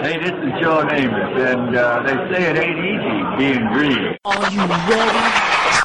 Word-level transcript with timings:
Hey, 0.00 0.16
this 0.18 0.30
is 0.30 0.60
Joe 0.62 0.84
Namath, 0.86 1.52
and 1.52 1.76
uh, 1.76 2.02
they 2.02 2.14
say 2.32 2.50
it 2.50 2.56
ain't 2.56 2.78
easy 2.78 3.36
being 3.36 3.66
green. 3.72 4.16
Are 4.24 4.50
you 4.52 4.60
ready? 4.60 5.82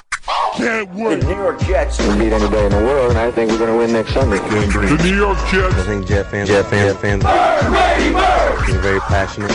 Can't 0.56 0.94
wait. 0.94 1.22
The 1.22 1.28
New 1.28 1.36
York 1.36 1.60
Jets 1.62 1.98
can 1.98 2.20
beat 2.20 2.32
anybody 2.32 2.66
in 2.66 2.72
the 2.72 2.78
world, 2.86 3.10
and 3.10 3.18
I 3.20 3.32
think 3.32 3.50
we're 3.50 3.58
going 3.58 3.72
to 3.72 3.78
win 3.78 3.92
next 3.92 4.14
Sunday. 4.14 4.38
The 4.38 5.00
New 5.04 5.16
York 5.16 5.38
Jets. 5.50 5.74
I 5.76 5.84
think 5.84 6.06
Jet 6.08 6.30
fans, 6.30 6.48
Jet 6.48 6.64
fans, 6.68 6.94
Jet 6.94 7.02
fans, 7.02 7.26
are 7.26 8.82
very 8.82 9.00
passionate. 9.00 9.52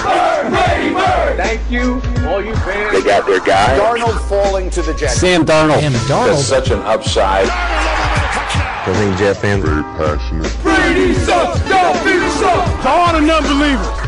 Thank 1.36 1.70
you, 1.70 2.02
all 2.28 2.44
you 2.44 2.54
fans. 2.56 2.92
They 2.92 3.02
got 3.08 3.26
their 3.26 3.40
guy. 3.40 3.78
Darnold 3.78 4.18
falling 4.28 4.70
to 4.70 4.82
the 4.82 4.92
Jets. 4.94 5.20
Sam 5.20 5.44
Darnold. 5.46 5.80
Damn 5.80 5.92
it, 5.94 5.98
That's 5.98 6.10
Darnold. 6.10 6.42
such 6.42 6.70
an 6.70 6.80
upside. 6.80 7.46
I 7.48 8.92
think 8.94 9.18
Jet 9.18 9.34
fans 9.34 9.62
are 9.64 9.68
very 9.68 9.82
passionate. 9.96 10.50
Brady 10.62 11.14
sucks. 11.14 11.60
Y'all 11.68 11.92
Brady 12.02 12.28
sucks. 12.40 12.82
To 12.82 12.88
all 12.88 13.12
the 13.12 13.20
non-believers. 13.20 14.07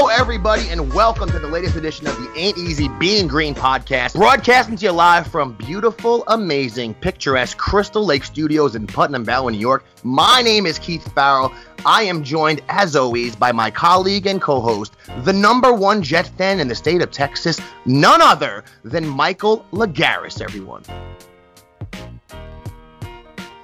Hello, 0.00 0.08
everybody, 0.08 0.66
and 0.70 0.94
welcome 0.94 1.28
to 1.28 1.38
the 1.38 1.46
latest 1.46 1.76
edition 1.76 2.06
of 2.06 2.16
the 2.16 2.32
Ain't 2.34 2.56
Easy 2.56 2.88
Being 2.88 3.28
Green 3.28 3.54
podcast, 3.54 4.14
broadcasting 4.14 4.74
to 4.76 4.86
you 4.86 4.92
live 4.92 5.26
from 5.26 5.52
beautiful, 5.52 6.24
amazing, 6.28 6.94
picturesque 6.94 7.58
Crystal 7.58 8.02
Lake 8.02 8.24
Studios 8.24 8.74
in 8.74 8.86
Putnam 8.86 9.26
Valley, 9.26 9.52
New 9.52 9.58
York. 9.60 9.84
My 10.02 10.40
name 10.40 10.64
is 10.64 10.78
Keith 10.78 11.12
Farrell. 11.12 11.52
I 11.84 12.04
am 12.04 12.24
joined, 12.24 12.62
as 12.70 12.96
always, 12.96 13.36
by 13.36 13.52
my 13.52 13.70
colleague 13.70 14.26
and 14.26 14.40
co-host, 14.40 14.96
the 15.18 15.34
number 15.34 15.70
one 15.70 16.02
Jet 16.02 16.28
fan 16.28 16.60
in 16.60 16.68
the 16.68 16.74
state 16.74 17.02
of 17.02 17.10
Texas, 17.10 17.60
none 17.84 18.22
other 18.22 18.64
than 18.82 19.06
Michael 19.06 19.66
Lagaris. 19.70 20.40
Everyone. 20.40 20.82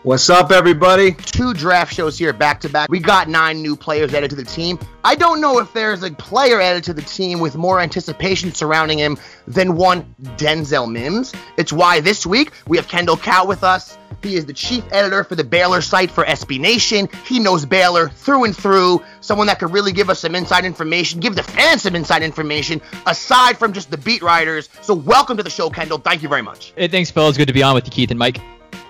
What's 0.06 0.30
up, 0.30 0.52
everybody? 0.52 1.14
two 1.14 1.52
draft 1.52 1.92
shows 1.92 2.16
here 2.16 2.32
back 2.32 2.60
to 2.60 2.68
back. 2.68 2.88
We 2.88 3.00
got 3.00 3.28
nine 3.28 3.60
new 3.60 3.74
players 3.74 4.14
added 4.14 4.30
to 4.30 4.36
the 4.36 4.44
team. 4.44 4.78
I 5.02 5.16
don't 5.16 5.40
know 5.40 5.58
if 5.58 5.72
there's 5.72 6.04
a 6.04 6.12
player 6.12 6.60
added 6.60 6.84
to 6.84 6.92
the 6.92 7.02
team 7.02 7.40
with 7.40 7.56
more 7.56 7.80
anticipation 7.80 8.54
surrounding 8.54 8.98
him 8.98 9.18
than 9.48 9.74
one 9.74 10.14
Denzel 10.36 10.88
Mims. 10.88 11.34
It's 11.56 11.72
why 11.72 11.98
this 11.98 12.24
week 12.24 12.52
we 12.68 12.76
have 12.76 12.86
Kendall 12.86 13.16
Kaut 13.16 13.48
with 13.48 13.64
us. 13.64 13.98
He 14.22 14.36
is 14.36 14.46
the 14.46 14.52
chief 14.52 14.84
editor 14.92 15.24
for 15.24 15.34
the 15.34 15.42
Baylor 15.42 15.80
site 15.80 16.12
for 16.12 16.22
SB 16.22 16.60
Nation. 16.60 17.08
He 17.26 17.40
knows 17.40 17.66
Baylor 17.66 18.08
through 18.08 18.44
and 18.44 18.56
through. 18.56 19.02
Someone 19.20 19.48
that 19.48 19.58
could 19.58 19.72
really 19.72 19.90
give 19.90 20.08
us 20.08 20.20
some 20.20 20.36
inside 20.36 20.64
information, 20.64 21.18
give 21.18 21.34
the 21.34 21.42
fans 21.42 21.82
some 21.82 21.96
inside 21.96 22.22
information, 22.22 22.80
aside 23.06 23.58
from 23.58 23.72
just 23.72 23.90
the 23.90 23.98
beat 23.98 24.22
writers. 24.22 24.68
So, 24.82 24.94
welcome 24.94 25.36
to 25.36 25.42
the 25.42 25.50
show, 25.50 25.68
Kendall. 25.68 25.98
Thank 25.98 26.22
you 26.22 26.28
very 26.28 26.42
much. 26.42 26.72
Hey, 26.76 26.86
thanks, 26.86 27.10
fellas. 27.10 27.36
Good 27.36 27.48
to 27.48 27.52
be 27.52 27.64
on 27.64 27.74
with 27.74 27.86
you, 27.86 27.90
Keith 27.90 28.12
and 28.12 28.20
Mike. 28.20 28.40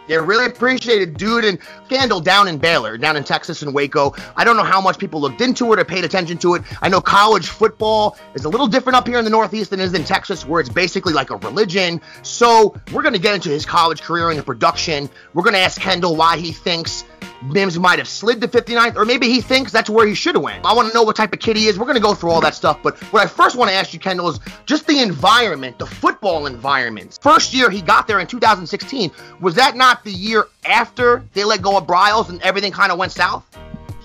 Yeah, 0.08 0.16
really 0.16 0.46
appreciated, 0.46 1.16
dude. 1.16 1.44
And 1.44 1.58
Scandal 1.86 2.20
down 2.20 2.48
in 2.48 2.58
Baylor, 2.58 2.98
down 2.98 3.16
in 3.16 3.22
Texas 3.22 3.62
and 3.62 3.72
Waco. 3.72 4.12
I 4.36 4.44
don't 4.44 4.56
know 4.56 4.64
how 4.64 4.80
much 4.80 4.98
people 4.98 5.20
looked 5.20 5.40
into 5.40 5.72
it 5.72 5.78
or 5.78 5.84
paid 5.84 6.04
attention 6.04 6.36
to 6.38 6.54
it. 6.54 6.62
I 6.82 6.88
know 6.88 7.00
college 7.00 7.46
football 7.46 8.18
is 8.34 8.44
a 8.44 8.48
little 8.48 8.66
different 8.66 8.96
up 8.96 9.06
here 9.06 9.18
in 9.18 9.24
the 9.24 9.30
Northeast 9.30 9.70
than 9.70 9.78
it 9.78 9.84
is 9.84 9.94
in 9.94 10.02
Texas, 10.02 10.44
where 10.44 10.60
it's 10.60 10.68
basically 10.68 11.12
like 11.12 11.30
a 11.30 11.36
religion. 11.36 12.00
So 12.22 12.74
we're 12.92 13.02
going 13.02 13.14
to 13.14 13.20
get 13.20 13.34
into 13.34 13.50
his 13.50 13.64
college 13.64 14.02
career 14.02 14.30
and 14.30 14.38
the 14.38 14.42
production. 14.42 15.08
We're 15.32 15.44
going 15.44 15.54
to 15.54 15.60
ask 15.60 15.80
Kendall 15.80 16.16
why 16.16 16.38
he 16.38 16.50
thinks 16.50 17.04
Mims 17.42 17.78
might 17.78 17.98
have 17.98 18.08
slid 18.08 18.40
to 18.40 18.48
59th, 18.48 18.96
or 18.96 19.04
maybe 19.04 19.28
he 19.28 19.40
thinks 19.40 19.70
that's 19.70 19.90
where 19.90 20.06
he 20.06 20.14
should 20.14 20.34
have 20.34 20.42
went. 20.42 20.64
I 20.64 20.72
want 20.72 20.88
to 20.88 20.94
know 20.94 21.02
what 21.02 21.16
type 21.16 21.32
of 21.32 21.38
kid 21.38 21.56
he 21.56 21.66
is. 21.66 21.78
We're 21.78 21.84
going 21.84 21.96
to 21.96 22.02
go 22.02 22.14
through 22.14 22.30
all 22.30 22.40
that 22.40 22.54
stuff. 22.54 22.78
But 22.82 22.96
what 23.12 23.22
I 23.22 23.26
first 23.26 23.56
want 23.56 23.70
to 23.70 23.76
ask 23.76 23.92
you, 23.92 24.00
Kendall, 24.00 24.28
is 24.28 24.40
just 24.64 24.86
the 24.86 25.00
environment, 25.00 25.78
the 25.78 25.86
football 25.86 26.46
environment. 26.46 27.18
First 27.20 27.54
year 27.54 27.70
he 27.70 27.82
got 27.82 28.06
there 28.06 28.20
in 28.20 28.26
2016. 28.26 29.10
Was 29.40 29.54
that 29.54 29.76
not 29.76 30.02
the 30.04 30.12
year 30.12 30.46
after 30.64 31.24
they 31.34 31.44
let 31.44 31.62
go 31.62 31.76
of 31.76 31.86
Briles 31.86 32.28
and 32.30 32.40
everything 32.42 32.72
kind 32.72 32.90
of 32.90 32.98
went 32.98 33.12
south? 33.12 33.44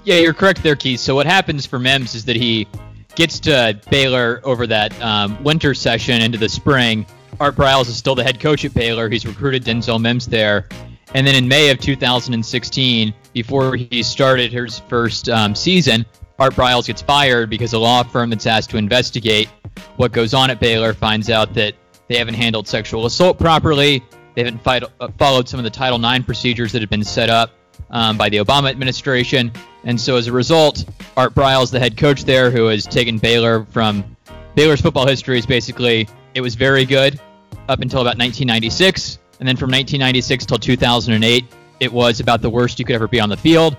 Yeah, 0.03 0.16
you're 0.16 0.34
correct 0.34 0.64
there, 0.64 0.75
Keith. 0.75 1.00
So 1.00 1.16
what 1.16 1.25
happens 1.25 1.66
for 1.66 1.80
Mims 1.80 2.16
is 2.16 2.25
that 2.25 2.35
he 2.35 2.68
gets 3.16 3.40
to 3.41 3.80
Baylor 3.90 4.41
over 4.44 4.66
that 4.68 5.00
um, 5.02 5.41
winter 5.44 5.74
session 5.74 6.22
into 6.22 6.38
the 6.38 6.50
spring. 6.50 7.06
Art 7.40 7.56
Briles 7.56 7.88
is 7.88 7.97
still 7.97 8.16
the 8.16 8.24
head 8.24 8.40
coach 8.40 8.66
at 8.66 8.74
Baylor. 8.74 9.09
He's 9.09 9.25
recruited 9.25 9.64
Denzel 9.64 10.00
Mims 10.02 10.28
there. 10.28 10.68
And 11.13 11.27
then 11.27 11.35
in 11.35 11.47
May 11.47 11.69
of 11.69 11.79
2016, 11.79 13.13
before 13.33 13.75
he 13.75 14.01
started 14.03 14.51
his 14.51 14.79
first 14.79 15.27
um, 15.29 15.53
season, 15.55 16.05
Art 16.39 16.53
Briles 16.53 16.88
gets 16.88 17.01
fired 17.01 17.49
because 17.49 17.73
a 17.73 17.79
law 17.79 18.03
firm 18.03 18.29
that's 18.29 18.47
asked 18.47 18.69
to 18.72 18.77
investigate 18.77 19.49
what 19.97 20.11
goes 20.11 20.33
on 20.33 20.49
at 20.49 20.59
Baylor 20.59 20.94
finds 20.94 21.29
out 21.29 21.53
that 21.53 21.75
they 22.07 22.17
haven't 22.17 22.33
handled 22.33 22.67
sexual 22.67 23.05
assault 23.05 23.38
properly. 23.38 24.03
They 24.35 24.44
haven't 24.44 24.63
fight, 24.63 24.83
uh, 24.99 25.09
followed 25.17 25.47
some 25.47 25.59
of 25.59 25.63
the 25.66 25.69
Title 25.69 26.03
IX 26.03 26.25
procedures 26.25 26.72
that 26.72 26.81
had 26.81 26.89
been 26.89 27.03
set 27.03 27.29
up 27.29 27.51
um, 27.89 28.17
by 28.17 28.29
the 28.29 28.38
Obama 28.38 28.69
administration. 28.69 29.51
And 29.83 29.99
so 29.99 30.16
as 30.16 30.28
a 30.28 30.31
result, 30.31 30.85
Art 31.17 31.33
Briles, 31.33 31.72
the 31.72 31.79
head 31.79 31.97
coach 31.97 32.23
there, 32.23 32.49
who 32.51 32.66
has 32.67 32.85
taken 32.85 33.17
Baylor 33.17 33.66
from 33.66 34.16
Baylor's 34.55 34.81
football 34.81 35.07
history, 35.07 35.38
is 35.38 35.45
basically 35.45 36.07
it 36.33 36.41
was 36.41 36.55
very 36.55 36.85
good 36.85 37.19
up 37.67 37.81
until 37.81 37.99
about 37.99 38.17
1996. 38.17 39.19
And 39.41 39.47
then 39.47 39.57
from 39.57 39.72
1996 39.72 40.46
till 40.46 40.59
2008, 40.59 41.46
it 41.79 41.91
was 41.91 42.19
about 42.19 42.44
the 42.44 42.50
worst 42.50 42.78
you 42.78 42.85
could 42.85 42.94
ever 42.94 43.07
be 43.07 43.19
on 43.19 43.28
the 43.28 43.35
field. 43.35 43.75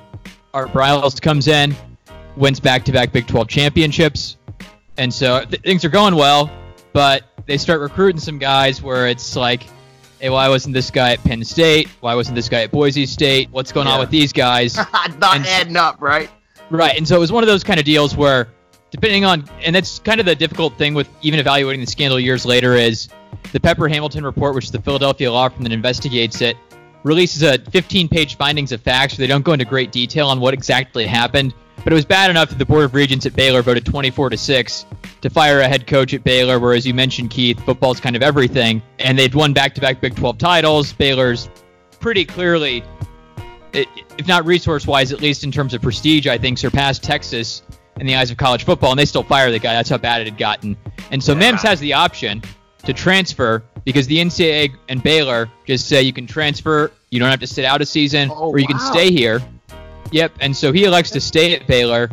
Art 0.53 0.71
Briles 0.71 1.23
comes 1.23 1.47
in, 1.47 1.77
wins 2.37 2.59
back-to-back 2.59 3.13
Big 3.13 3.29
12 3.29 3.47
championships, 3.47 4.39
and 4.99 5.15
so 5.15 5.45
th- 5.45 5.63
things 5.63 5.85
are 5.85 5.89
going 5.89 6.17
well. 6.17 6.51
But 6.93 7.23
they 7.47 7.59
start 7.59 7.81
recruiting 7.81 8.21
some 8.21 8.39
guys 8.39 8.83
where 8.83 9.07
it's 9.07 9.37
like, 9.37 9.63
hey, 10.19 10.31
why 10.31 10.49
wasn't 10.49 10.75
this 10.75 10.91
guy 10.91 11.13
at 11.13 11.23
Penn 11.23 11.45
State? 11.45 11.89
Why 12.01 12.17
wasn't 12.17 12.35
this 12.35 12.49
guy 12.49 12.63
at 12.65 12.73
Boise 12.73 13.07
State? 13.07 13.49
What's 13.53 13.71
going 13.71 13.87
on 13.87 14.01
with 14.01 14.11
these 14.11 14.33
guys? 14.33 14.77
not 14.93 15.37
And- 15.37 15.47
adding 15.47 15.77
up, 15.77 16.03
right? 16.03 16.29
Right, 16.71 16.97
and 16.97 17.07
so 17.07 17.15
it 17.15 17.21
was 17.21 17.31
one 17.31 17.45
of 17.45 17.47
those 17.49 17.63
kind 17.63 17.79
of 17.79 17.87
deals 17.87 18.17
where, 18.17 18.49
depending 18.91 19.25
on, 19.25 19.49
and 19.63 19.77
that's 19.77 20.01
kind 20.01 20.19
of 20.19 20.27
the 20.27 20.35
difficult 20.35 20.77
thing 20.77 20.93
with 20.93 21.09
even 21.23 21.39
evaluating 21.39 21.81
the 21.81 21.87
scandal 21.87 22.19
years 22.19 22.45
later 22.45 22.75
is 22.75 23.09
the 23.51 23.61
Pepper 23.61 23.89
Hamilton 23.89 24.25
report, 24.25 24.55
which 24.55 24.67
is 24.67 24.71
the 24.71 24.81
Philadelphia 24.81 25.33
law 25.33 25.49
firm 25.49 25.63
that 25.65 25.73
investigates 25.73 26.41
it, 26.41 26.57
releases 27.03 27.43
a 27.43 27.59
15-page 27.59 28.37
findings 28.37 28.73
of 28.73 28.81
facts. 28.81 29.15
Where 29.15 29.27
they 29.27 29.27
don't 29.27 29.45
go 29.45 29.53
into 29.53 29.65
great 29.65 29.93
detail 29.93 30.29
on 30.29 30.41
what 30.41 30.55
exactly 30.55 31.07
happened, 31.07 31.55
but 31.83 31.93
it 31.93 31.97
was 31.97 32.05
bad 32.05 32.31
enough 32.31 32.51
that 32.51 32.59
the 32.59 32.67
Board 32.67 32.85
of 32.85 32.95
Regents 32.95 33.27
at 33.27 33.35
Baylor 33.35 33.63
voted 33.63 33.85
24 33.85 34.31
to 34.31 34.37
six 34.37 34.87
to 35.21 35.31
fire 35.31 35.61
a 35.61 35.69
head 35.69 35.87
coach 35.87 36.15
at 36.15 36.23
Baylor. 36.25 36.59
Where, 36.59 36.75
as 36.75 36.87
you 36.87 36.95
mentioned, 36.95 37.31
Keith, 37.31 37.59
football's 37.65 38.01
kind 38.01 38.17
of 38.17 38.23
everything, 38.23 38.83
and 38.99 39.19
they've 39.19 39.35
won 39.35 39.53
back-to-back 39.53 40.01
Big 40.01 40.15
12 40.15 40.39
titles. 40.39 40.93
Baylor's 40.93 41.49
pretty 42.01 42.25
clearly 42.25 42.85
if 43.73 44.27
not 44.27 44.45
resource 44.45 44.87
wise, 44.87 45.13
at 45.13 45.21
least 45.21 45.45
in 45.45 45.51
terms 45.51 45.75
of 45.75 45.83
prestige, 45.83 46.27
I 46.27 46.39
think 46.39 46.59
surpassed 46.59 47.03
Texas 47.03 47.63
in 47.99 48.07
the 48.07 48.15
eyes 48.15 48.31
of 48.31 48.37
college 48.37 48.65
football, 48.65 48.91
and 48.91 48.99
they 48.99 49.05
still 49.05 49.23
fire 49.23 49.51
the 49.51 49.59
guy. 49.59 49.73
That's 49.73 49.89
how 49.89 49.99
bad 49.99 50.21
it 50.21 50.27
had 50.27 50.39
gotten. 50.39 50.77
And 51.11 51.23
so 51.23 51.35
Mims 51.35 51.63
has 51.63 51.81
the 51.81 51.93
option 51.93 52.43
to 52.83 52.93
transfer 52.93 53.63
because 53.85 54.07
the 54.07 54.19
NCAA 54.19 54.75
and 54.89 55.03
Baylor 55.03 55.49
just 55.67 55.89
say 55.89 56.03
you 56.03 56.13
can 56.13 56.27
transfer, 56.27 56.91
you 57.11 57.19
don't 57.19 57.31
have 57.31 57.41
to 57.41 57.47
sit 57.47 57.65
out 57.65 57.81
a 57.81 57.87
season, 57.87 58.31
Oh, 58.31 58.51
or 58.51 58.59
you 58.59 58.67
can 58.67 58.79
stay 58.79 59.11
here. 59.11 59.41
Yep, 60.11 60.33
and 60.41 60.57
so 60.57 60.73
he 60.73 60.85
elects 60.85 61.11
to 61.13 61.21
stay 61.21 61.55
at 61.55 61.67
Baylor, 61.67 62.11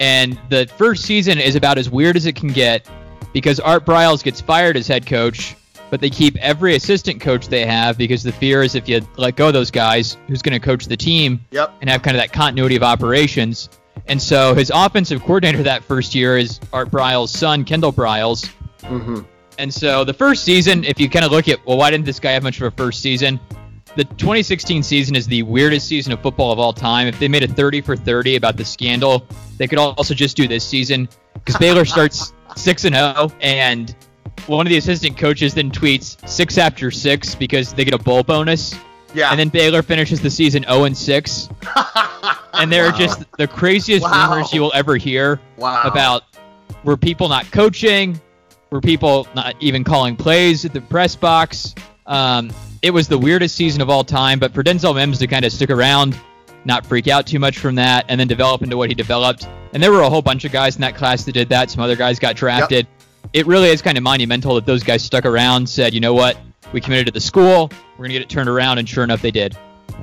and 0.00 0.38
the 0.50 0.66
first 0.76 1.04
season 1.04 1.38
is 1.38 1.56
about 1.56 1.78
as 1.78 1.88
weird 1.90 2.16
as 2.16 2.26
it 2.26 2.36
can 2.36 2.48
get 2.52 2.88
because 3.32 3.58
Art 3.60 3.84
Briles 3.84 4.22
gets 4.22 4.40
fired 4.40 4.76
as 4.76 4.86
head 4.86 5.06
coach, 5.06 5.56
but 5.90 6.00
they 6.00 6.10
keep 6.10 6.36
every 6.36 6.76
assistant 6.76 7.20
coach 7.20 7.48
they 7.48 7.64
have 7.64 7.96
because 7.96 8.22
the 8.22 8.32
fear 8.32 8.62
is 8.62 8.74
if 8.74 8.88
you 8.88 9.00
let 9.16 9.36
go 9.36 9.48
of 9.48 9.54
those 9.54 9.70
guys, 9.70 10.18
who's 10.26 10.42
going 10.42 10.58
to 10.58 10.64
coach 10.64 10.84
the 10.86 10.96
team 10.96 11.40
Yep. 11.50 11.72
and 11.80 11.88
have 11.90 12.02
kind 12.02 12.16
of 12.16 12.20
that 12.22 12.32
continuity 12.32 12.76
of 12.76 12.82
operations. 12.82 13.70
And 14.06 14.20
so 14.20 14.54
his 14.54 14.70
offensive 14.74 15.22
coordinator 15.22 15.62
that 15.62 15.82
first 15.82 16.14
year 16.14 16.36
is 16.38 16.60
Art 16.72 16.90
Briles' 16.90 17.28
son, 17.30 17.64
Kendall 17.64 17.92
Briles. 17.92 18.50
Mm-hmm. 18.82 19.20
And 19.58 19.72
so 19.74 20.04
the 20.04 20.14
first 20.14 20.44
season, 20.44 20.84
if 20.84 21.00
you 21.00 21.08
kind 21.10 21.24
of 21.24 21.32
look 21.32 21.48
at, 21.48 21.64
well, 21.66 21.76
why 21.76 21.90
didn't 21.90 22.06
this 22.06 22.20
guy 22.20 22.30
have 22.32 22.44
much 22.44 22.60
of 22.60 22.62
a 22.62 22.70
first 22.70 23.00
season? 23.02 23.40
The 23.96 24.04
2016 24.04 24.84
season 24.84 25.16
is 25.16 25.26
the 25.26 25.42
weirdest 25.42 25.88
season 25.88 26.12
of 26.12 26.22
football 26.22 26.52
of 26.52 26.60
all 26.60 26.72
time. 26.72 27.08
If 27.08 27.18
they 27.18 27.26
made 27.26 27.42
a 27.42 27.48
30 27.48 27.80
for 27.80 27.96
30 27.96 28.36
about 28.36 28.56
the 28.56 28.64
scandal, 28.64 29.26
they 29.56 29.66
could 29.66 29.78
also 29.78 30.14
just 30.14 30.36
do 30.36 30.46
this 30.46 30.64
season 30.64 31.08
because 31.34 31.56
Baylor 31.56 31.84
starts 31.84 32.32
6 32.54 32.84
and 32.84 32.94
0, 32.94 33.32
and 33.40 33.96
one 34.46 34.64
of 34.66 34.70
the 34.70 34.76
assistant 34.76 35.18
coaches 35.18 35.54
then 35.54 35.70
tweets 35.70 36.26
six 36.28 36.56
after 36.58 36.90
six 36.92 37.34
because 37.34 37.74
they 37.74 37.84
get 37.84 37.94
a 37.94 37.98
bowl 37.98 38.22
bonus. 38.22 38.76
Yeah. 39.14 39.30
And 39.30 39.40
then 39.40 39.48
Baylor 39.48 39.82
finishes 39.82 40.20
the 40.20 40.30
season 40.30 40.62
0 40.64 40.84
and 40.84 40.96
6. 40.96 41.48
And 42.54 42.72
they're 42.72 42.90
just 42.90 43.24
the 43.36 43.46
craziest 43.46 44.02
Wow. 44.02 44.30
rumors 44.32 44.52
you 44.52 44.60
will 44.62 44.72
ever 44.74 44.96
hear 44.96 45.38
Wow. 45.58 45.82
about 45.84 46.24
were 46.82 46.96
people 46.96 47.28
not 47.28 47.48
coaching, 47.52 48.20
were 48.70 48.80
people 48.80 49.26
not 49.34 49.54
even 49.60 49.84
calling 49.84 50.16
plays 50.16 50.64
at 50.64 50.72
the 50.72 50.80
press 50.80 51.16
box. 51.16 51.74
Um, 52.06 52.50
it 52.82 52.90
was 52.90 53.08
the 53.08 53.18
weirdest 53.18 53.54
season 53.54 53.80
of 53.80 53.90
all 53.90 54.04
time, 54.04 54.38
but 54.38 54.52
for 54.54 54.62
Denzel 54.62 54.94
Mims 54.94 55.18
to 55.18 55.26
kind 55.26 55.44
of 55.44 55.52
stick 55.52 55.70
around, 55.70 56.18
not 56.64 56.86
freak 56.86 57.08
out 57.08 57.26
too 57.26 57.38
much 57.38 57.58
from 57.58 57.74
that, 57.76 58.04
and 58.08 58.20
then 58.20 58.28
develop 58.28 58.62
into 58.62 58.76
what 58.76 58.88
he 58.88 58.94
developed. 58.94 59.48
And 59.72 59.82
there 59.82 59.92
were 59.92 60.02
a 60.02 60.08
whole 60.10 60.22
bunch 60.22 60.44
of 60.44 60.52
guys 60.52 60.76
in 60.76 60.80
that 60.82 60.94
class 60.96 61.24
that 61.24 61.32
did 61.32 61.48
that. 61.50 61.70
Some 61.70 61.82
other 61.82 61.96
guys 61.96 62.18
got 62.18 62.36
drafted. 62.36 62.86
It 63.32 63.46
really 63.46 63.68
is 63.68 63.82
kind 63.82 63.98
of 63.98 64.04
monumental 64.04 64.54
that 64.54 64.64
those 64.64 64.82
guys 64.82 65.04
stuck 65.04 65.26
around, 65.26 65.68
said, 65.68 65.92
you 65.92 66.00
know 66.00 66.14
what, 66.14 66.38
We 66.72 66.80
committed 66.80 67.06
to 67.06 67.12
the 67.12 67.20
school. 67.20 67.70
We're 67.96 68.04
gonna 68.04 68.12
get 68.14 68.22
it 68.22 68.28
turned 68.28 68.48
around, 68.48 68.78
and 68.78 68.88
sure 68.88 69.04
enough, 69.04 69.22
they 69.22 69.30
did. 69.30 69.56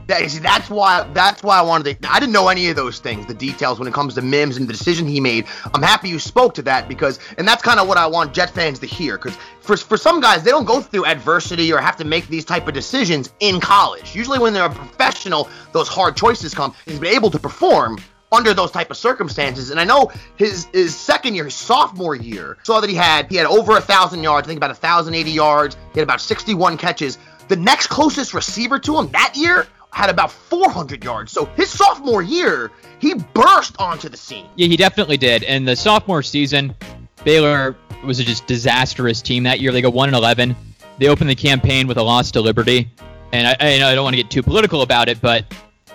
That, 0.07 0.29
see, 0.29 0.39
that's 0.39 0.69
why 0.69 1.07
that's 1.13 1.41
why 1.41 1.57
I 1.57 1.61
wanted 1.61 2.01
to. 2.01 2.11
I 2.11 2.19
didn't 2.19 2.33
know 2.33 2.49
any 2.49 2.69
of 2.69 2.75
those 2.75 2.99
things, 2.99 3.25
the 3.25 3.33
details 3.33 3.79
when 3.79 3.87
it 3.87 3.93
comes 3.93 4.13
to 4.15 4.21
Mims 4.21 4.57
and 4.57 4.67
the 4.67 4.73
decision 4.73 5.07
he 5.07 5.19
made. 5.19 5.45
I'm 5.73 5.81
happy 5.81 6.09
you 6.09 6.19
spoke 6.19 6.53
to 6.55 6.61
that 6.63 6.87
because, 6.87 7.19
and 7.37 7.47
that's 7.47 7.63
kind 7.63 7.79
of 7.79 7.87
what 7.87 7.97
I 7.97 8.05
want 8.05 8.33
Jet 8.33 8.51
fans 8.51 8.77
to 8.79 8.85
hear. 8.85 9.17
Because 9.17 9.35
for 9.61 9.77
for 9.77 9.97
some 9.97 10.21
guys, 10.21 10.43
they 10.43 10.51
don't 10.51 10.65
go 10.65 10.81
through 10.81 11.05
adversity 11.05 11.73
or 11.73 11.79
have 11.79 11.97
to 11.97 12.05
make 12.05 12.27
these 12.27 12.45
type 12.45 12.67
of 12.67 12.73
decisions 12.73 13.33
in 13.39 13.59
college. 13.59 14.15
Usually, 14.15 14.37
when 14.37 14.53
they're 14.53 14.65
a 14.65 14.69
professional, 14.69 15.49
those 15.71 15.87
hard 15.87 16.15
choices 16.15 16.53
come. 16.53 16.75
He's 16.85 16.99
been 16.99 17.15
able 17.15 17.31
to 17.31 17.39
perform 17.39 17.97
under 18.31 18.53
those 18.53 18.71
type 18.71 18.91
of 18.91 18.97
circumstances. 18.97 19.71
And 19.71 19.79
I 19.79 19.83
know 19.83 20.11
his 20.35 20.65
his 20.73 20.95
second 20.95 21.35
year, 21.35 21.45
his 21.45 21.55
sophomore 21.55 22.15
year, 22.15 22.57
saw 22.63 22.79
that 22.79 22.89
he 22.89 22.95
had 22.95 23.29
he 23.29 23.37
had 23.37 23.47
over 23.47 23.77
a 23.77 23.81
thousand 23.81 24.23
yards. 24.23 24.47
I 24.47 24.49
think 24.49 24.57
about 24.57 24.71
a 24.71 24.75
thousand 24.75 25.15
eighty 25.15 25.31
yards. 25.31 25.77
He 25.93 25.99
had 25.99 26.03
about 26.03 26.21
61 26.21 26.77
catches. 26.77 27.17
The 27.47 27.55
next 27.55 27.87
closest 27.87 28.33
receiver 28.33 28.79
to 28.79 28.97
him 28.97 29.09
that 29.11 29.33
year 29.35 29.67
had 29.95 30.09
about 30.09 30.29
400 30.29 31.05
yards. 31.05 31.31
So 31.31 31.45
his 31.55 31.69
sophomore 31.69 32.21
year, 32.21 32.69
he 32.99 33.13
burst 33.13 33.77
onto 33.79 34.09
the 34.09 34.17
scene. 34.17 34.45
Yeah, 34.57 34.67
he 34.67 34.75
definitely 34.75 35.15
did. 35.15 35.45
And 35.45 35.65
the 35.65 35.73
sophomore 35.73 36.21
season, 36.21 36.75
Baylor 37.23 37.77
was 38.03 38.19
a 38.19 38.25
just 38.25 38.45
disastrous 38.45 39.21
team 39.21 39.43
that 39.43 39.61
year. 39.61 39.71
They 39.71 39.81
go 39.81 39.89
one 39.89 40.09
and 40.09 40.15
11. 40.17 40.53
They 40.97 41.07
opened 41.07 41.29
the 41.29 41.35
campaign 41.35 41.87
with 41.87 41.95
a 41.95 42.03
loss 42.03 42.29
to 42.31 42.41
Liberty. 42.41 42.91
And 43.31 43.47
I, 43.47 43.55
I, 43.57 43.91
I 43.91 43.95
don't 43.95 44.03
want 44.03 44.17
to 44.17 44.21
get 44.21 44.29
too 44.29 44.43
political 44.43 44.81
about 44.81 45.07
it, 45.07 45.21
but 45.21 45.45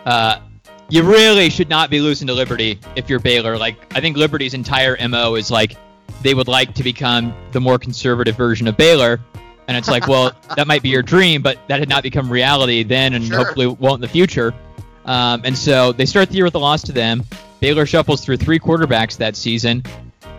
uh, 0.07 0.41
you 0.89 1.03
really 1.03 1.51
should 1.51 1.69
not 1.69 1.91
be 1.91 2.01
losing 2.01 2.27
to 2.29 2.33
Liberty 2.33 2.81
if 2.97 3.11
you're 3.11 3.21
Baylor. 3.21 3.59
Like 3.59 3.95
I 3.95 4.01
think 4.01 4.17
Liberty's 4.17 4.55
entire 4.55 4.97
mo 5.09 5.35
is 5.35 5.51
like 5.51 5.77
they 6.23 6.33
would 6.33 6.49
like 6.49 6.75
to 6.77 6.83
become 6.83 7.35
the 7.53 7.61
more 7.61 7.79
conservative 7.79 8.35
version 8.35 8.67
of 8.67 8.79
Baylor. 8.79 9.21
And 9.71 9.77
it's 9.77 9.87
like, 9.89 10.09
well, 10.09 10.33
that 10.57 10.67
might 10.67 10.83
be 10.83 10.89
your 10.89 11.01
dream, 11.03 11.43
but 11.43 11.57
that 11.69 11.79
had 11.79 11.89
not 11.89 12.03
become 12.03 12.29
reality 12.29 12.83
then, 12.83 13.15
and 13.15 13.25
Sure. 13.25 13.37
hopefully 13.45 13.69
won't 13.69 13.99
in 13.99 14.01
the 14.01 14.09
future. 14.09 14.53
Um, 15.05 15.43
and 15.45 15.57
so 15.57 15.93
they 15.93 16.07
start 16.07 16.29
the 16.29 16.35
year 16.35 16.45
with 16.45 16.57
a 16.57 16.59
loss 16.59 16.83
to 16.83 16.93
them. 16.93 17.23
Baylor 17.61 17.87
shuffles 17.87 18.25
through 18.25 18.39
three 18.39 18.59
quarterbacks 18.59 19.17
that 19.19 19.37
season. 19.37 19.85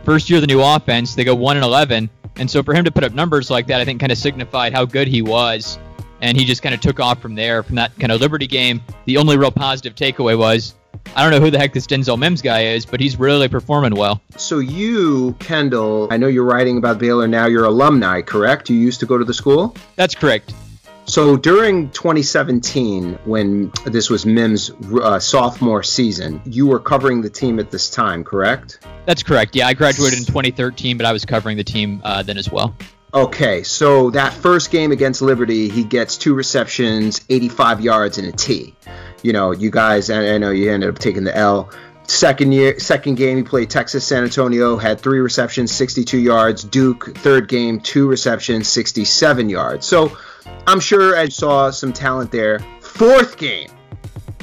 First 0.04 0.30
year 0.30 0.36
of 0.36 0.42
the 0.42 0.48
new 0.48 0.62
offense, 0.62 1.16
they 1.16 1.24
go 1.24 1.34
one 1.34 1.56
and 1.56 1.64
eleven. 1.64 2.10
And 2.36 2.52
so 2.52 2.62
for 2.62 2.74
him 2.74 2.84
to 2.84 2.92
put 2.92 3.06
up 3.06 3.14
numbers 3.14 3.50
like 3.50 3.68
that, 3.68 3.80
I 3.80 3.86
think 3.86 4.02
kind 4.02 4.12
of 4.12 4.18
signified 4.18 4.74
how 4.74 4.84
good 4.84 5.08
he 5.08 5.22
was. 5.22 5.80
And 6.20 6.38
he 6.38 6.44
just 6.44 6.62
kind 6.62 6.76
of 6.76 6.82
took 6.82 7.00
off 7.00 7.22
from 7.22 7.34
there, 7.34 7.64
from 7.64 7.76
that 7.78 7.98
kind 8.00 8.12
of 8.12 8.20
Liberty 8.20 8.48
game. 8.48 8.82
The 9.06 9.16
only 9.16 9.38
real 9.38 9.50
positive 9.52 9.96
takeaway 9.96 10.38
was, 10.38 10.76
I 11.14 11.24
don't 11.24 11.32
know 11.32 11.42
who 11.46 11.52
the 11.52 11.60
heck 11.60 11.74
this 11.74 11.88
Denzel 11.88 12.18
Mims 12.18 12.42
guy 12.42 12.66
is, 12.68 12.86
but 12.86 13.02
he's 13.02 13.20
really 13.20 13.50
performing 13.50 13.96
well. 13.96 14.22
So 14.38 14.60
you, 14.60 15.36
Kendall, 15.40 16.08
I 16.10 16.18
know 16.18 16.28
you're 16.28 16.46
writing 16.46 16.78
about 16.78 17.00
Baylor 17.00 17.28
now. 17.28 17.48
You're 17.48 17.66
alumni, 17.66 18.22
correct? 18.22 18.70
You 18.70 18.78
used 18.78 19.02
to 19.02 19.06
go 19.06 19.18
to 19.18 19.26
the 19.26 19.34
school. 19.34 19.76
That's 19.98 20.16
correct. 20.16 20.54
So 21.06 21.36
during 21.36 21.90
2017, 21.90 23.20
when 23.26 23.72
this 23.86 24.10
was 24.10 24.26
Mims' 24.26 24.70
uh, 24.70 25.20
sophomore 25.20 25.84
season, 25.84 26.42
you 26.46 26.66
were 26.68 26.80
covering 26.80 27.22
the 27.22 27.30
team 27.30 27.60
at 27.60 27.72
this 27.72 27.90
time, 27.90 28.24
correct? 28.24 28.80
That's 29.06 29.22
correct. 29.22 29.54
Yeah, 29.54 29.68
I 29.68 29.74
graduated 29.74 30.20
in 30.20 30.26
2013, 30.26 30.96
but 30.96 31.06
I 31.06 31.12
was 31.12 31.26
covering 31.26 31.58
the 31.58 31.66
team 31.66 32.00
uh, 32.06 32.24
then 32.24 32.38
as 32.38 32.50
well. 32.50 32.74
Okay, 33.14 33.64
so 33.64 34.10
that 34.12 34.32
first 34.32 34.72
game 34.72 34.94
against 34.94 35.22
Liberty, 35.22 35.68
he 35.68 35.84
gets 35.84 36.16
two 36.16 36.34
receptions, 36.34 37.26
85 37.30 37.82
yards, 37.82 38.18
and 38.18 38.28
a 38.28 38.32
T. 38.32 38.74
You 39.22 39.34
know, 39.34 39.52
you 39.52 39.70
guys, 39.70 40.10
I 40.10 40.36
I 40.36 40.38
know 40.38 40.52
you 40.52 40.72
ended 40.72 40.90
up 40.90 40.98
taking 40.98 41.26
the 41.26 41.36
L. 41.36 41.70
Second 42.08 42.54
year, 42.54 42.80
second 42.80 43.16
game, 43.16 43.38
he 43.38 43.44
played 43.44 43.70
Texas 43.70 44.06
San 44.06 44.24
Antonio, 44.24 44.78
had 44.78 45.00
three 45.00 45.20
receptions, 45.20 45.72
62 45.72 46.18
yards. 46.20 46.64
Duke, 46.64 47.16
third 47.18 47.48
game, 47.48 47.80
two 47.80 48.08
receptions, 48.08 48.68
67 48.70 49.50
yards. 49.50 49.86
So 49.86 50.18
I'm 50.66 50.80
sure 50.80 51.18
I 51.18 51.28
saw 51.30 51.70
some 51.70 51.94
talent 51.94 52.32
there. 52.32 52.60
Fourth 52.82 53.38
game, 53.38 53.70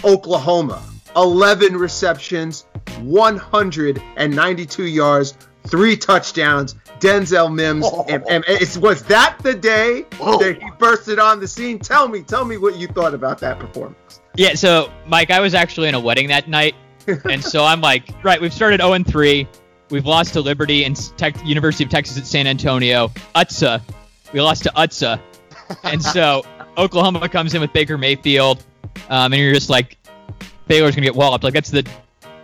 Oklahoma, 0.05 0.82
11 1.17 1.76
receptions, 1.76 2.67
192 3.00 4.85
yards, 4.85 5.35
three 5.67 5.97
touchdowns. 5.97 6.75
Denzel 7.00 7.55
Mims. 7.55 7.87
And, 8.09 8.25
and 8.29 8.45
it's, 8.49 8.79
was 8.79 9.03
that 9.05 9.39
the 9.43 9.55
day 9.55 10.06
Whoa. 10.19 10.39
that 10.39 10.62
he 10.62 10.71
bursted 10.79 11.19
on 11.19 11.41
the 11.41 11.49
scene? 11.49 11.79
Tell 11.79 12.09
me, 12.09 12.23
tell 12.23 12.45
me 12.45 12.56
what 12.56 12.77
you 12.77 12.87
thought 12.89 13.12
about 13.12 13.39
that 13.41 13.59
performance. 13.59 14.21
Yeah, 14.37 14.55
so 14.55 14.91
Mike, 15.06 15.31
I 15.31 15.41
was 15.41 15.53
actually 15.53 15.89
in 15.89 15.95
a 15.95 16.00
wedding 16.00 16.29
that 16.29 16.49
night, 16.49 16.75
and 17.31 17.43
so 17.43 17.65
I'm 17.65 17.81
like, 17.81 18.05
right, 18.23 18.41
we've 18.41 18.53
started 18.53 18.81
0 18.81 19.03
3. 19.03 19.49
We've 19.91 20.06
lost 20.06 20.33
to 20.35 20.41
Liberty 20.41 20.85
and 20.85 20.97
Tech, 21.19 21.35
University 21.45 21.85
of 21.85 21.91
Texas 21.91 22.17
at 22.19 22.27
San 22.27 22.47
Antonio. 22.47 23.09
UTSA, 23.35 23.83
we 24.33 24.41
lost 24.41 24.62
to 24.62 24.71
UTSA, 24.71 25.21
and 25.83 26.03
so 26.03 26.44
Oklahoma 26.79 27.29
comes 27.29 27.55
in 27.55 27.61
with 27.61 27.73
Baker 27.73 27.99
Mayfield, 27.99 28.65
um, 29.11 29.33
and 29.33 29.43
you're 29.43 29.55
just 29.55 29.71
like, 29.71 29.99
Baylor's 30.67 30.94
gonna 30.94 31.06
get 31.06 31.17
walloped. 31.17 31.44
Like 31.44 31.55
that's 31.55 31.71
the 31.71 31.87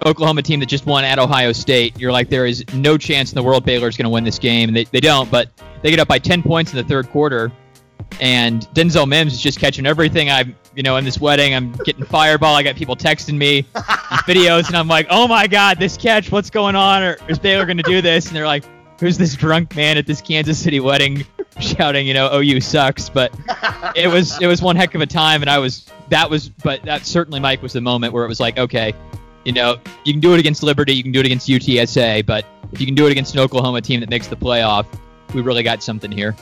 Oklahoma 0.04 0.42
team 0.42 0.60
that 0.60 0.66
just 0.66 0.86
won 0.86 1.04
at 1.04 1.18
Ohio 1.18 1.52
State. 1.52 1.98
You're 1.98 2.12
like, 2.12 2.28
there 2.28 2.46
is 2.46 2.64
no 2.74 2.98
chance 2.98 3.30
in 3.32 3.36
the 3.36 3.42
world 3.42 3.64
Baylor's 3.64 3.96
gonna 3.96 4.10
win 4.10 4.24
this 4.24 4.38
game, 4.38 4.68
and 4.68 4.76
they, 4.76 4.84
they 4.84 5.00
don't. 5.00 5.30
But 5.30 5.50
they 5.82 5.90
get 5.90 6.00
up 6.00 6.08
by 6.08 6.18
10 6.18 6.42
points 6.42 6.72
in 6.72 6.76
the 6.76 6.84
third 6.84 7.10
quarter, 7.10 7.52
and 8.20 8.62
Denzel 8.74 9.06
Mims 9.08 9.32
is 9.32 9.40
just 9.40 9.58
catching 9.58 9.86
everything. 9.86 10.30
I'm, 10.30 10.56
you 10.74 10.82
know, 10.82 10.96
in 10.96 11.04
this 11.04 11.20
wedding, 11.20 11.54
I'm 11.54 11.72
getting 11.84 12.04
fireball. 12.04 12.54
I 12.54 12.62
got 12.62 12.76
people 12.76 12.96
texting 12.96 13.36
me 13.36 13.62
videos, 14.26 14.68
and 14.68 14.76
I'm 14.76 14.88
like, 14.88 15.06
oh 15.10 15.26
my 15.28 15.46
god, 15.46 15.78
this 15.78 15.96
catch, 15.96 16.30
what's 16.30 16.50
going 16.50 16.76
on? 16.76 17.02
Or 17.02 17.16
is 17.28 17.38
Baylor 17.38 17.64
going 17.66 17.76
to 17.76 17.82
do 17.82 18.00
this? 18.00 18.26
And 18.26 18.36
they're 18.36 18.46
like, 18.46 18.64
who's 19.00 19.18
this 19.18 19.34
drunk 19.34 19.74
man 19.76 19.98
at 19.98 20.06
this 20.06 20.20
Kansas 20.20 20.58
City 20.58 20.80
wedding 20.80 21.26
shouting, 21.60 22.06
you 22.06 22.14
know, 22.14 22.28
oh, 22.30 22.40
OU 22.40 22.60
sucks? 22.60 23.08
But 23.08 23.32
it 23.96 24.08
was 24.08 24.40
it 24.40 24.46
was 24.46 24.62
one 24.62 24.76
heck 24.76 24.94
of 24.94 25.00
a 25.00 25.06
time, 25.06 25.42
and 25.42 25.50
I 25.50 25.58
was 25.58 25.86
that 26.08 26.28
was, 26.28 26.48
but 26.48 26.82
that 26.82 27.06
certainly 27.06 27.40
Mike 27.40 27.62
was 27.62 27.72
the 27.72 27.80
moment 27.80 28.12
where 28.12 28.24
it 28.24 28.28
was 28.28 28.40
like, 28.40 28.58
okay, 28.58 28.94
you 29.44 29.52
know, 29.52 29.78
you 30.04 30.12
can 30.12 30.20
do 30.20 30.34
it 30.34 30.40
against 30.40 30.62
Liberty, 30.62 30.94
you 30.94 31.02
can 31.02 31.12
do 31.12 31.20
it 31.20 31.26
against 31.26 31.48
UTSA, 31.48 32.24
but 32.26 32.44
if 32.72 32.80
you 32.80 32.86
can 32.86 32.94
do 32.94 33.06
it 33.06 33.12
against 33.12 33.34
an 33.34 33.40
Oklahoma 33.40 33.80
team 33.80 34.00
that 34.00 34.10
makes 34.10 34.26
the 34.26 34.36
playoff, 34.36 34.86
we 35.34 35.40
really 35.40 35.62
got 35.62 35.82
something 35.82 36.10
here. 36.10 36.34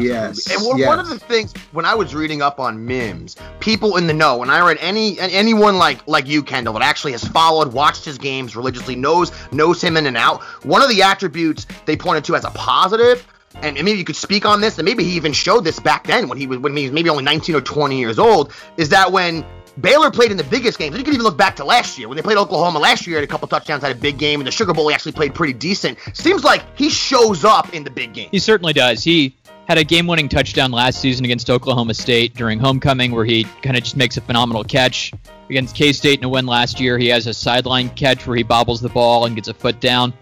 Yes, 0.00 0.50
And 0.50 0.66
one, 0.66 0.80
one 0.80 0.98
of 0.98 1.08
the 1.08 1.18
things 1.18 1.52
when 1.72 1.84
I 1.84 1.94
was 1.94 2.14
reading 2.14 2.40
up 2.40 2.58
on 2.58 2.86
Mims, 2.86 3.36
people 3.60 3.96
in 3.96 4.06
the 4.06 4.14
know, 4.14 4.38
when 4.38 4.48
I 4.48 4.60
read 4.60 4.78
any 4.80 5.18
an- 5.18 5.30
anyone 5.30 5.76
like 5.76 6.06
like 6.08 6.26
you, 6.26 6.42
Kendall, 6.42 6.72
that 6.74 6.82
actually 6.82 7.12
has 7.12 7.22
followed, 7.22 7.72
watched 7.72 8.04
his 8.04 8.16
games 8.16 8.56
religiously, 8.56 8.96
knows 8.96 9.30
knows 9.52 9.82
him 9.82 9.96
in 9.98 10.06
and 10.06 10.16
out. 10.16 10.42
One 10.64 10.82
of 10.82 10.88
the 10.88 11.02
attributes 11.02 11.66
they 11.84 11.96
pointed 11.96 12.24
to 12.24 12.36
as 12.36 12.44
a 12.46 12.50
positive, 12.50 13.26
and 13.56 13.74
maybe 13.76 13.98
you 13.98 14.04
could 14.04 14.16
speak 14.16 14.46
on 14.46 14.62
this, 14.62 14.78
and 14.78 14.86
maybe 14.86 15.04
he 15.04 15.16
even 15.16 15.34
showed 15.34 15.64
this 15.64 15.78
back 15.78 16.06
then 16.06 16.28
when 16.28 16.38
he 16.38 16.46
was 16.46 16.58
when 16.58 16.74
he 16.74 16.84
was 16.84 16.92
maybe 16.92 17.10
only 17.10 17.24
19 17.24 17.54
or 17.54 17.60
20 17.60 17.98
years 17.98 18.18
old, 18.18 18.52
is 18.78 18.88
that 18.88 19.12
when 19.12 19.44
Baylor 19.80 20.10
played 20.10 20.30
in 20.30 20.36
the 20.36 20.44
biggest 20.44 20.78
games. 20.78 20.96
You 20.96 21.02
can 21.02 21.14
even 21.14 21.24
look 21.24 21.36
back 21.36 21.56
to 21.56 21.64
last 21.64 21.98
year 21.98 22.08
when 22.08 22.16
they 22.16 22.22
played 22.22 22.38
Oklahoma 22.38 22.78
last 22.78 23.06
year. 23.06 23.16
Had 23.16 23.24
a 23.24 23.26
couple 23.26 23.48
touchdowns, 23.48 23.82
had 23.82 23.96
a 23.96 23.98
big 23.98 24.18
game, 24.18 24.40
and 24.40 24.46
the 24.46 24.52
Sugar 24.52 24.72
Bowl 24.72 24.88
he 24.88 24.94
actually 24.94 25.12
played 25.12 25.34
pretty 25.34 25.52
decent. 25.52 25.98
Seems 26.12 26.44
like 26.44 26.62
he 26.76 26.88
shows 26.88 27.44
up 27.44 27.74
in 27.74 27.82
the 27.82 27.90
big 27.90 28.12
game. 28.12 28.28
He 28.30 28.38
certainly 28.38 28.72
does. 28.72 29.02
He 29.02 29.34
had 29.66 29.78
a 29.78 29.84
game-winning 29.84 30.28
touchdown 30.28 30.70
last 30.70 31.00
season 31.00 31.24
against 31.24 31.48
Oklahoma 31.50 31.94
State 31.94 32.34
during 32.34 32.60
homecoming, 32.60 33.12
where 33.12 33.24
he 33.24 33.44
kind 33.62 33.76
of 33.76 33.82
just 33.82 33.96
makes 33.96 34.16
a 34.16 34.20
phenomenal 34.20 34.62
catch. 34.62 35.12
Against 35.48 35.74
K-State 35.74 36.18
in 36.18 36.24
a 36.24 36.28
win 36.28 36.46
last 36.46 36.78
year, 36.78 36.98
he 36.98 37.08
has 37.08 37.26
a 37.26 37.34
sideline 37.34 37.90
catch 37.90 38.26
where 38.26 38.36
he 38.36 38.42
bobbles 38.42 38.80
the 38.80 38.88
ball 38.88 39.26
and 39.26 39.34
gets 39.34 39.48
a 39.48 39.54
foot 39.54 39.80
down 39.80 40.12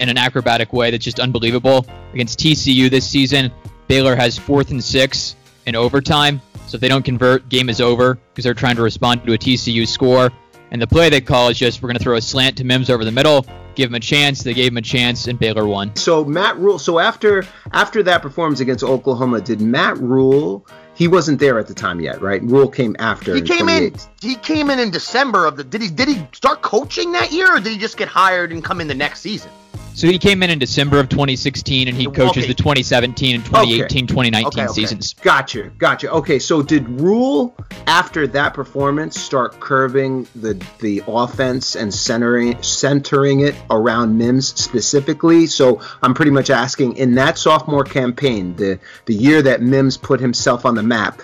in 0.00 0.08
an 0.08 0.18
acrobatic 0.18 0.72
way 0.72 0.90
that's 0.90 1.04
just 1.04 1.20
unbelievable. 1.20 1.86
Against 2.12 2.38
TCU 2.38 2.90
this 2.90 3.08
season, 3.08 3.52
Baylor 3.86 4.14
has 4.16 4.36
fourth 4.36 4.70
and 4.70 4.82
six 4.82 5.36
in 5.66 5.74
overtime. 5.74 6.40
So 6.68 6.76
if 6.76 6.82
they 6.82 6.88
don't 6.88 7.04
convert, 7.04 7.48
game 7.48 7.70
is 7.70 7.80
over 7.80 8.14
because 8.14 8.44
they're 8.44 8.52
trying 8.52 8.76
to 8.76 8.82
respond 8.82 9.24
to 9.24 9.32
a 9.32 9.38
TCU 9.38 9.88
score. 9.88 10.30
And 10.70 10.82
the 10.82 10.86
play 10.86 11.08
they 11.08 11.22
call 11.22 11.48
is 11.48 11.58
just 11.58 11.82
we're 11.82 11.88
going 11.88 11.96
to 11.96 12.02
throw 12.02 12.16
a 12.16 12.20
slant 12.20 12.58
to 12.58 12.64
Mims 12.64 12.90
over 12.90 13.06
the 13.06 13.10
middle, 13.10 13.46
give 13.74 13.88
him 13.88 13.94
a 13.94 14.00
chance. 14.00 14.42
They 14.42 14.52
gave 14.52 14.72
him 14.72 14.76
a 14.76 14.82
chance, 14.82 15.26
and 15.26 15.38
Baylor 15.38 15.66
won. 15.66 15.96
So 15.96 16.26
Matt 16.26 16.58
Rhule. 16.58 16.78
So 16.78 16.98
after 16.98 17.46
after 17.72 18.02
that 18.02 18.20
performance 18.20 18.60
against 18.60 18.84
Oklahoma, 18.84 19.40
did 19.40 19.62
Matt 19.62 19.96
Rhule? 19.96 20.66
He 20.94 21.08
wasn't 21.08 21.38
there 21.38 21.58
at 21.58 21.68
the 21.68 21.74
time 21.74 22.00
yet, 22.00 22.20
right? 22.20 22.42
Rhule 22.42 22.68
came 22.68 22.96
after. 22.98 23.34
He 23.34 23.40
came 23.40 23.68
in. 23.70 23.94
He 24.20 24.34
came 24.34 24.68
in 24.68 24.78
in 24.78 24.90
December 24.90 25.46
of 25.46 25.56
the. 25.56 25.64
Did 25.64 25.80
he? 25.80 25.88
Did 25.88 26.08
he 26.08 26.26
start 26.32 26.60
coaching 26.60 27.12
that 27.12 27.32
year, 27.32 27.56
or 27.56 27.60
did 27.60 27.72
he 27.72 27.78
just 27.78 27.96
get 27.96 28.08
hired 28.08 28.52
and 28.52 28.62
come 28.62 28.82
in 28.82 28.88
the 28.88 28.94
next 28.94 29.20
season? 29.20 29.50
So 29.98 30.06
he 30.06 30.16
came 30.16 30.44
in 30.44 30.50
in 30.50 30.60
December 30.60 31.00
of 31.00 31.08
2016, 31.08 31.88
and 31.88 31.96
he 31.96 32.06
coaches 32.06 32.44
Okay. 32.44 32.46
the 32.46 32.54
2017 32.54 33.34
and 33.34 33.44
2018, 33.44 34.06
2019 34.06 34.46
Okay, 34.46 34.62
okay. 34.62 34.72
seasons. 34.72 35.14
Gotcha, 35.14 35.72
gotcha. 35.76 36.08
Okay, 36.12 36.38
so 36.38 36.62
did 36.62 36.88
Rhule 36.88 37.56
after 37.88 38.28
that 38.28 38.54
performance 38.54 39.18
start 39.20 39.58
curving 39.58 40.28
the 40.36 40.54
the 40.78 41.02
offense 41.08 41.74
and 41.74 41.92
centering 41.92 42.62
centering 42.62 43.40
it 43.40 43.56
around 43.72 44.16
Mims 44.16 44.46
specifically? 44.60 45.48
So 45.48 45.80
I'm 46.00 46.14
pretty 46.14 46.30
much 46.30 46.48
asking 46.48 46.96
in 46.96 47.16
that 47.16 47.36
sophomore 47.36 47.82
campaign, 47.82 48.54
the 48.54 48.78
the 49.06 49.14
year 49.14 49.42
that 49.42 49.62
Mims 49.62 49.96
put 49.96 50.20
himself 50.20 50.64
on 50.64 50.76
the 50.76 50.82
map, 50.84 51.20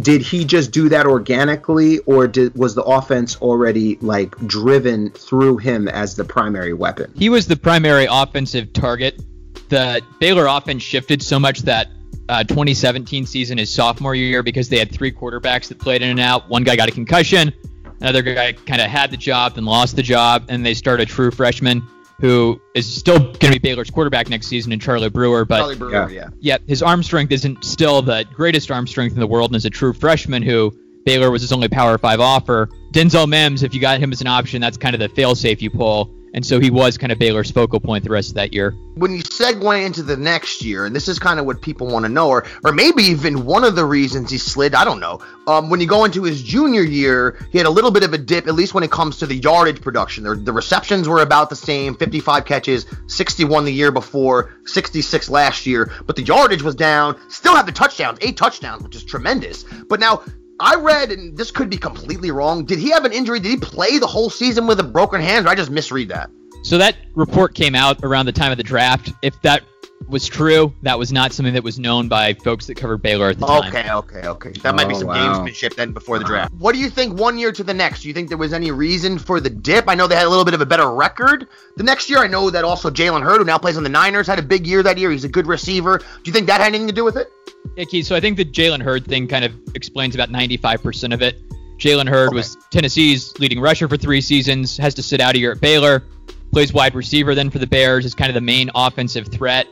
did 0.00 0.22
he 0.22 0.44
just 0.44 0.70
do 0.70 0.88
that 0.88 1.06
organically, 1.06 1.98
or 2.00 2.26
did 2.26 2.54
was 2.56 2.74
the 2.74 2.82
offense 2.82 3.36
already 3.36 3.96
like 4.00 4.36
driven 4.46 5.10
through 5.10 5.58
him 5.58 5.88
as 5.88 6.16
the 6.16 6.24
primary 6.24 6.72
weapon? 6.72 7.12
He 7.16 7.28
was 7.28 7.46
the 7.46 7.56
primary 7.56 8.06
offensive 8.10 8.72
target. 8.72 9.20
The 9.68 10.00
Baylor 10.18 10.46
offense 10.46 10.82
shifted 10.82 11.22
so 11.22 11.38
much 11.38 11.62
that 11.62 11.88
uh, 12.28 12.44
2017 12.44 13.26
season, 13.26 13.58
his 13.58 13.72
sophomore 13.72 14.14
year, 14.14 14.42
because 14.42 14.68
they 14.68 14.78
had 14.78 14.90
three 14.90 15.12
quarterbacks 15.12 15.68
that 15.68 15.78
played 15.78 16.02
in 16.02 16.10
and 16.10 16.20
out. 16.20 16.48
One 16.48 16.64
guy 16.64 16.76
got 16.76 16.88
a 16.88 16.92
concussion, 16.92 17.52
another 18.00 18.22
guy 18.22 18.52
kind 18.52 18.80
of 18.80 18.88
had 18.88 19.10
the 19.10 19.16
job, 19.16 19.56
then 19.56 19.64
lost 19.64 19.96
the 19.96 20.02
job, 20.02 20.46
and 20.48 20.64
they 20.64 20.74
start 20.74 21.00
a 21.00 21.06
true 21.06 21.30
freshman 21.30 21.86
who 22.20 22.60
is 22.74 22.92
still 22.92 23.18
going 23.18 23.38
to 23.38 23.50
be 23.50 23.58
Baylor's 23.58 23.90
quarterback 23.90 24.28
next 24.28 24.46
season 24.46 24.72
in 24.72 24.80
Charlie 24.80 25.10
Brewer. 25.10 25.44
But 25.44 25.58
Charlie 25.58 25.76
Brewer, 25.76 26.10
yeah. 26.10 26.28
yeah, 26.40 26.58
his 26.66 26.82
arm 26.82 27.02
strength 27.02 27.32
isn't 27.32 27.64
still 27.64 28.02
the 28.02 28.24
greatest 28.34 28.70
arm 28.70 28.86
strength 28.86 29.14
in 29.14 29.20
the 29.20 29.26
world, 29.26 29.50
and 29.50 29.56
as 29.56 29.64
a 29.64 29.70
true 29.70 29.92
freshman 29.92 30.42
who 30.42 30.72
Baylor 31.04 31.30
was 31.30 31.42
his 31.42 31.52
only 31.52 31.68
Power 31.68 31.98
Five 31.98 32.20
offer. 32.20 32.68
Denzel 32.92 33.28
Mims, 33.28 33.62
if 33.62 33.74
you 33.74 33.80
got 33.80 34.00
him 34.00 34.12
as 34.12 34.20
an 34.20 34.26
option, 34.26 34.60
that's 34.60 34.76
kind 34.76 34.94
of 34.94 35.00
the 35.00 35.08
fail-safe 35.08 35.60
you 35.60 35.70
pull. 35.70 36.12
And 36.36 36.44
so 36.44 36.60
he 36.60 36.68
was 36.68 36.98
kind 36.98 37.10
of 37.10 37.18
Baylor's 37.18 37.50
focal 37.50 37.80
point 37.80 38.04
the 38.04 38.10
rest 38.10 38.28
of 38.28 38.34
that 38.34 38.52
year. 38.52 38.76
When 38.96 39.16
you 39.16 39.22
segue 39.22 39.86
into 39.86 40.02
the 40.02 40.18
next 40.18 40.62
year, 40.62 40.84
and 40.84 40.94
this 40.94 41.08
is 41.08 41.18
kind 41.18 41.40
of 41.40 41.46
what 41.46 41.62
people 41.62 41.86
want 41.86 42.04
to 42.04 42.10
know, 42.10 42.28
or 42.28 42.46
or 42.62 42.72
maybe 42.72 43.04
even 43.04 43.46
one 43.46 43.64
of 43.64 43.74
the 43.74 43.86
reasons 43.86 44.30
he 44.30 44.36
slid, 44.36 44.74
I 44.74 44.84
don't 44.84 45.00
know. 45.00 45.18
Um, 45.46 45.70
when 45.70 45.80
you 45.80 45.86
go 45.86 46.04
into 46.04 46.24
his 46.24 46.42
junior 46.42 46.82
year, 46.82 47.38
he 47.50 47.56
had 47.56 47.66
a 47.66 47.70
little 47.70 47.90
bit 47.90 48.02
of 48.02 48.12
a 48.12 48.18
dip, 48.18 48.46
at 48.48 48.54
least 48.54 48.74
when 48.74 48.84
it 48.84 48.90
comes 48.90 49.16
to 49.18 49.26
the 49.26 49.36
yardage 49.36 49.80
production. 49.80 50.24
The, 50.24 50.34
the 50.34 50.52
receptions 50.52 51.08
were 51.08 51.22
about 51.22 51.48
the 51.48 51.56
same 51.56 51.96
55 51.96 52.44
catches, 52.44 52.84
61 53.06 53.64
the 53.64 53.72
year 53.72 53.90
before, 53.90 54.58
66 54.66 55.30
last 55.30 55.64
year, 55.64 55.90
but 56.04 56.16
the 56.16 56.22
yardage 56.22 56.62
was 56.62 56.74
down. 56.74 57.18
Still 57.30 57.56
had 57.56 57.64
the 57.64 57.72
touchdowns, 57.72 58.18
eight 58.20 58.36
touchdowns, 58.36 58.82
which 58.82 58.94
is 58.94 59.04
tremendous. 59.04 59.64
But 59.88 60.00
now 60.00 60.22
I 60.58 60.76
read, 60.76 61.12
and 61.12 61.36
this 61.36 61.50
could 61.50 61.68
be 61.68 61.76
completely 61.76 62.30
wrong. 62.30 62.64
Did 62.64 62.78
he 62.78 62.90
have 62.90 63.04
an 63.04 63.12
injury? 63.12 63.40
Did 63.40 63.50
he 63.50 63.56
play 63.58 63.98
the 63.98 64.06
whole 64.06 64.30
season 64.30 64.66
with 64.66 64.80
a 64.80 64.84
broken 64.84 65.20
hand, 65.20 65.46
or 65.46 65.50
I 65.50 65.54
just 65.54 65.70
misread 65.70 66.08
that? 66.08 66.30
So 66.62 66.78
that 66.78 66.96
report 67.14 67.54
came 67.54 67.74
out 67.74 68.02
around 68.02 68.26
the 68.26 68.32
time 68.32 68.50
of 68.50 68.56
the 68.56 68.64
draft. 68.64 69.12
If 69.22 69.40
that 69.42 69.62
was 70.08 70.26
true, 70.26 70.72
that 70.82 70.98
was 70.98 71.12
not 71.12 71.32
something 71.32 71.54
that 71.54 71.64
was 71.64 71.78
known 71.78 72.06
by 72.08 72.34
folks 72.34 72.66
that 72.66 72.76
covered 72.76 73.02
Baylor 73.02 73.30
at 73.30 73.38
the 73.40 73.46
time. 73.46 73.68
Okay, 73.74 73.90
okay, 73.90 74.28
okay. 74.28 74.50
That 74.62 74.74
might 74.76 74.86
be 74.88 74.94
Oh, 74.94 74.98
some 75.00 75.08
wow. 75.08 75.44
gamesmanship 75.44 75.74
then 75.74 75.92
before 75.92 76.18
the 76.18 76.24
draft. 76.24 76.52
What 76.54 76.74
do 76.74 76.78
you 76.78 76.88
think 76.90 77.18
one 77.18 77.38
year 77.38 77.50
to 77.50 77.64
the 77.64 77.74
next? 77.74 78.02
Do 78.02 78.08
you 78.08 78.14
think 78.14 78.28
there 78.28 78.38
was 78.38 78.52
any 78.52 78.70
reason 78.70 79.18
for 79.18 79.40
the 79.40 79.50
dip? 79.50 79.88
I 79.88 79.94
know 79.94 80.06
they 80.06 80.14
had 80.14 80.26
a 80.26 80.28
little 80.28 80.44
bit 80.44 80.54
of 80.54 80.60
a 80.60 80.66
better 80.66 80.92
record 80.92 81.48
the 81.76 81.82
next 81.82 82.08
year. 82.08 82.18
I 82.20 82.28
know 82.28 82.50
that 82.50 82.62
also 82.62 82.88
Jalen 82.90 83.22
Hurd, 83.22 83.38
who 83.38 83.44
now 83.44 83.58
plays 83.58 83.76
on 83.76 83.82
the 83.82 83.88
Niners, 83.88 84.26
had 84.28 84.38
a 84.38 84.42
big 84.42 84.66
year 84.66 84.82
that 84.82 84.96
year. 84.98 85.10
He's 85.10 85.24
a 85.24 85.28
good 85.28 85.46
receiver. 85.46 85.98
Do 85.98 86.04
you 86.24 86.32
think 86.32 86.46
that 86.46 86.60
had 86.60 86.68
anything 86.68 86.86
to 86.86 86.92
do 86.92 87.04
with 87.04 87.16
it? 87.16 87.32
Yeah, 87.76 87.84
Keith, 87.84 88.06
so 88.06 88.14
I 88.14 88.20
think 88.20 88.36
the 88.36 88.44
Jalen 88.44 88.82
Hurd 88.82 89.06
thing 89.06 89.26
kind 89.26 89.44
of 89.44 89.52
explains 89.74 90.14
about 90.14 90.30
95% 90.30 91.12
of 91.14 91.20
it. 91.22 91.40
Jalen 91.78 92.08
Hurd 92.08 92.28
Okay. 92.28 92.36
was 92.36 92.56
Tennessee's 92.70 93.36
leading 93.38 93.60
rusher 93.60 93.88
for 93.88 93.96
three 93.96 94.20
seasons, 94.20 94.76
has 94.76 94.94
to 94.94 95.02
sit 95.02 95.20
out 95.20 95.34
a 95.34 95.38
year 95.38 95.52
at 95.52 95.60
Baylor, 95.60 96.04
plays 96.52 96.72
wide 96.72 96.94
receiver 96.94 97.34
then 97.34 97.50
for 97.50 97.58
the 97.58 97.66
Bears, 97.66 98.04
is 98.06 98.14
kind 98.14 98.30
of 98.30 98.34
the 98.34 98.40
main 98.40 98.70
offensive 98.74 99.26
threat. 99.28 99.66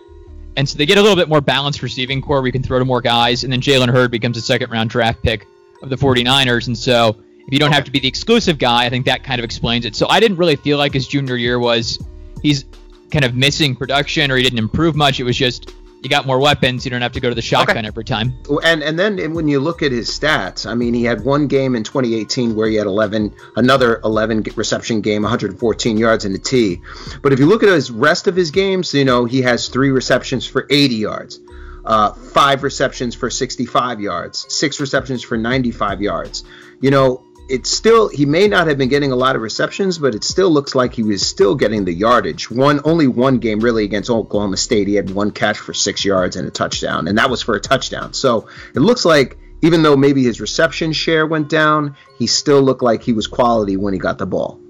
And 0.57 0.69
so 0.69 0.79
they 0.79 0.87
get 0.87 0.99
a 0.99 1.03
little 1.03 1.17
bit 1.17 1.29
more 1.29 1.41
balanced 1.41 1.83
receiving 1.83 2.23
corps 2.23 2.41
we 2.41 2.53
can 2.53 2.63
throw 2.63 2.79
to 2.79 2.85
more 2.85 3.01
guys. 3.01 3.45
And 3.45 3.53
then 3.53 3.61
Jalen 3.61 3.89
Hurd 3.89 4.11
becomes 4.11 4.37
a 4.37 4.41
second 4.41 4.71
round 4.71 4.91
draft 4.91 5.23
pick 5.23 5.47
of 5.83 5.91
the 5.91 5.97
49ers. 5.97 6.69
And 6.69 6.79
so 6.79 7.17
if 7.47 7.53
you 7.53 7.59
don't 7.59 7.73
have 7.73 7.85
to 7.85 7.91
be 7.91 7.99
the 7.99 8.09
exclusive 8.09 8.59
guy, 8.59 8.85
I 8.85 8.91
think 8.91 9.07
that 9.07 9.25
kind 9.25 9.41
of 9.41 9.45
explains 9.45 9.85
it. 9.85 9.97
So 9.97 10.07
I 10.09 10.21
didn't 10.21 10.37
really 10.37 10.57
feel 10.57 10.79
like 10.79 10.95
his 10.95 11.09
junior 11.09 11.37
year 11.37 11.59
was 11.59 11.99
he's 12.43 12.65
kind 13.11 13.25
of 13.25 13.35
missing 13.35 13.77
production 13.77 14.31
or 14.31 14.37
he 14.37 14.43
didn't 14.43 14.59
improve 14.59 14.97
much. 14.97 15.21
It 15.21 15.25
was 15.25 15.37
just 15.37 15.73
you 16.05 16.11
got 16.11 16.27
more 16.27 16.39
weapons. 16.39 16.85
You 16.85 16.91
don't 16.91 17.01
have 17.01 17.13
to 17.13 17.21
go 17.21 17.31
to 17.31 17.35
the 17.35 17.43
shotgun 17.43 17.87
every 17.87 18.05
time. 18.05 18.39
And 18.63 18.83
and 18.83 18.99
then 18.99 19.33
when 19.33 19.49
you 19.49 19.59
look 19.59 19.83
at 19.83 19.91
his 19.91 20.11
stats, 20.11 20.71
I 20.71 20.75
mean, 20.75 20.93
he 20.93 21.03
had 21.05 21.25
one 21.25 21.47
game 21.47 21.75
in 21.75 21.83
2018 21.83 22.55
where 22.55 22.69
he 22.69 22.77
had 22.77 22.87
11, 22.87 23.35
another 23.57 24.01
11 24.05 24.45
reception 24.55 25.01
game, 25.01 25.23
114 25.23 25.97
yards 25.97 26.27
in 26.27 26.33
the 26.33 26.39
T. 26.39 26.83
But 27.23 27.33
if 27.33 27.39
you 27.39 27.47
look 27.47 27.63
at 27.63 27.71
his 27.71 27.91
rest 27.91 28.27
of 28.27 28.37
his 28.37 28.51
games, 28.51 28.93
you 28.93 29.07
know, 29.07 29.25
he 29.25 29.43
has 29.43 29.69
three 29.69 29.91
receptions 29.91 30.47
for 30.47 30.67
80 30.69 30.95
yards, 30.95 31.41
uh, 31.87 32.13
five 32.13 32.63
receptions 32.63 33.15
for 33.15 33.31
65 33.31 34.01
yards, 34.01 34.45
six 34.53 34.81
receptions 34.81 35.23
for 35.25 35.39
95 35.39 36.03
yards. 36.03 36.45
You 36.83 36.91
know, 36.91 37.25
it's 37.49 37.71
still 37.71 38.09
he 38.09 38.25
may 38.25 38.49
not 38.49 38.67
have 38.67 38.79
been 38.79 38.89
getting 38.89 39.13
a 39.13 39.17
lot 39.17 39.37
of 39.37 39.43
receptions, 39.43 39.99
but 39.99 40.15
it 40.15 40.25
still 40.25 40.51
looks 40.51 40.75
like 40.75 40.95
he 40.95 41.03
was 41.03 41.27
still 41.27 41.55
getting 41.55 41.85
the 41.85 41.93
yardage. 41.93 42.51
One 42.51 42.81
only 42.85 43.07
one 43.07 43.39
game 43.39 43.61
really 43.61 43.85
against 43.85 44.11
Oklahoma 44.11 44.57
State, 44.57 44.89
he 44.89 44.95
had 44.95 45.11
one 45.11 45.31
catch 45.31 45.59
for 45.59 45.75
six 45.75 46.05
yards 46.05 46.37
and 46.37 46.49
a 46.49 46.51
touchdown, 46.51 47.09
and 47.09 47.19
that 47.19 47.31
was 47.31 47.43
for 47.43 47.55
a 47.55 47.61
touchdown. 47.61 48.15
So 48.15 48.49
it 48.75 48.81
looks 48.81 49.05
like 49.05 49.37
even 49.63 49.83
though 49.83 49.97
maybe 49.97 50.25
his 50.25 50.41
reception 50.41 50.93
share 50.93 51.27
went 51.27 51.49
down, 51.49 51.97
he 52.19 52.27
still 52.27 52.63
looked 52.63 52.83
like 52.83 53.03
he 53.03 53.13
was 53.13 53.27
quality 53.27 53.77
when 53.77 53.93
he 53.93 53.99
got 53.99 54.19
the 54.19 54.27
ball. 54.27 54.61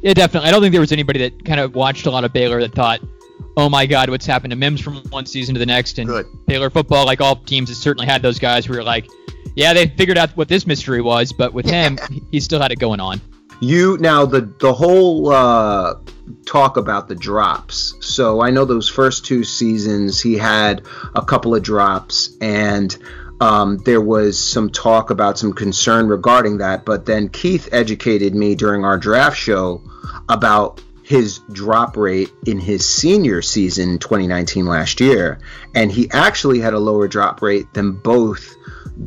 Yeah, 0.00 0.14
definitely. 0.14 0.48
I 0.48 0.52
don't 0.52 0.60
think 0.60 0.72
there 0.72 0.80
was 0.80 0.92
anybody 0.92 1.20
that 1.20 1.44
kind 1.44 1.60
of 1.60 1.74
watched 1.74 2.06
a 2.06 2.10
lot 2.10 2.24
of 2.24 2.32
Baylor 2.32 2.60
that 2.60 2.72
thought, 2.74 3.00
"Oh 3.56 3.68
my 3.68 3.86
God, 3.86 4.10
what's 4.10 4.26
happened 4.26 4.52
to 4.52 4.56
Mims 4.56 4.80
from 4.80 4.96
one 5.10 5.26
season 5.26 5.54
to 5.54 5.58
the 5.58 5.66
next?" 5.66 5.98
And 5.98 6.08
Good. 6.08 6.26
Baylor 6.46 6.70
football, 6.70 7.06
like 7.06 7.20
all 7.20 7.36
teams, 7.36 7.68
has 7.68 7.78
certainly 7.78 8.06
had 8.06 8.22
those 8.22 8.38
guys 8.38 8.64
who 8.64 8.74
are 8.74 8.84
like, 8.84 9.08
"Yeah, 9.56 9.72
they 9.72 9.86
figured 9.86 10.18
out 10.18 10.30
what 10.36 10.48
this 10.48 10.66
mystery 10.66 11.00
was," 11.00 11.32
but 11.32 11.52
with 11.52 11.66
him, 11.66 11.98
he 12.30 12.40
still 12.40 12.60
had 12.60 12.72
it 12.72 12.78
going 12.78 13.00
on. 13.00 13.20
You 13.60 13.98
now 13.98 14.24
the 14.24 14.42
the 14.60 14.72
whole 14.72 15.30
uh, 15.30 15.94
talk 16.46 16.76
about 16.76 17.08
the 17.08 17.14
drops. 17.14 17.94
So 18.00 18.40
I 18.40 18.50
know 18.50 18.64
those 18.64 18.88
first 18.88 19.24
two 19.24 19.44
seasons 19.44 20.20
he 20.20 20.36
had 20.36 20.82
a 21.14 21.22
couple 21.22 21.54
of 21.54 21.62
drops, 21.62 22.36
and 22.40 22.96
um, 23.40 23.78
there 23.78 24.00
was 24.00 24.38
some 24.38 24.70
talk 24.70 25.10
about 25.10 25.38
some 25.38 25.52
concern 25.52 26.08
regarding 26.08 26.58
that. 26.58 26.84
But 26.84 27.06
then 27.06 27.28
Keith 27.28 27.68
educated 27.72 28.34
me 28.34 28.54
during 28.54 28.84
our 28.84 28.98
draft 28.98 29.36
show 29.36 29.82
about 30.28 30.80
his 31.08 31.38
drop 31.52 31.96
rate 31.96 32.30
in 32.46 32.58
his 32.60 32.86
senior 32.86 33.40
season 33.40 33.98
2019 33.98 34.66
last 34.66 35.00
year, 35.00 35.40
and 35.74 35.90
he 35.90 36.10
actually 36.10 36.60
had 36.60 36.74
a 36.74 36.78
lower 36.78 37.08
drop 37.08 37.40
rate 37.40 37.64
than 37.72 37.92
both. 37.92 38.54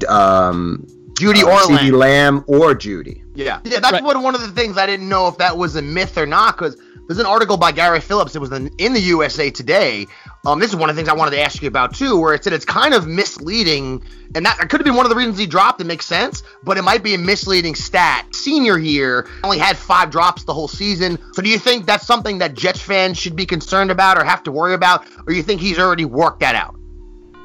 Um, 0.09 0.87
Jeudy 1.13 1.43
uh, 1.43 1.47
or 1.51 1.59
CeeDee 1.59 1.91
Lamb. 1.91 2.37
Lamb 2.37 2.43
or 2.47 2.73
Jeudy. 2.73 3.21
Yeah, 3.35 3.59
yeah. 3.63 3.79
That's 3.79 3.91
Right. 3.93 4.03
one 4.03 4.23
one 4.23 4.33
of 4.33 4.41
the 4.41 4.47
things 4.47 4.77
I 4.77 4.87
didn't 4.87 5.07
know 5.09 5.27
if 5.27 5.37
that 5.37 5.55
was 5.57 5.75
a 5.75 5.81
myth 5.81 6.17
or 6.17 6.25
not. 6.25 6.57
Because 6.57 6.75
there's 7.11 7.19
an 7.19 7.25
article 7.25 7.57
by 7.57 7.73
Gary 7.73 7.99
Phillips. 7.99 8.37
It 8.37 8.39
was 8.39 8.53
in, 8.53 8.93
the 8.93 9.01
USA 9.01 9.51
Today. 9.51 10.07
Um, 10.45 10.59
this 10.61 10.69
is 10.69 10.77
one 10.77 10.89
of 10.89 10.95
the 10.95 10.99
things 11.01 11.09
I 11.09 11.13
wanted 11.13 11.31
to 11.31 11.41
ask 11.41 11.61
you 11.61 11.67
about 11.67 11.93
too, 11.93 12.17
where 12.17 12.33
it 12.33 12.45
said 12.45 12.53
it's 12.53 12.63
kind 12.63 12.93
of 12.93 13.05
misleading, 13.05 14.01
and 14.33 14.45
that 14.45 14.57
could 14.59 14.79
have 14.79 14.85
been 14.85 14.95
one 14.95 15.05
of 15.05 15.09
the 15.09 15.17
reasons 15.17 15.37
he 15.37 15.45
dropped. 15.45 15.81
It 15.81 15.87
makes 15.87 16.05
sense, 16.05 16.41
but 16.63 16.77
it 16.77 16.83
might 16.83 17.03
be 17.03 17.13
a 17.13 17.17
misleading 17.17 17.75
stat. 17.75 18.33
Senior 18.33 18.79
year 18.79 19.27
only 19.43 19.57
had 19.57 19.75
five 19.75 20.09
drops 20.09 20.45
the 20.45 20.53
whole 20.53 20.69
season. 20.69 21.19
So 21.33 21.41
do 21.41 21.49
you 21.49 21.59
think 21.59 21.85
that's 21.85 22.07
something 22.07 22.37
that 22.37 22.53
Jets 22.53 22.79
fans 22.79 23.17
should 23.17 23.35
be 23.35 23.45
concerned 23.45 23.91
about 23.91 24.17
or 24.17 24.23
have 24.23 24.43
to 24.43 24.51
worry 24.53 24.73
about, 24.73 25.05
or 25.27 25.33
you 25.33 25.43
think 25.43 25.59
he's 25.59 25.79
already 25.79 26.05
worked 26.05 26.39
that 26.39 26.55
out? 26.55 26.77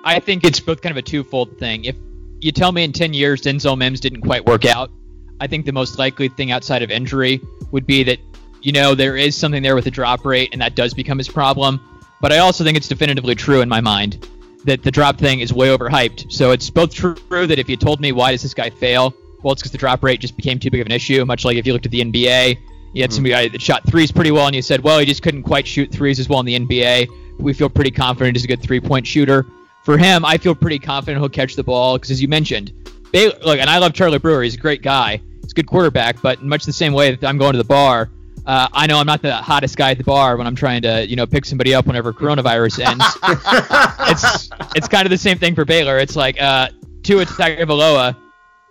I 0.05 0.21
think 0.21 0.45
it's 0.45 0.61
both 0.61 0.81
kind 0.81 0.93
of 0.93 0.97
a 0.97 1.03
twofold 1.03 1.59
thing. 1.59 1.87
If 1.87 1.97
you 2.41 2.53
tell 2.53 2.71
me 2.71 2.85
in 2.85 2.93
10 2.93 3.15
years 3.15 3.43
Denzel 3.43 3.77
Mims 3.77 3.99
didn't 3.99 4.21
quite 4.21 4.47
work 4.47 4.65
out, 4.65 4.93
I 5.41 5.49
think 5.49 5.67
the 5.67 5.73
most 5.73 5.99
likely 5.99 6.29
thing 6.29 6.53
outside 6.53 6.85
of 6.85 6.93
injury 6.93 7.41
would 7.73 7.85
be 7.85 8.05
that, 8.05 8.21
you 8.67 8.73
know, 8.73 8.97
there 8.97 9.17
is 9.17 9.37
something 9.37 9.63
there 9.63 9.77
with 9.77 9.85
the 9.85 9.93
drop 9.93 10.25
rate 10.25 10.49
and 10.51 10.61
that 10.61 10.75
does 10.75 10.93
become 10.93 11.19
his 11.19 11.29
problem. 11.29 11.81
But 12.21 12.33
I 12.33 12.39
also 12.39 12.65
think 12.65 12.77
it's 12.77 12.89
definitively 12.89 13.37
true 13.37 13.61
in 13.61 13.69
my 13.69 13.81
mind 13.81 14.29
that 14.65 14.83
the 14.83 14.91
drop 14.91 15.19
thing 15.19 15.39
is 15.39 15.53
way 15.53 15.69
overhyped. 15.69 16.33
So 16.33 16.51
it's 16.51 16.69
both 16.69 16.93
true 16.93 17.15
that 17.31 17.61
if 17.61 17.69
you 17.69 17.77
told 17.77 18.01
me 18.01 18.11
why 18.11 18.33
does 18.33 18.43
this 18.43 18.55
guy 18.55 18.71
fail, 18.71 19.15
well, 19.45 19.53
it's 19.53 19.63
because 19.63 19.71
the 19.71 19.79
drop 19.79 20.03
rate 20.03 20.19
just 20.19 20.37
became 20.37 20.59
too 20.59 20.73
big 20.73 20.81
of 20.81 20.87
an 20.87 20.93
issue. 20.93 21.25
Much 21.25 21.45
like 21.45 21.57
if 21.57 21.65
you 21.65 21.75
looked 21.75 21.87
at 21.87 21.93
the 21.93 22.01
NBA, 22.01 22.59
you 22.93 23.03
had 23.03 23.11
mm-hmm. 23.11 23.15
some 23.15 23.23
guy 23.23 23.47
that 23.47 23.63
shot 23.63 23.87
threes 23.87 24.11
pretty 24.11 24.33
well, 24.33 24.47
and 24.47 24.57
you 24.57 24.63
said, 24.63 24.83
well, 24.83 24.99
he 24.99 25.07
just 25.07 25.23
couldn't 25.23 25.45
quite 25.45 25.65
shoot 25.65 25.93
threes 25.93 26.19
as 26.19 26.29
well 26.29 26.41
in 26.41 26.47
the 26.47 26.59
NBA. 26.59 27.07
We 27.39 27.53
feel 27.53 27.69
pretty 27.69 27.93
confident 27.93 28.35
he's 28.35 28.43
a 28.43 28.49
good 28.49 28.63
three-point 28.63 29.07
shooter. 29.07 29.47
For 29.85 29.97
him, 29.97 30.25
I 30.25 30.39
feel 30.39 30.57
pretty 30.57 30.81
confident 30.81 31.21
he'll 31.21 31.29
catch 31.29 31.55
the 31.55 31.63
ball 31.63 31.99
because, 31.99 32.11
as 32.11 32.21
you 32.21 32.27
mentioned, 32.27 32.73
Baylor, 33.13 33.39
look, 33.45 33.61
and 33.61 33.71
I 33.71 33.79
love 33.79 33.93
Charlie 33.93 34.19
Brewer. 34.19 34.43
He's 34.43 34.55
a 34.55 34.59
great 34.59 34.83
guy. 34.83 35.21
He's 35.43 35.53
a 35.53 35.55
good 35.55 35.69
quarterback, 35.69 36.21
but 36.21 36.41
in 36.41 36.49
much 36.49 36.65
the 36.65 36.73
same 36.73 36.93
way 36.93 37.15
that 37.15 37.29
I'm 37.29 37.39
going 37.39 37.53
to 37.53 37.59
the 37.59 37.63
bar, 37.65 38.11
uh, 38.47 38.69
I 38.73 38.87
know 38.87 38.99
I'm 38.99 39.07
not 39.07 39.23
the 39.23 39.35
hottest 39.35 39.77
guy 39.77 39.91
at 39.91 39.99
the 39.99 40.05
bar 40.05 40.37
when 40.37 40.47
I'm 40.47 40.55
trying 40.55 40.83
to, 40.83 41.07
you 41.09 41.17
know, 41.17 41.27
pick 41.27 41.45
somebody 41.45 41.75
up 41.75 41.87
whenever 41.87 42.13
coronavirus 42.13 42.87
ends. 42.87 43.05
it's 44.25 44.51
it's 44.77 44.89
kind 44.89 45.07
of 45.07 45.11
the 45.11 45.19
same 45.19 45.39
thing 45.39 45.55
for 45.55 45.65
Baylor. 45.65 45.99
It's 45.99 46.17
like 46.17 46.41
uh, 46.41 46.69
Tua 47.03 47.25
Tagovailoa 47.27 48.17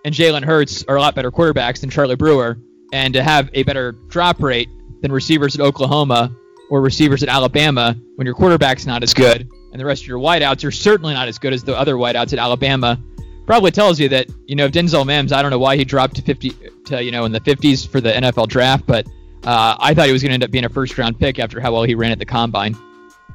and 0.05 0.13
Jalen 0.13 0.43
Hurts 0.43 0.83
are 0.87 0.95
a 0.95 1.01
lot 1.01 1.15
better 1.15 1.31
quarterbacks 1.31 1.81
than 1.81 1.89
Charlie 1.89 2.15
Brewer, 2.15 2.57
and 2.93 3.13
to 3.13 3.23
have 3.23 3.49
a 3.53 3.63
better 3.63 3.93
drop 4.07 4.41
rate 4.41 4.69
than 5.01 5.11
receivers 5.11 5.55
at 5.55 5.61
Oklahoma 5.61 6.35
or 6.69 6.81
receivers 6.81 7.21
at 7.21 7.29
Alabama 7.29 7.95
when 8.15 8.25
your 8.25 8.35
quarterback's 8.35 8.85
not 8.85 9.03
as 9.03 9.13
good 9.13 9.47
and 9.75 9.79
the 9.81 9.85
rest 9.85 10.03
of 10.03 10.07
your 10.07 10.19
wideouts 10.19 10.63
are 10.63 10.71
certainly 10.71 11.13
not 11.13 11.27
as 11.27 11.37
good 11.37 11.51
as 11.51 11.61
the 11.61 11.77
other 11.77 11.95
wideouts 11.95 12.31
at 12.31 12.39
Alabama, 12.39 12.97
probably 13.45 13.71
tells 13.71 13.99
you 13.99 14.07
that 14.07 14.25
you 14.45 14.55
know 14.55 14.63
if 14.67 14.71
Denzel 14.71 15.05
Mims, 15.05 15.33
I 15.33 15.41
don't 15.41 15.51
know 15.51 15.59
why 15.59 15.75
he 15.75 15.83
dropped 15.83 16.15
to 16.15 16.21
50 16.21 16.51
to 16.85 17.03
you 17.03 17.11
know 17.11 17.25
in 17.25 17.33
the 17.33 17.41
50s 17.41 17.85
for 17.85 17.99
the 17.99 18.13
NFL 18.13 18.47
draft, 18.47 18.85
but 18.87 19.05
uh, 19.45 19.75
I 19.79 19.93
thought 19.93 20.07
he 20.07 20.13
was 20.13 20.21
going 20.21 20.31
to 20.31 20.33
end 20.33 20.43
up 20.43 20.51
being 20.51 20.65
a 20.65 20.69
first 20.69 20.97
round 20.97 21.19
pick 21.19 21.39
after 21.39 21.59
how 21.59 21.73
well 21.73 21.83
he 21.83 21.95
ran 21.95 22.11
at 22.11 22.19
the 22.19 22.25
combine. 22.25 22.75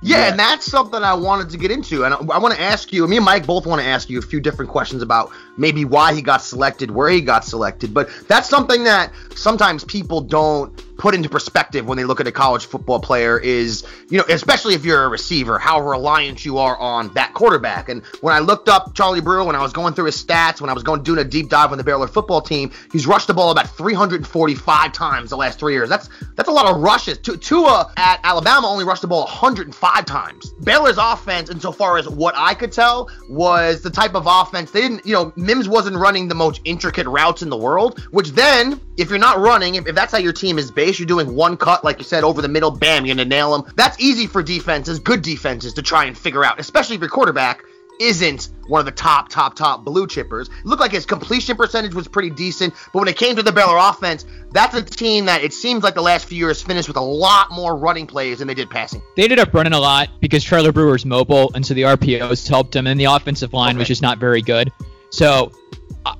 Yeah, 0.02 0.31
and 0.31 0.38
that's 0.38 0.64
something 0.64 1.02
I 1.02 1.12
wanted 1.12 1.50
to 1.50 1.59
get 1.59 1.71
into. 1.71 2.05
And 2.05 2.14
I, 2.14 2.17
I 2.17 2.38
want 2.38 2.55
to 2.55 2.61
ask 2.61 2.93
you, 2.93 3.07
me 3.07 3.17
and 3.17 3.25
Mike 3.25 3.47
both 3.47 3.67
want 3.67 3.83
to 3.83 3.87
ask 3.87 4.09
you 4.09 4.19
a 4.19 4.23
few 4.23 4.40
different 4.40 4.71
questions 4.71 5.02
about 5.02 5.31
maybe 5.59 5.85
why 5.85 6.14
he 6.14 6.23
got 6.23 6.38
selected, 6.43 6.90
where 6.90 7.11
he 7.11 7.21
got 7.21 7.45
selected. 7.45 7.93
But 7.93 8.09
that's 8.26 8.49
something 8.49 8.85
that 8.85 9.12
sometimes 9.35 9.85
people 9.85 10.23
don't 10.23 10.89
put 11.00 11.14
into 11.14 11.30
perspective 11.30 11.87
when 11.87 11.97
they 11.97 12.04
look 12.04 12.21
at 12.21 12.26
a 12.26 12.33
college 12.33 12.66
football 12.66 13.00
player 13.00 13.38
is, 13.38 13.85
you 14.11 14.19
know, 14.19 14.25
especially 14.28 14.75
if 14.75 14.85
you're 14.85 15.04
a 15.04 15.09
receiver, 15.09 15.59
how 15.59 15.80
reliant 15.80 16.45
you 16.45 16.59
are 16.59 16.76
on 16.76 17.12
that 17.14 17.33
quarterback. 17.33 17.88
And 17.88 18.04
when 18.21 18.35
I 18.35 18.38
looked 18.38 18.69
up 18.69 18.95
Charlie 18.95 19.23
Brewer, 19.23 19.45
when 19.45 19.57
I 19.57 19.62
was 19.62 19.73
going 19.73 19.95
through 19.95 20.04
his 20.04 20.23
stats, 20.23 20.61
when 20.61 20.69
I 20.69 20.75
was 20.75 20.83
going 20.83 21.02
doing 21.02 21.19
a 21.19 21.25
deep 21.25 21.49
dive 21.49 21.73
on 21.73 21.78
the 21.78 21.85
Baylor 21.85 22.07
football 22.07 22.42
team, 22.42 22.71
he's 22.92 23.07
rushed 23.07 23.28
the 23.28 23.35
ball 23.35 23.50
about 23.50 23.71
345 23.71 24.92
times 24.92 25.30
the 25.30 25.37
last 25.37 25.59
three 25.59 25.73
years. 25.73 25.88
That's 25.88 26.11
that's 26.37 26.50
a 26.50 26.52
lot 26.52 26.66
of 26.66 26.83
rushes. 26.83 27.16
Tua 27.19 27.92
at 27.97 28.21
Alabama 28.23 28.69
only 28.69 28.85
rushed 28.85 29.02
the 29.02 29.09
ball 29.09 29.25
105 29.25 30.04
times. 30.04 30.52
Baylor's 30.62 30.99
offense, 30.99 31.49
insofar 31.49 31.97
as 31.97 32.09
what 32.09 32.35
I 32.37 32.52
could 32.52 32.73
tell, 32.73 33.09
was 33.28 33.80
the 33.80 33.90
type 33.90 34.14
of 34.14 34.26
offense 34.26 34.71
they 34.71 34.83
didn't, 34.83 35.07
you 35.07 35.14
know, 35.14 35.33
Mims 35.37 35.66
wasn't 35.66 35.97
running 35.97 36.28
the 36.28 36.35
most 36.35 36.61
intricate 36.64 37.07
routes 37.07 37.40
in 37.40 37.49
the 37.49 37.57
world, 37.57 38.00
which 38.11 38.33
then, 38.33 38.78
if 38.99 39.09
you're 39.09 39.19
not 39.19 39.38
running, 39.38 39.76
if, 39.76 39.87
if 39.87 39.95
that's 39.95 40.12
how 40.12 40.19
your 40.19 40.33
team 40.33 40.59
is 40.59 40.71
based, 40.71 40.89
you're 40.99 41.06
doing 41.06 41.35
one 41.35 41.56
cut, 41.56 41.85
like 41.85 41.99
you 41.99 42.04
said, 42.04 42.25
over 42.25 42.42
the 42.42 42.49
middle, 42.49 42.70
bam, 42.70 43.06
you're 43.06 43.14
gonna 43.14 43.28
nail 43.28 43.56
them. 43.56 43.73
That's 43.76 43.99
easy 44.00 44.26
for 44.26 44.42
defenses, 44.42 44.99
good 44.99 45.23
defenses, 45.23 45.75
to 45.75 45.82
try 45.82 46.04
and 46.06 46.16
figure 46.16 46.44
out, 46.44 46.59
especially 46.59 46.97
if 46.97 47.00
your 47.00 47.11
quarterback 47.11 47.62
isn't 48.00 48.49
one 48.66 48.80
of 48.80 48.87
the 48.87 48.92
top, 48.92 49.28
top, 49.28 49.54
top 49.54 49.85
blue 49.85 50.06
chippers. 50.06 50.49
It 50.49 50.64
looked 50.64 50.80
like 50.80 50.90
his 50.90 51.04
completion 51.04 51.56
percentage 51.56 51.94
was 51.94 52.09
pretty 52.09 52.30
decent, 52.30 52.75
but 52.92 53.00
when 53.00 53.09
it 53.09 53.16
came 53.16 53.37
to 53.37 53.42
the 53.42 53.52
Baylor 53.52 53.76
offense, 53.76 54.25
that's 54.52 54.75
a 54.75 54.82
team 54.82 55.26
that 55.26 55.44
it 55.44 55.52
seems 55.52 55.85
like 55.85 55.94
the 55.94 56.02
last 56.02 56.26
few 56.26 56.38
years 56.38 56.62
finished 56.62 56.88
with 56.88 56.97
a 56.97 57.02
lot 57.02 57.52
more 57.52 57.76
running 57.76 58.06
plays 58.06 58.38
than 58.38 58.49
they 58.49 58.54
did 58.54 58.70
passing. 58.70 59.02
They 59.16 59.25
ended 59.25 59.38
up 59.38 59.52
running 59.52 59.75
a 59.75 59.80
lot 59.80 60.09
because 60.20 60.42
Charlie 60.42 60.73
Brewer's 60.73 61.04
mobile, 61.04 61.52
and 61.54 61.64
so 61.64 61.75
the 61.75 61.82
RPOs 61.82 62.49
helped 62.49 62.75
him, 62.75 62.87
and 62.87 62.99
the 62.99 63.04
offensive 63.04 63.52
line 63.52 63.70
okay. 63.70 63.80
was 63.80 63.88
just 63.88 64.02
not 64.02 64.18
very 64.18 64.40
good. 64.40 64.73
So 65.11 65.52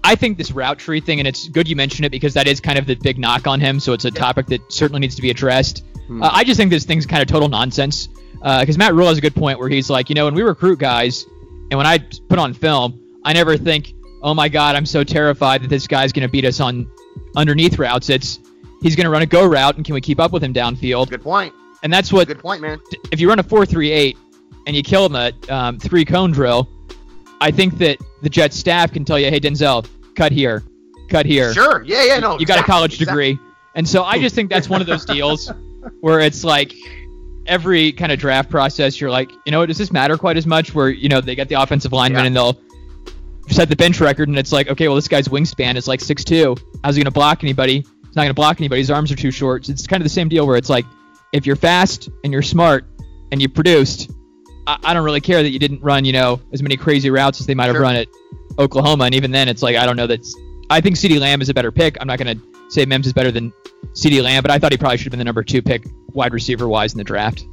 I 0.05 0.15
think 0.15 0.37
this 0.37 0.53
route 0.53 0.79
tree 0.79 1.01
thing, 1.01 1.21
and 1.21 1.29
it's 1.29 1.49
good 1.49 1.69
you 1.69 1.77
mentioned 1.77 2.05
it 2.05 2.11
because 2.11 2.35
that 2.35 2.47
is 2.47 2.61
kind 2.61 2.79
of 2.79 2.87
the 2.87 2.95
big 2.95 3.19
knock 3.19 3.47
on 3.47 3.61
him. 3.61 3.81
So 3.81 3.93
it's 3.93 4.05
a 4.05 4.11
topic 4.11 4.47
that 4.47 4.61
certainly 4.73 5.01
needs 5.01 5.15
to 5.17 5.23
be 5.23 5.31
addressed. 5.31 5.85
Hmm. 6.07 6.23
Uh, 6.23 6.31
I 6.33 6.45
just 6.45 6.59
think 6.59 6.71
this 6.71 6.85
thing's 6.85 7.07
kind 7.07 7.23
of 7.23 7.29
total 7.29 7.49
nonsense 7.49 8.09
because 8.35 8.77
uh, 8.77 8.79
Matt 8.79 8.95
Rhule 8.95 9.09
has 9.09 9.19
a 9.19 9.21
good 9.21 9.35
point 9.35 9.59
where 9.59 9.69
he's 9.69 9.91
like, 9.91 10.09
you 10.09 10.15
know, 10.15 10.25
when 10.25 10.35
we 10.35 10.43
recruit 10.43 10.79
guys 10.79 11.27
and 11.71 11.79
when 11.79 11.87
I 11.87 11.99
put 12.29 12.39
on 12.39 12.53
film, 12.53 13.01
I 13.25 13.33
never 13.33 13.57
think, 13.57 13.95
oh 14.23 14.35
my 14.35 14.49
God, 14.49 14.77
I'm 14.77 14.87
so 14.87 15.05
terrified 15.05 15.63
that 15.63 15.69
this 15.69 15.87
guy's 15.87 16.13
going 16.13 16.27
to 16.27 16.31
beat 16.31 16.45
us 16.45 16.59
on 16.61 16.91
underneath 17.37 17.79
routes. 17.79 18.11
It's 18.11 18.41
he's 18.83 18.97
going 18.97 19.05
to 19.05 19.11
run 19.11 19.23
a 19.23 19.27
go 19.27 19.47
route, 19.47 19.77
and 19.77 19.85
can 19.85 19.95
we 19.95 20.01
keep 20.01 20.21
up 20.21 20.33
with 20.33 20.43
him 20.43 20.53
downfield? 20.53 21.11
Good 21.11 21.23
point. 21.23 21.55
And 21.83 21.93
that's 21.93 22.13
what. 22.13 22.29
Good 22.29 22.41
point, 22.41 22.61
man. 22.61 22.81
If 23.13 23.21
you 23.21 23.29
run 23.29 23.39
a 23.39 23.43
four-three-eight 23.43 24.19
and 24.67 24.77
you 24.77 24.83
kill 24.83 25.07
him 25.07 25.17
at 25.17 25.51
um, 25.51 25.79
three 25.79 26.05
cone 26.05 26.33
drill, 26.33 26.69
I 27.41 27.51
think 27.51 27.79
that 27.79 27.99
the 28.23 28.29
Jets 28.29 28.57
staff 28.57 28.93
can 28.93 29.05
tell 29.05 29.19
you, 29.19 29.31
hey 29.31 29.41
Denzel, 29.41 29.89
cut 30.15 30.33
here, 30.33 30.63
cut 31.09 31.27
here. 31.27 31.53
Sure. 31.55 31.83
Yeah, 31.85 32.05
yeah, 32.05 32.19
no. 32.19 32.39
You 32.39 32.47
got 32.47 32.59
a 32.59 32.63
college 32.63 32.99
degree, 32.99 33.39
and 33.75 33.89
so 33.89 34.05
I 34.05 34.19
just 34.19 34.35
think 34.35 34.51
that's 34.51 34.69
one 34.69 34.81
of 34.81 34.87
those 34.87 35.05
deals 35.05 35.51
where 36.01 36.21
it's 36.21 36.45
like 36.45 36.75
every 37.47 37.93
kind 37.93 38.13
of 38.13 38.19
draft 38.19 38.51
process, 38.51 39.01
you're 39.01 39.11
like, 39.11 39.31
you 39.45 39.53
know, 39.53 39.65
does 39.65 39.79
this 39.79 39.91
matter 39.91 40.17
quite 40.17 40.37
as 40.37 40.47
much? 40.47 40.75
Where 40.75 40.91
you 40.91 41.09
know 41.09 41.21
they 41.21 41.35
get 41.35 41.49
the 41.49 41.61
offensive 41.61 41.93
lineman 41.93 42.21
yeah. 42.21 42.27
and 42.27 42.37
they'll 42.37 42.61
set 43.49 43.69
the 43.69 43.77
bench 43.77 44.01
record, 44.01 44.29
and 44.29 44.39
it's 44.39 44.53
like, 44.53 44.69
okay, 44.69 44.89
well 44.89 44.97
this 44.97 45.09
guy's 45.09 45.29
wingspan 45.29 45.77
is 45.77 45.89
like 45.89 46.01
six 46.01 46.25
two. 46.25 46.57
How's 46.85 46.97
he 46.97 47.03
gonna 47.03 47.11
block 47.11 47.43
anybody? 47.43 47.81
He's 47.81 48.17
not 48.17 48.23
gonna 48.23 48.35
block 48.35 48.61
anybody. 48.61 48.81
His 48.81 48.91
arms 48.91 49.11
are 49.11 49.17
too 49.17 49.31
short. 49.31 49.69
It's 49.69 49.87
kind 49.87 50.01
of 50.01 50.05
the 50.05 50.11
same 50.11 50.29
deal 50.29 50.47
where 50.47 50.57
it's 50.57 50.69
like, 50.69 50.85
if 51.33 51.47
you're 51.47 51.57
fast 51.57 52.09
and 52.25 52.33
you're 52.33 52.43
smart 52.43 52.85
and 53.33 53.41
you 53.41 53.49
produced, 53.49 54.11
I, 54.71 54.91
I 54.91 54.95
don't 54.95 55.05
really 55.05 55.21
care 55.21 55.43
that 55.43 55.51
you 55.51 55.59
didn't 55.59 55.83
run, 55.83 56.05
you 56.05 56.13
know, 56.13 56.41
as 56.53 56.63
many 56.63 56.77
crazy 56.77 57.11
routes 57.11 57.41
as 57.41 57.47
they 57.47 57.55
might 57.55 57.67
have 57.67 57.77
run 57.77 57.97
at 57.97 58.09
Oklahoma. 58.59 59.05
And 59.05 59.15
even 59.15 59.33
then, 59.33 59.49
it's 59.49 59.63
like 59.63 59.77
I 59.77 59.85
don't 59.85 59.97
know 59.97 60.07
that. 60.07 60.21
I 60.71 60.81
think 60.81 60.97
CeeDee 60.97 61.19
Lamb 61.19 61.43
is 61.43 61.49
a 61.49 61.55
better 61.55 61.73
pick. 61.73 61.97
I'm 62.01 62.07
not 62.07 62.19
going 62.21 62.39
to 62.39 62.45
say 62.71 62.87
Mims 62.87 63.07
is 63.09 63.13
better 63.13 63.33
than 63.33 63.53
CeeDee 63.95 64.23
Lamb, 64.23 64.43
but 64.43 64.53
I 64.53 64.59
thought 64.59 64.71
he 64.71 64.79
probably 64.79 64.99
should 64.99 65.07
have 65.07 65.11
been 65.11 65.19
the 65.19 65.25
number 65.25 65.43
two 65.43 65.63
pick, 65.63 65.85
wide 66.13 66.33
receiver 66.33 66.69
wise, 66.69 66.93
in 66.93 66.99
the 66.99 67.05
draft. 67.05 67.45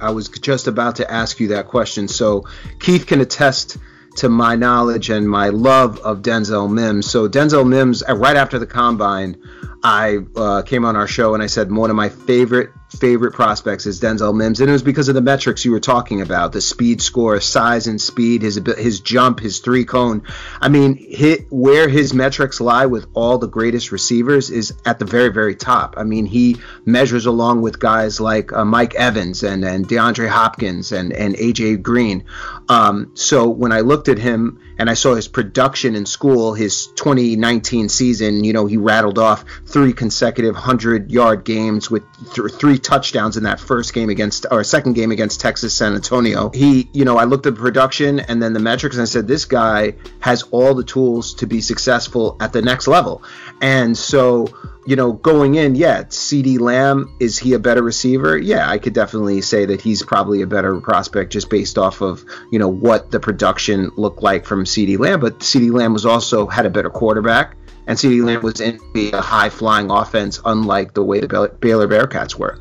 I 0.00 0.10
was 0.10 0.28
just 0.28 0.66
about 0.66 0.96
to 0.96 1.10
ask 1.10 1.38
you 1.38 1.48
that 1.48 1.68
question. 1.68 2.08
So 2.08 2.46
Keith 2.80 3.06
can 3.06 3.20
attest 3.20 3.76
to 4.16 4.30
my 4.30 4.56
knowledge 4.56 5.10
and 5.10 5.28
my 5.28 5.48
love 5.48 5.98
of 5.98 6.22
Denzel 6.22 6.72
Mims. 6.72 7.10
So 7.10 7.28
Denzel 7.28 7.68
Mims, 7.68 8.02
uh, 8.02 8.14
right 8.14 8.36
after 8.36 8.58
the 8.58 8.66
combine, 8.66 9.36
I 9.82 10.18
uh, 10.34 10.62
came 10.62 10.84
on 10.84 10.96
our 10.96 11.06
show 11.06 11.34
and 11.34 11.42
I 11.42 11.46
said 11.46 11.70
one 11.70 11.90
of 11.90 11.96
my 11.96 12.08
favorite 12.08 12.70
favorite 12.98 13.32
prospects 13.32 13.86
is 13.86 14.00
Denzel 14.00 14.34
Mims, 14.34 14.60
and 14.60 14.68
it 14.68 14.72
was 14.72 14.82
because 14.82 15.08
of 15.08 15.14
the 15.14 15.20
metrics 15.20 15.64
you 15.64 15.70
were 15.70 15.80
talking 15.80 16.20
about: 16.20 16.52
the 16.52 16.60
speed 16.60 17.00
score, 17.00 17.40
size 17.40 17.86
and 17.86 18.00
speed, 18.00 18.42
his 18.42 18.60
his 18.76 19.00
jump, 19.00 19.40
his 19.40 19.58
three 19.60 19.84
cone. 19.84 20.22
I 20.60 20.68
mean, 20.68 20.96
hit 20.96 21.46
where 21.50 21.88
his 21.88 22.14
metrics 22.14 22.60
lie 22.60 22.86
with 22.86 23.06
all 23.14 23.38
the 23.38 23.48
greatest 23.48 23.92
receivers 23.92 24.50
is 24.50 24.74
at 24.84 24.98
the 24.98 25.04
very 25.04 25.30
very 25.30 25.54
top. 25.54 25.94
I 25.96 26.04
mean, 26.04 26.26
he 26.26 26.56
measures 26.84 27.26
along 27.26 27.62
with 27.62 27.78
guys 27.78 28.20
like 28.20 28.52
uh, 28.52 28.64
Mike 28.64 28.94
Evans 28.94 29.42
and 29.42 29.64
and 29.64 29.88
DeAndre 29.88 30.28
Hopkins 30.28 30.92
and 30.92 31.12
and 31.12 31.34
AJ 31.36 31.82
Green. 31.82 32.24
Um, 32.68 33.10
so 33.14 33.48
when 33.48 33.72
I 33.72 33.80
looked 33.80 34.08
at 34.08 34.18
him 34.18 34.60
and 34.82 34.90
I 34.90 34.94
saw 34.94 35.14
his 35.14 35.28
production 35.28 35.94
in 35.94 36.06
school, 36.06 36.54
his 36.54 36.88
2019 36.96 37.88
season, 37.88 38.42
you 38.42 38.52
know, 38.52 38.66
he 38.66 38.76
rattled 38.76 39.16
off 39.16 39.44
three 39.64 39.92
consecutive 39.92 40.54
100 40.54 41.08
yard 41.08 41.44
games 41.44 41.88
with 41.88 42.02
th- 42.34 42.50
three 42.54 42.80
touchdowns 42.80 43.36
in 43.36 43.44
that 43.44 43.60
first 43.60 43.94
game 43.94 44.10
against, 44.10 44.44
or 44.50 44.64
second 44.64 44.94
game 44.94 45.12
against 45.12 45.40
Texas 45.40 45.72
San 45.72 45.94
Antonio. 45.94 46.50
He, 46.50 46.90
you 46.92 47.04
know, 47.04 47.16
I 47.16 47.24
looked 47.24 47.46
at 47.46 47.54
the 47.54 47.60
production 47.60 48.18
and 48.18 48.42
then 48.42 48.54
the 48.54 48.58
metrics 48.58 48.96
and 48.96 49.02
I 49.02 49.04
said, 49.04 49.28
this 49.28 49.44
guy 49.44 49.94
has 50.18 50.42
all 50.50 50.74
the 50.74 50.82
tools 50.82 51.34
to 51.34 51.46
be 51.46 51.60
successful 51.60 52.36
at 52.40 52.52
the 52.52 52.60
next 52.60 52.88
level. 52.88 53.22
And 53.60 53.96
so, 53.96 54.48
you 54.84 54.96
know, 54.96 55.12
going 55.12 55.54
in, 55.54 55.74
yeah, 55.74 56.02
CeeDee 56.04 56.58
Lamb, 56.58 57.14
is 57.20 57.38
he 57.38 57.52
a 57.52 57.58
better 57.58 57.82
receiver? 57.82 58.36
Yeah, 58.36 58.68
I 58.68 58.78
could 58.78 58.92
definitely 58.92 59.40
say 59.40 59.64
that 59.66 59.80
he's 59.80 60.02
probably 60.02 60.42
a 60.42 60.46
better 60.46 60.80
prospect 60.80 61.32
just 61.32 61.50
based 61.50 61.78
off 61.78 62.00
of, 62.00 62.24
you 62.50 62.58
know, 62.58 62.68
what 62.68 63.10
the 63.10 63.20
production 63.20 63.90
looked 63.96 64.22
like 64.22 64.44
from 64.44 64.64
CeeDee 64.64 64.98
Lamb. 64.98 65.20
But 65.20 65.40
CeeDee 65.40 65.72
Lamb 65.72 65.92
was 65.92 66.04
also 66.04 66.46
had 66.46 66.66
a 66.66 66.70
better 66.70 66.90
quarterback, 66.90 67.56
and 67.86 67.96
CeeDee 67.96 68.24
Lamb 68.24 68.42
was 68.42 68.60
in 68.60 68.80
a 68.94 69.20
high 69.20 69.50
flying 69.50 69.90
offense, 69.90 70.40
unlike 70.44 70.94
the 70.94 71.04
way 71.04 71.20
the 71.20 71.56
Baylor 71.60 71.86
Bearcats 71.86 72.34
were. 72.34 72.58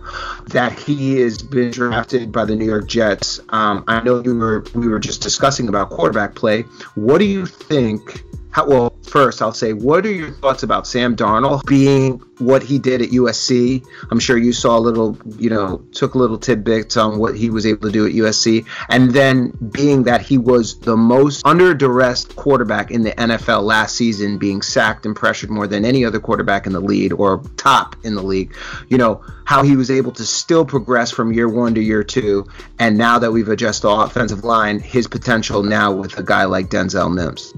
That 0.47 0.77
he 0.77 1.19
has 1.21 1.41
been 1.41 1.71
drafted 1.71 2.31
by 2.31 2.45
the 2.45 2.55
New 2.55 2.65
York 2.65 2.87
Jets. 2.87 3.39
Um, 3.49 3.83
I 3.87 4.01
know 4.01 4.21
you 4.21 4.37
were 4.37 4.63
we 4.75 4.87
were 4.87 4.99
just 4.99 5.21
discussing 5.21 5.67
about 5.69 5.89
quarterback 5.89 6.35
play. 6.35 6.63
What 6.95 7.17
do 7.17 7.25
you 7.25 7.45
think? 7.45 8.23
How, 8.51 8.67
well, 8.67 8.93
first, 9.11 9.41
I'll 9.41 9.53
say, 9.53 9.73
what 9.73 10.05
are 10.05 10.11
your 10.11 10.31
thoughts 10.31 10.63
about 10.63 10.87
Sam 10.87 11.15
Darnold 11.15 11.65
being 11.65 12.19
what 12.37 12.63
he 12.63 12.79
did 12.79 13.01
at 13.01 13.09
USC? 13.09 13.85
I'm 14.09 14.19
sure 14.19 14.37
you 14.37 14.53
saw 14.53 14.77
a 14.77 14.79
little, 14.79 15.17
you 15.37 15.49
know, 15.49 15.83
took 15.91 16.15
a 16.15 16.17
little 16.17 16.37
tidbits 16.37 16.95
on 16.95 17.19
what 17.19 17.35
he 17.35 17.49
was 17.49 17.65
able 17.65 17.87
to 17.87 17.91
do 17.91 18.05
at 18.07 18.13
USC. 18.13 18.65
And 18.89 19.11
then 19.11 19.51
being 19.71 20.03
that 20.03 20.21
he 20.21 20.37
was 20.37 20.79
the 20.79 20.95
most 20.95 21.45
under 21.45 21.73
duress 21.73 22.25
quarterback 22.25 22.89
in 22.89 23.03
the 23.03 23.11
NFL 23.11 23.63
last 23.63 23.95
season, 23.95 24.37
being 24.37 24.61
sacked 24.61 25.05
and 25.05 25.15
pressured 25.15 25.49
more 25.49 25.67
than 25.67 25.83
any 25.83 26.05
other 26.05 26.19
quarterback 26.19 26.65
in 26.65 26.73
the 26.73 26.79
league 26.79 27.13
or 27.13 27.43
top 27.57 27.97
in 28.03 28.15
the 28.15 28.23
league, 28.23 28.55
you 28.87 28.97
know, 28.97 29.21
how 29.43 29.63
he 29.63 29.75
was 29.75 29.91
able 29.91 30.13
to 30.13 30.25
still 30.25 30.65
progress 30.65 31.11
from 31.11 31.33
year 31.33 31.49
one 31.49 31.75
to 31.75 31.81
year 31.81 32.03
two. 32.03 32.47
And 32.79 32.97
now 32.97 33.19
that 33.19 33.31
we've 33.31 33.49
adjusted 33.49 33.87
the 33.87 33.91
offensive 33.91 34.45
line, 34.45 34.79
his 34.79 35.07
potential 35.07 35.63
now 35.63 35.91
with 35.91 36.17
a 36.17 36.23
guy 36.23 36.45
like 36.45 36.69
Denzel 36.69 37.13
Mims. 37.13 37.53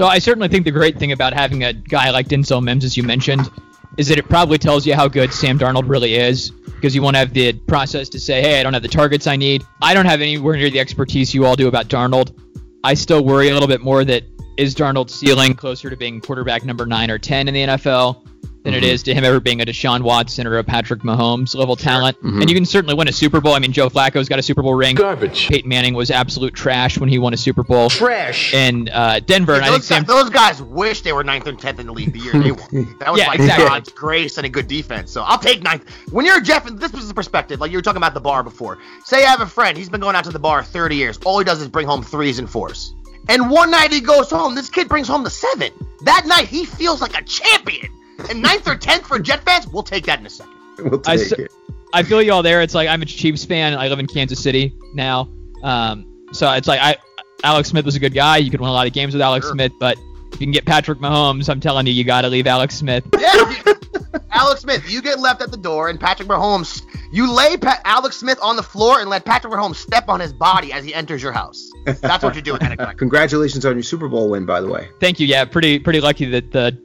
So 0.00 0.06
I 0.06 0.18
certainly 0.18 0.48
think 0.48 0.64
the 0.64 0.70
great 0.70 0.98
thing 0.98 1.12
about 1.12 1.34
having 1.34 1.64
a 1.64 1.74
guy 1.74 2.08
like 2.08 2.26
Denzel 2.26 2.62
Mims, 2.62 2.86
as 2.86 2.96
you 2.96 3.02
mentioned, 3.02 3.50
is 3.98 4.08
that 4.08 4.16
it 4.16 4.26
probably 4.30 4.56
tells 4.56 4.86
you 4.86 4.94
how 4.94 5.08
good 5.08 5.30
Sam 5.30 5.58
Darnold 5.58 5.90
really 5.90 6.14
is 6.14 6.52
because 6.52 6.94
you 6.94 7.02
won't 7.02 7.16
have 7.16 7.34
the 7.34 7.52
process 7.52 8.08
to 8.08 8.18
say, 8.18 8.40
hey, 8.40 8.58
I 8.58 8.62
don't 8.62 8.72
have 8.72 8.80
the 8.80 8.88
targets 8.88 9.26
I 9.26 9.36
need. 9.36 9.62
I 9.82 9.92
don't 9.92 10.06
have 10.06 10.22
anywhere 10.22 10.56
near 10.56 10.70
the 10.70 10.80
expertise 10.80 11.34
you 11.34 11.44
all 11.44 11.54
do 11.54 11.68
about 11.68 11.88
Darnold. 11.88 12.34
I 12.82 12.94
still 12.94 13.22
worry 13.22 13.50
a 13.50 13.52
little 13.52 13.68
bit 13.68 13.82
more 13.82 14.02
that 14.06 14.24
is 14.56 14.74
Darnold's 14.74 15.14
ceiling 15.14 15.52
closer 15.52 15.90
to 15.90 15.96
being 15.98 16.22
quarterback 16.22 16.64
number 16.64 16.86
nine 16.86 17.10
or 17.10 17.18
10 17.18 17.48
in 17.48 17.52
the 17.52 17.60
NFL? 17.64 18.26
Than 18.62 18.74
mm-hmm. 18.74 18.84
it 18.84 18.88
is 18.88 19.02
to 19.04 19.14
him 19.14 19.24
ever 19.24 19.40
being 19.40 19.60
a 19.62 19.64
Deshaun 19.64 20.02
Watson 20.02 20.46
or 20.46 20.58
a 20.58 20.64
Patrick 20.64 21.00
Mahomes 21.00 21.54
level 21.54 21.76
talent. 21.76 22.16
Mm-hmm. 22.18 22.40
And 22.40 22.50
you 22.50 22.54
can 22.54 22.66
certainly 22.66 22.94
win 22.94 23.08
a 23.08 23.12
Super 23.12 23.40
Bowl. 23.40 23.54
I 23.54 23.58
mean, 23.58 23.72
Joe 23.72 23.88
Flacco's 23.88 24.28
got 24.28 24.38
a 24.38 24.42
Super 24.42 24.62
Bowl 24.62 24.74
ring. 24.74 24.96
Garbage. 24.96 25.48
Peyton 25.48 25.68
Manning 25.68 25.94
was 25.94 26.10
absolute 26.10 26.54
trash 26.54 26.98
when 26.98 27.08
he 27.08 27.18
won 27.18 27.32
a 27.32 27.38
Super 27.38 27.62
Bowl. 27.62 27.88
Trash. 27.88 28.52
And 28.52 28.90
uh, 28.90 29.20
Denver. 29.20 29.52
Yeah, 29.52 29.58
and 29.58 29.66
I 29.66 29.70
think 29.70 29.84
Sam- 29.84 30.04
those 30.04 30.28
guys 30.28 30.62
wish 30.62 31.00
they 31.00 31.12
were 31.12 31.24
ninth 31.24 31.46
and 31.46 31.58
tenth 31.58 31.80
in 31.80 31.86
the 31.86 31.92
league 31.92 32.12
the 32.12 32.18
year 32.18 32.32
they 32.32 32.52
won. 32.52 32.96
That 33.00 33.12
was 33.12 33.20
yeah, 33.20 33.28
like 33.28 33.40
exactly. 33.40 33.66
God's 33.66 33.88
grace 33.90 34.36
and 34.36 34.44
a 34.44 34.48
good 34.48 34.68
defense. 34.68 35.10
So 35.10 35.22
I'll 35.22 35.38
take 35.38 35.62
ninth. 35.62 35.88
When 36.10 36.26
you're 36.26 36.38
a 36.38 36.42
Jeff, 36.42 36.64
this 36.64 36.92
was 36.92 37.08
the 37.08 37.14
perspective. 37.14 37.60
Like 37.60 37.70
you 37.70 37.78
were 37.78 37.82
talking 37.82 37.96
about 37.96 38.14
the 38.14 38.20
bar 38.20 38.42
before. 38.42 38.78
Say 39.04 39.24
I 39.24 39.30
have 39.30 39.40
a 39.40 39.46
friend. 39.46 39.76
He's 39.76 39.88
been 39.88 40.00
going 40.00 40.16
out 40.16 40.24
to 40.24 40.30
the 40.30 40.38
bar 40.38 40.62
30 40.62 40.96
years. 40.96 41.18
All 41.24 41.38
he 41.38 41.44
does 41.44 41.62
is 41.62 41.68
bring 41.68 41.86
home 41.86 42.02
threes 42.02 42.38
and 42.38 42.50
fours. 42.50 42.94
And 43.28 43.50
one 43.50 43.70
night 43.70 43.92
he 43.92 44.00
goes 44.00 44.30
home. 44.30 44.54
This 44.54 44.68
kid 44.68 44.88
brings 44.88 45.08
home 45.08 45.24
the 45.24 45.30
seven. 45.30 45.72
That 46.04 46.26
night 46.26 46.48
he 46.48 46.64
feels 46.64 47.00
like 47.00 47.18
a 47.18 47.22
champion 47.24 47.90
and 48.28 48.42
ninth 48.42 48.66
or 48.66 48.76
tenth 48.76 49.06
for 49.06 49.18
Jet 49.18 49.44
fans, 49.44 49.66
we'll 49.68 49.82
take 49.82 50.06
that 50.06 50.20
in 50.20 50.26
a 50.26 50.30
second. 50.30 50.54
We'll 50.82 50.98
take 51.00 51.38
I, 51.38 51.42
it. 51.42 51.52
I 51.92 52.02
feel 52.02 52.22
you 52.22 52.32
all 52.32 52.42
there. 52.42 52.62
It's 52.62 52.74
like 52.74 52.88
I'm 52.88 53.02
a 53.02 53.04
Chiefs 53.04 53.44
fan. 53.44 53.74
I 53.74 53.88
live 53.88 53.98
in 53.98 54.06
Kansas 54.06 54.42
City 54.42 54.74
now, 54.94 55.28
um, 55.62 56.06
so 56.32 56.50
it's 56.52 56.66
like 56.66 56.80
I 56.80 56.96
Alex 57.44 57.68
Smith 57.68 57.84
was 57.84 57.96
a 57.96 58.00
good 58.00 58.14
guy. 58.14 58.38
You 58.38 58.50
could 58.50 58.60
win 58.60 58.70
a 58.70 58.72
lot 58.72 58.86
of 58.86 58.94
games 58.94 59.12
with 59.12 59.20
Alex 59.20 59.44
Sure. 59.44 59.52
Smith, 59.52 59.72
but 59.78 59.98
if 60.32 60.40
you 60.40 60.46
can 60.46 60.52
get 60.52 60.64
Patrick 60.64 60.98
Mahomes, 60.98 61.50
I'm 61.50 61.60
telling 61.60 61.86
you, 61.86 61.92
you 61.92 62.04
got 62.04 62.22
to 62.22 62.28
leave 62.28 62.46
Alex 62.46 62.76
Smith. 62.76 63.04
Yeah, 63.18 63.50
you, 63.50 63.74
Alex 64.32 64.62
Smith, 64.62 64.90
you 64.90 65.02
get 65.02 65.18
left 65.20 65.42
at 65.42 65.50
the 65.50 65.56
door, 65.56 65.88
and 65.88 66.00
Patrick 66.00 66.28
Mahomes, 66.28 66.82
you 67.12 67.30
lay 67.30 67.56
pa- 67.56 67.80
Alex 67.84 68.16
Smith 68.16 68.38
on 68.40 68.56
the 68.56 68.62
floor 68.62 69.00
and 69.00 69.10
let 69.10 69.24
Patrick 69.24 69.52
Mahomes 69.52 69.76
step 69.76 70.08
on 70.08 70.18
his 70.20 70.32
body 70.32 70.72
as 70.72 70.84
he 70.84 70.94
enters 70.94 71.22
your 71.22 71.32
house. 71.32 71.70
That's 71.84 72.24
what 72.24 72.34
you're 72.34 72.42
doing. 72.42 72.60
Hendrick. 72.60 72.96
Congratulations 72.96 73.66
on 73.66 73.74
your 73.74 73.82
Super 73.82 74.08
Bowl 74.08 74.30
win, 74.30 74.46
by 74.46 74.60
the 74.60 74.68
way. 74.68 74.88
Thank 75.00 75.20
you. 75.20 75.26
Yeah, 75.26 75.44
pretty 75.44 75.78
pretty 75.78 76.00
lucky 76.00 76.24
that 76.26 76.52
the, 76.52 76.76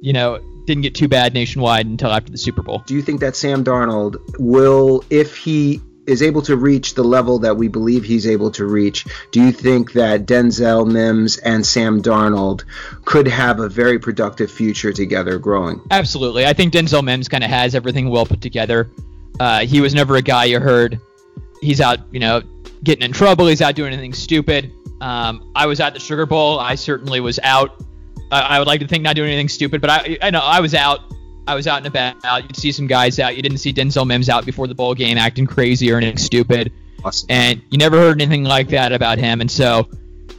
you 0.00 0.12
know, 0.12 0.40
didn't 0.66 0.82
get 0.82 0.94
too 0.94 1.08
bad 1.08 1.34
nationwide 1.34 1.86
until 1.86 2.10
after 2.10 2.30
the 2.30 2.38
Super 2.38 2.62
Bowl. 2.62 2.82
Do 2.86 2.94
you 2.94 3.02
think 3.02 3.20
that 3.20 3.36
Sam 3.36 3.64
Darnold 3.64 4.16
will, 4.38 5.04
if 5.10 5.36
he 5.36 5.80
is 6.06 6.22
able 6.22 6.42
to 6.42 6.56
reach 6.56 6.94
the 6.94 7.02
level 7.02 7.38
that 7.38 7.56
we 7.56 7.68
believe 7.68 8.04
he's 8.04 8.26
able 8.26 8.50
to 8.52 8.66
reach, 8.66 9.06
do 9.30 9.42
you 9.42 9.52
think 9.52 9.92
that 9.92 10.26
Denzel 10.26 10.90
Mims 10.90 11.38
and 11.38 11.64
Sam 11.66 12.02
Darnold 12.02 12.64
could 13.04 13.26
have 13.26 13.58
a 13.58 13.68
very 13.68 13.98
productive 13.98 14.50
future 14.50 14.92
together 14.92 15.38
growing? 15.38 15.80
Absolutely. 15.90 16.46
I 16.46 16.52
think 16.52 16.74
Denzel 16.74 17.02
Mims 17.02 17.28
kind 17.28 17.42
of 17.42 17.50
has 17.50 17.74
everything 17.74 18.10
well 18.10 18.26
put 18.26 18.40
together. 18.40 18.90
Uh, 19.40 19.60
he 19.66 19.80
was 19.80 19.94
never 19.94 20.16
a 20.16 20.22
guy 20.22 20.44
you 20.44 20.60
heard 20.60 21.00
he's 21.64 21.80
out, 21.80 22.00
you 22.12 22.20
know, 22.20 22.42
getting 22.82 23.04
in 23.04 23.12
trouble. 23.12 23.46
He's 23.46 23.62
out 23.62 23.74
doing 23.74 23.92
anything 23.92 24.12
stupid. 24.12 24.72
Um, 25.00 25.50
I 25.56 25.66
was 25.66 25.80
at 25.80 25.94
the 25.94 26.00
Sugar 26.00 26.26
Bowl. 26.26 26.60
I 26.60 26.76
certainly 26.76 27.20
was 27.20 27.40
out. 27.42 27.82
I, 28.30 28.40
I 28.40 28.58
would 28.58 28.68
like 28.68 28.80
to 28.80 28.88
think 28.88 29.02
not 29.02 29.16
doing 29.16 29.30
anything 29.30 29.48
stupid, 29.48 29.80
but 29.80 29.90
I, 29.90 30.18
I 30.22 30.30
know 30.30 30.40
I 30.40 30.60
was 30.60 30.74
out. 30.74 31.00
I 31.46 31.54
was 31.54 31.66
out 31.66 31.78
and 31.78 31.86
about. 31.86 32.42
You'd 32.42 32.56
see 32.56 32.72
some 32.72 32.86
guys 32.86 33.18
out. 33.18 33.36
You 33.36 33.42
didn't 33.42 33.58
see 33.58 33.72
Denzel 33.72 34.06
Mims 34.06 34.28
out 34.28 34.46
before 34.46 34.66
the 34.66 34.74
bowl 34.74 34.94
game 34.94 35.18
acting 35.18 35.46
crazy 35.46 35.92
or 35.92 35.98
anything 35.98 36.16
stupid. 36.16 36.72
Awesome. 37.04 37.26
And 37.28 37.62
you 37.70 37.76
never 37.76 37.98
heard 37.98 38.20
anything 38.20 38.44
like 38.44 38.68
that 38.68 38.92
about 38.92 39.18
him. 39.18 39.40
And 39.42 39.50
so 39.50 39.88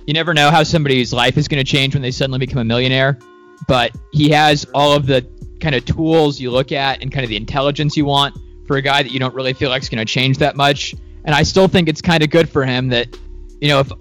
you 0.07 0.13
never 0.13 0.33
know 0.33 0.49
how 0.49 0.63
somebody's 0.63 1.13
life 1.13 1.37
is 1.37 1.47
going 1.47 1.63
to 1.63 1.69
change 1.69 1.93
when 1.93 2.01
they 2.01 2.11
suddenly 2.11 2.39
become 2.39 2.59
a 2.59 2.65
millionaire. 2.65 3.19
But 3.67 3.91
he 4.11 4.29
has 4.29 4.65
all 4.73 4.93
of 4.93 5.05
the 5.05 5.25
kind 5.59 5.75
of 5.75 5.85
tools 5.85 6.39
you 6.39 6.51
look 6.51 6.71
at 6.71 7.01
and 7.01 7.11
kind 7.11 7.23
of 7.23 7.29
the 7.29 7.37
intelligence 7.37 7.95
you 7.95 8.05
want 8.05 8.35
for 8.67 8.77
a 8.77 8.81
guy 8.81 9.03
that 9.03 9.11
you 9.11 9.19
don't 9.19 9.33
really 9.33 9.53
feel 9.53 9.69
like 9.69 9.83
is 9.83 9.89
going 9.89 10.05
to 10.05 10.11
change 10.11 10.39
that 10.39 10.55
much. 10.55 10.95
And 11.23 11.33
I 11.35 11.43
still 11.43 11.67
think 11.67 11.87
it's 11.87 12.01
kind 12.01 12.23
of 12.23 12.29
good 12.29 12.49
for 12.49 12.65
him 12.65 12.89
that, 12.89 13.15
you 13.61 13.67
know, 13.67 13.79
if 13.79 13.91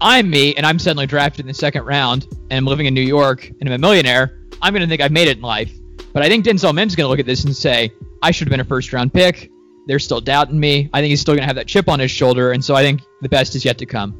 I'm 0.00 0.28
me 0.28 0.54
and 0.56 0.66
I'm 0.66 0.78
suddenly 0.78 1.06
drafted 1.06 1.40
in 1.40 1.46
the 1.46 1.54
second 1.54 1.84
round 1.84 2.26
and 2.50 2.52
I'm 2.52 2.66
living 2.66 2.86
in 2.86 2.92
New 2.92 3.00
York 3.00 3.48
and 3.48 3.68
I'm 3.68 3.72
a 3.72 3.78
millionaire, 3.78 4.38
I'm 4.60 4.72
going 4.74 4.82
to 4.82 4.88
think 4.88 5.00
I've 5.00 5.12
made 5.12 5.28
it 5.28 5.38
in 5.38 5.42
life. 5.42 5.72
But 6.12 6.22
I 6.22 6.28
think 6.28 6.44
Denzel 6.44 6.74
Mims 6.74 6.92
is 6.92 6.96
going 6.96 7.06
to 7.06 7.08
look 7.08 7.18
at 7.18 7.26
this 7.26 7.44
and 7.44 7.56
say, 7.56 7.90
I 8.22 8.30
should 8.30 8.46
have 8.46 8.50
been 8.50 8.60
a 8.60 8.64
first 8.64 8.92
round 8.92 9.12
pick. 9.12 9.50
They're 9.86 9.98
still 9.98 10.20
doubting 10.20 10.58
me. 10.58 10.90
I 10.92 11.00
think 11.00 11.10
he's 11.10 11.20
still 11.20 11.34
going 11.34 11.42
to 11.42 11.46
have 11.46 11.56
that 11.56 11.66
chip 11.66 11.88
on 11.88 11.98
his 11.98 12.10
shoulder. 12.10 12.52
And 12.52 12.64
so 12.64 12.74
I 12.74 12.82
think 12.82 13.00
the 13.22 13.28
best 13.28 13.54
is 13.54 13.64
yet 13.64 13.78
to 13.78 13.86
come. 13.86 14.14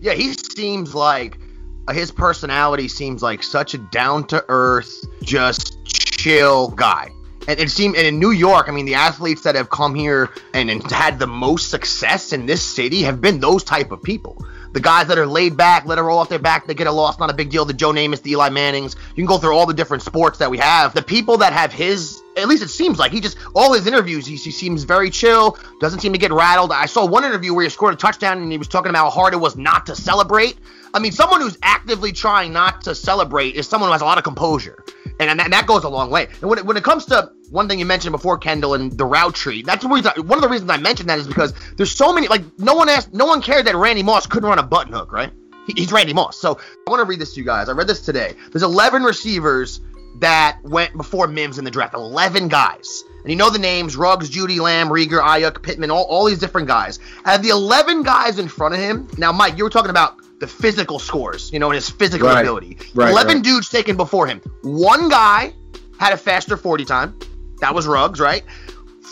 Yeah, 0.00 0.14
he 0.14 0.32
seems 0.32 0.94
like 0.94 1.38
uh, 1.86 1.92
his 1.92 2.10
personality 2.10 2.88
seems 2.88 3.22
like 3.22 3.42
such 3.42 3.74
a 3.74 3.78
down 3.78 4.26
to 4.28 4.44
earth, 4.48 5.04
just 5.22 5.84
chill 5.84 6.68
guy. 6.68 7.10
And 7.46 7.58
it 7.58 7.70
seemed, 7.70 7.96
and 7.96 8.06
in 8.06 8.18
New 8.18 8.30
York, 8.30 8.68
I 8.68 8.72
mean, 8.72 8.86
the 8.86 8.94
athletes 8.94 9.42
that 9.42 9.54
have 9.54 9.68
come 9.68 9.94
here 9.94 10.30
and, 10.54 10.70
and 10.70 10.82
had 10.90 11.18
the 11.18 11.26
most 11.26 11.70
success 11.70 12.32
in 12.32 12.46
this 12.46 12.62
city 12.62 13.02
have 13.02 13.20
been 13.20 13.40
those 13.40 13.64
type 13.64 13.90
of 13.90 14.02
people. 14.02 14.36
The 14.72 14.80
guys 14.80 15.06
that 15.08 15.18
are 15.18 15.26
laid 15.26 15.56
back, 15.56 15.84
let 15.84 15.98
it 15.98 16.02
roll 16.02 16.18
off 16.18 16.28
their 16.28 16.38
back, 16.38 16.66
they 16.66 16.74
get 16.74 16.86
a 16.86 16.92
loss, 16.92 17.18
not 17.18 17.30
a 17.30 17.34
big 17.34 17.50
deal. 17.50 17.64
The 17.64 17.74
Joe 17.74 17.92
Namath, 17.92 18.22
the 18.22 18.32
Eli 18.32 18.48
Mannings. 18.48 18.96
You 19.10 19.16
can 19.16 19.26
go 19.26 19.38
through 19.38 19.54
all 19.54 19.66
the 19.66 19.74
different 19.74 20.02
sports 20.02 20.38
that 20.38 20.50
we 20.50 20.58
have. 20.58 20.94
The 20.94 21.02
people 21.02 21.36
that 21.38 21.52
have 21.52 21.72
his, 21.72 22.22
at 22.36 22.48
least 22.48 22.62
it 22.62 22.68
seems 22.68 22.98
like 22.98 23.12
he 23.12 23.20
just 23.20 23.36
all 23.54 23.72
his 23.72 23.86
interviews, 23.86 24.26
he, 24.26 24.36
he 24.36 24.50
seems 24.50 24.84
very 24.84 25.10
chill, 25.10 25.58
doesn't 25.80 26.00
seem 26.00 26.12
to 26.12 26.18
get 26.18 26.32
rattled. 26.32 26.72
I 26.72 26.86
saw 26.86 27.06
one 27.06 27.24
interview 27.24 27.52
where 27.52 27.64
he 27.64 27.70
scored 27.70 27.94
a 27.94 27.96
touchdown 27.96 28.40
and 28.40 28.50
he 28.50 28.58
was 28.58 28.68
talking 28.68 28.90
about 28.90 29.04
how 29.04 29.10
hard 29.10 29.34
it 29.34 29.38
was 29.38 29.56
not 29.56 29.86
to 29.86 29.96
celebrate. 29.96 30.58
I 30.94 30.98
mean, 30.98 31.12
someone 31.12 31.40
who's 31.40 31.58
actively 31.62 32.12
trying 32.12 32.52
not 32.52 32.82
to 32.82 32.94
celebrate 32.94 33.54
is 33.54 33.68
someone 33.68 33.88
who 33.88 33.92
has 33.92 34.02
a 34.02 34.06
lot 34.06 34.18
of 34.18 34.24
composure, 34.24 34.84
and, 35.20 35.30
and, 35.30 35.40
that, 35.40 35.44
and 35.44 35.52
that 35.52 35.66
goes 35.66 35.84
a 35.84 35.88
long 35.88 36.10
way. 36.10 36.28
And 36.40 36.50
when 36.50 36.58
it, 36.58 36.66
when 36.66 36.76
it 36.76 36.84
comes 36.84 37.06
to 37.06 37.30
one 37.52 37.68
thing 37.68 37.78
you 37.78 37.86
mentioned 37.86 38.12
before, 38.12 38.38
Kendall, 38.38 38.74
and 38.74 38.90
the 38.90 39.04
route 39.04 39.34
tree, 39.34 39.62
that's 39.62 39.84
one 39.84 39.98
of 40.04 40.40
the 40.40 40.48
reasons 40.48 40.70
I 40.70 40.78
mentioned 40.78 41.08
that 41.10 41.18
is 41.18 41.28
because 41.28 41.52
there's 41.76 41.92
so 41.92 42.12
many. 42.12 42.26
Like, 42.26 42.42
no 42.58 42.74
one 42.74 42.88
asked, 42.88 43.12
no 43.12 43.26
one 43.26 43.42
cared 43.42 43.66
that 43.66 43.76
Randy 43.76 44.02
Moss 44.02 44.26
couldn't 44.26 44.48
run 44.48 44.58
a 44.58 44.62
button 44.62 44.92
hook, 44.92 45.12
right? 45.12 45.30
He, 45.66 45.74
he's 45.76 45.92
Randy 45.92 46.12
Moss. 46.14 46.40
So 46.40 46.58
I 46.86 46.90
want 46.90 47.00
to 47.00 47.04
read 47.04 47.20
this 47.20 47.34
to 47.34 47.40
you 47.40 47.46
guys. 47.46 47.68
I 47.68 47.72
read 47.72 47.86
this 47.86 48.00
today. 48.00 48.34
There's 48.50 48.62
11 48.62 49.02
receivers 49.02 49.80
that 50.18 50.58
went 50.64 50.96
before 50.96 51.26
Mims 51.28 51.58
in 51.58 51.64
the 51.64 51.70
draft. 51.70 51.94
11 51.94 52.48
guys. 52.48 53.04
And 53.22 53.30
you 53.30 53.36
know 53.36 53.50
the 53.50 53.58
names 53.58 53.96
Ruggs, 53.96 54.28
Jeudy, 54.30 54.58
Lamb, 54.58 54.88
Reagor, 54.88 55.22
Aiyuk, 55.22 55.62
Pittman, 55.62 55.90
all, 55.90 56.04
all 56.04 56.24
these 56.24 56.38
different 56.38 56.66
guys. 56.68 56.98
Have 57.24 57.42
the 57.42 57.50
11 57.50 58.02
guys 58.02 58.38
in 58.38 58.48
front 58.48 58.74
of 58.74 58.80
him. 58.80 59.08
Now, 59.18 59.30
Mike, 59.30 59.56
you 59.56 59.64
were 59.64 59.70
talking 59.70 59.90
about 59.90 60.16
the 60.40 60.46
physical 60.46 60.98
scores, 60.98 61.52
you 61.52 61.58
know, 61.58 61.68
and 61.68 61.76
his 61.76 61.88
physical 61.88 62.28
Right. 62.28 62.40
ability. 62.40 62.78
Right, 62.94 63.10
11 63.10 63.34
right. 63.36 63.44
dudes 63.44 63.68
taken 63.68 63.96
before 63.96 64.26
him. 64.26 64.40
One 64.62 65.08
guy 65.08 65.54
had 66.00 66.12
a 66.12 66.16
faster 66.16 66.56
40 66.56 66.84
time. 66.84 67.16
That 67.62 67.76
was 67.76 67.86
Ruggs, 67.86 68.18
right? 68.18 68.42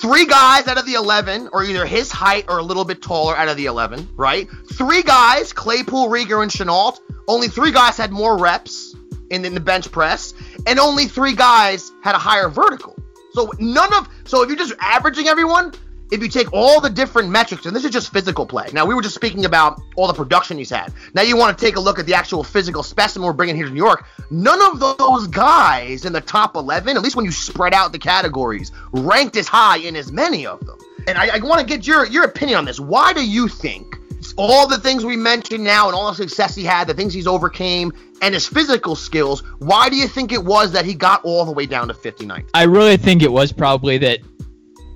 Three 0.02 0.26
guys 0.26 0.66
out 0.66 0.76
of 0.76 0.84
the 0.84 0.94
11 0.94 1.50
are 1.52 1.62
either 1.62 1.86
his 1.86 2.10
height 2.10 2.46
or 2.48 2.58
a 2.58 2.62
little 2.62 2.84
bit 2.84 3.00
taller 3.00 3.36
out 3.36 3.46
of 3.46 3.56
the 3.56 3.66
11, 3.66 4.08
right? 4.16 4.48
Three 4.72 5.04
guys, 5.04 5.52
Claypool, 5.52 6.08
Reagor, 6.08 6.42
and 6.42 6.50
Shenault. 6.50 6.98
Only 7.28 7.46
three 7.46 7.70
guys 7.70 7.96
had 7.96 8.10
more 8.10 8.36
reps 8.36 8.96
in, 9.30 9.44
in 9.44 9.54
the 9.54 9.60
bench 9.60 9.92
press, 9.92 10.34
and 10.66 10.80
only 10.80 11.06
three 11.06 11.36
guys 11.36 11.92
had 12.02 12.16
a 12.16 12.18
higher 12.18 12.48
vertical. 12.48 12.96
So 13.34 13.52
none 13.60 13.94
of 13.94 14.08
so 14.24 14.42
if 14.42 14.48
you're 14.48 14.58
just 14.58 14.74
averaging 14.80 15.28
everyone, 15.28 15.72
if 16.11 16.23
you 16.23 16.29
take 16.29 16.53
all 16.53 16.81
the 16.81 16.90
different 16.90 17.31
metrics, 17.31 17.66
and 17.66 17.75
this 17.75 17.85
is 17.85 17.90
just 17.90 18.12
physical 18.12 18.46
play. 18.46 18.68
Now 18.73 18.85
we 18.85 18.94
were 18.94 19.03
just 19.03 19.14
speaking 19.14 19.44
about 19.44 19.81
all 19.96 20.07
the 20.07 20.14
production 20.14 20.59
he's 20.59 20.70
had. 20.70 20.92
Now 21.14 21.23
you 21.23 21.37
want 21.37 21.57
to 21.57 21.64
take 21.64 21.77
a 21.77 21.81
look 21.81 21.99
at 21.99 22.07
the 22.07 22.14
actual 22.14 22.42
physical 22.42 22.83
specimen 22.83 23.27
we're 23.27 23.33
bringing 23.33 23.57
here 23.57 23.66
to 23.66 23.70
New 23.70 23.77
York. 23.77 24.07
None 24.31 24.61
of 24.62 24.81
those 24.81 25.27
guys 25.29 26.05
in 26.05 26.12
the 26.12 26.20
top 26.20 26.57
11, 26.57 26.96
at 26.96 27.03
least 27.03 27.16
when 27.16 27.25
you 27.25 27.33
spread 27.33 27.75
out 27.75 27.92
the 27.92 27.99
categories, 27.99 28.73
ranked 28.92 29.37
as 29.37 29.49
high 29.49 29.79
in 29.79 29.96
as 29.96 30.11
many 30.12 30.46
of 30.46 30.64
them. 30.66 30.79
And 31.07 31.16
I, 31.16 31.37
I 31.37 31.38
want 31.38 31.61
to 31.61 31.66
get 31.66 31.87
your 31.87 32.07
your 32.07 32.25
opinion 32.25 32.59
on 32.59 32.64
this. 32.64 32.79
Why 32.79 33.12
do 33.12 33.27
you 33.27 33.49
think 33.49 33.96
all 34.37 34.66
the 34.66 34.79
things 34.79 35.05
we 35.05 35.16
mentioned 35.16 35.64
now 35.64 35.87
and 35.87 35.94
all 35.94 36.09
the 36.11 36.14
success 36.14 36.55
he 36.55 36.64
had, 36.64 36.87
the 36.87 36.94
things 36.94 37.14
he's 37.14 37.27
overcame, 37.27 37.92
and 38.23 38.35
his 38.35 38.46
physical 38.46 38.94
skills, 38.94 39.42
why 39.59 39.88
do 39.88 39.96
you 39.96 40.07
think 40.07 40.33
it 40.33 40.44
was 40.44 40.73
that 40.73 40.85
he 40.85 40.94
got 40.94 41.25
all 41.25 41.44
the 41.44 41.53
way 41.53 41.66
down 41.66 41.88
to 41.88 41.94
59? 41.94 42.44
I 42.55 42.64
really 42.64 42.96
think 42.96 43.23
it 43.23 43.33
was 43.33 43.53
probably 43.53 43.99
that 43.99 44.20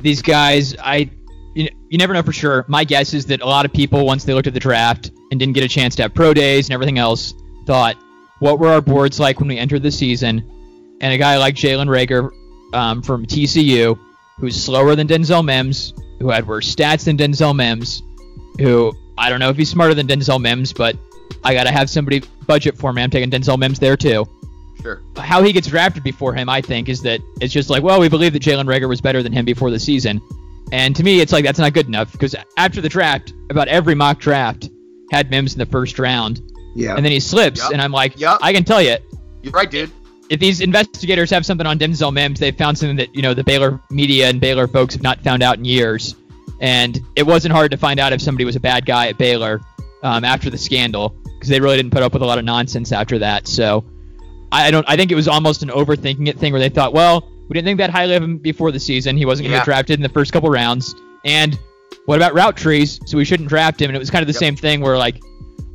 these 0.05 0.21
guys, 0.21 0.77
I, 0.79 1.11
you, 1.55 1.69
you 1.89 1.99
never 1.99 2.13
know 2.13 2.23
for 2.23 2.33
sure. 2.33 2.67
My 2.69 2.85
guess 2.85 3.15
is 3.15 3.25
that 3.27 3.41
a 3.41 3.47
lot 3.47 3.65
of 3.65 3.73
people, 3.73 4.05
once 4.05 4.25
they 4.25 4.35
looked 4.35 4.47
at 4.47 4.53
the 4.53 4.61
draft 4.61 5.11
and 5.31 5.41
didn't 5.41 5.55
get 5.55 5.65
a 5.65 5.69
chance 5.69 5.97
to 5.97 6.03
have 6.03 6.15
pro 6.15 6.35
days 6.35 6.69
and 6.69 6.75
everything 6.75 6.99
else, 6.99 7.33
thought, 7.65 7.97
what 8.39 8.59
were 8.59 8.69
our 8.69 8.83
boards 8.83 9.19
like 9.19 9.41
when 9.41 9.49
we 9.49 9.59
entered 9.59 9.83
the 9.83 9.91
season? 9.91 10.45
And 11.01 11.13
a 11.13 11.17
guy 11.17 11.39
like 11.39 11.55
Jalen 11.55 11.89
Reagor 11.89 12.31
um, 12.75 13.01
from 13.01 13.25
TCU, 13.25 13.99
who's 14.39 14.63
slower 14.63 14.95
than 14.95 15.09
Denzel 15.09 15.43
Mims, 15.43 15.95
who 16.21 16.29
had 16.29 16.47
worse 16.47 16.73
stats 16.73 17.07
than 17.07 17.17
Denzel 17.17 17.57
Mims, 17.57 18.03
who 18.61 18.93
I 19.17 19.31
don't 19.31 19.41
know 19.41 19.49
if 19.49 19.57
he's 19.57 19.71
smarter 19.71 19.95
than 19.95 20.07
Denzel 20.07 20.41
Mims, 20.41 20.75
but 20.75 20.97
I 21.43 21.55
got 21.55 21.65
to 21.65 21.73
have 21.73 21.89
somebody 21.89 22.23
budget 22.47 22.77
for 22.77 22.93
me. 22.93 23.03
I'm 23.03 23.11
taking 23.11 23.31
Denzel 23.31 23.59
Mims 23.59 23.79
there 23.79 23.97
too 23.97 24.27
Sure. 24.85 25.01
how 25.17 25.43
he 25.43 25.51
gets 25.53 25.67
drafted 25.69 26.03
before 26.05 26.35
him, 26.35 26.49
I 26.51 26.61
think, 26.61 26.91
is 26.91 27.01
that 27.03 27.21
it's 27.41 27.53
just 27.55 27.71
like, 27.71 27.83
well, 27.83 27.99
we 27.99 28.09
believe 28.11 28.35
that 28.35 28.43
Jalen 28.43 28.67
Reagor 28.67 28.87
was 28.87 29.01
better 29.01 29.23
than 29.23 29.33
him 29.33 29.47
before 29.47 29.71
the 29.71 29.81
season. 29.81 30.21
And 30.73 30.95
to 30.97 31.03
me, 31.03 31.21
it's 31.21 31.33
like 31.33 31.43
that's 31.45 31.59
not 31.59 31.73
good 31.73 31.87
enough 31.87 32.13
because 32.13 32.35
after 32.59 32.81
the 32.83 32.89
draft, 32.91 33.33
about 33.49 33.69
every 33.69 33.95
mock 33.95 34.19
draft 34.19 34.69
had 35.11 35.31
Mims 35.31 35.55
in 35.55 35.59
the 35.59 35.67
first 35.67 35.99
round, 35.99 36.43
Yeah. 36.75 36.97
and 36.97 37.05
then 37.05 37.13
he 37.13 37.21
slips, 37.21 37.61
Yup. 37.61 37.73
and 37.73 37.81
I'm 37.81 37.93
like, 37.93 38.21
Yup. 38.21 38.41
I 38.43 38.53
can 38.53 38.63
tell 38.65 38.83
you, 38.83 38.97
You're 39.43 39.53
right, 39.53 39.71
dude. 39.71 39.91
if 40.29 40.39
these 40.41 40.61
investigators 40.61 41.31
have 41.31 41.47
something 41.47 41.67
on 41.67 41.79
Denzel 41.79 42.13
Mims, 42.13 42.39
they've 42.39 42.57
found 42.57 42.77
something 42.77 42.97
that 42.97 43.15
you 43.15 43.23
know 43.23 43.33
the 43.33 43.45
Baylor 43.45 43.81
media 43.91 44.29
and 44.29 44.39
Baylor 44.41 44.69
folks 44.69 44.95
have 44.95 45.03
not 45.03 45.21
found 45.23 45.43
out 45.43 45.57
in 45.59 45.65
years. 45.65 46.15
And 46.61 47.01
it 47.17 47.23
wasn't 47.25 47.53
hard 47.53 47.71
to 47.73 47.77
find 47.77 47.99
out 48.01 48.13
if 48.13 48.21
somebody 48.21 48.45
was 48.45 48.57
a 48.57 48.61
bad 48.61 48.85
guy 48.87 49.09
at 49.09 49.17
Baylor 49.19 49.61
um, 50.03 50.25
after 50.25 50.51
the 50.51 50.59
scandal 50.59 51.11
because 51.25 51.49
they 51.49 51.61
really 51.61 51.77
didn't 51.77 51.91
put 51.93 52.03
up 52.03 52.13
with 52.13 52.23
a 52.23 52.27
lot 52.27 52.39
of 52.39 52.45
nonsense 52.45 52.93
after 52.93 53.19
that. 53.21 53.47
So 53.47 53.85
I 54.55 54.67
I 54.69 54.71
don't. 54.71 54.85
I 54.89 54.97
think 54.97 55.11
it 55.13 55.15
was 55.15 55.29
almost 55.29 55.63
an 55.63 55.69
overthinking 55.71 56.29
it 56.29 56.39
thing 56.39 56.53
where 56.53 56.61
they 56.61 56.69
thought, 56.69 56.93
well, 56.93 57.29
we 57.49 57.55
didn't 57.55 57.67
think 57.67 57.79
that 57.79 57.91
highly 57.91 58.15
of 58.15 58.23
him 58.23 58.39
before 58.39 58.71
the 58.73 58.81
season. 58.81 59.17
He 59.17 59.27
wasn't 59.27 59.45
going 59.47 59.53
to 59.53 59.57
Yeah. 59.57 59.61
get 59.61 59.65
drafted 59.67 59.99
in 59.99 60.03
the 60.03 60.09
first 60.09 60.33
couple 60.33 60.49
rounds. 60.51 60.95
And 61.25 61.59
what 62.07 62.17
about 62.17 62.35
route 62.35 62.57
trees? 62.57 63.01
So 63.07 63.17
we 63.19 63.25
shouldn't 63.25 63.49
draft 63.49 63.81
him. 63.83 63.91
And 63.91 63.97
it 63.97 63.99
was 63.99 64.11
kind 64.11 64.23
of 64.23 64.27
the 64.27 64.33
Yep. 64.35 64.41
same 64.41 64.57
thing 64.57 64.81
where 64.81 64.97
like. 64.99 65.21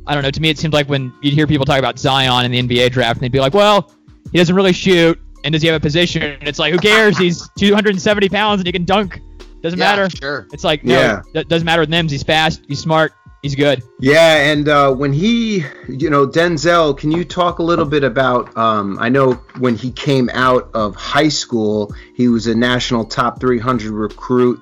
I 0.06 0.14
don't 0.14 0.22
know. 0.24 0.30
To 0.30 0.40
me, 0.40 0.48
it 0.48 0.58
seemed 0.58 0.72
like 0.74 0.88
when 0.88 1.12
you'd 1.22 1.34
hear 1.34 1.46
people 1.46 1.64
talk 1.64 1.78
about 1.78 1.96
Zion 1.98 2.44
in 2.44 2.50
the 2.50 2.58
NBA 2.76 2.90
draft, 2.90 3.18
and 3.18 3.22
they'd 3.22 3.30
be 3.30 3.38
like, 3.38 3.54
"Well, 3.54 3.92
he 4.32 4.38
doesn't 4.38 4.54
really 4.56 4.72
shoot, 4.72 5.16
and 5.44 5.52
does 5.52 5.62
he 5.62 5.68
have 5.68 5.76
a 5.76 5.80
position?" 5.80 6.22
And 6.22 6.48
it's 6.48 6.58
like, 6.58 6.72
who 6.72 6.78
cares? 6.78 7.16
He's 7.16 7.48
270 7.58 8.28
pounds 8.28 8.60
and 8.60 8.66
he 8.66 8.72
can 8.72 8.84
dunk. 8.84 9.20
Doesn't 9.62 9.78
Yeah, 9.78 9.84
matter. 9.94 10.10
Sure. 10.10 10.48
It's 10.52 10.64
like, 10.64 10.84
no, 10.84 10.94
Yeah. 10.98 11.22
that 11.34 11.48
doesn't 11.48 11.66
matter 11.66 11.80
with 11.82 11.90
Mims. 11.90 12.10
He's 12.10 12.22
fast. 12.24 12.62
He's 12.66 12.80
smart. 12.80 13.12
He's 13.42 13.54
good. 13.54 13.82
Yeah, 13.98 14.50
and 14.50 14.68
uh, 14.68 14.94
when 14.94 15.14
he, 15.14 15.64
you 15.88 16.10
know, 16.10 16.26
Denzel, 16.26 16.96
can 16.96 17.10
you 17.10 17.24
talk 17.24 17.58
a 17.58 17.62
little 17.62 17.86
bit 17.86 18.04
about? 18.04 18.54
Um, 18.56 18.98
I 19.00 19.08
know 19.08 19.32
when 19.58 19.76
he 19.76 19.90
came 19.92 20.28
out 20.34 20.70
of 20.74 20.94
high 20.94 21.30
school, 21.30 21.94
he 22.14 22.28
was 22.28 22.46
a 22.46 22.54
national 22.54 23.06
top 23.06 23.40
300 23.40 23.90
recruit 23.92 24.60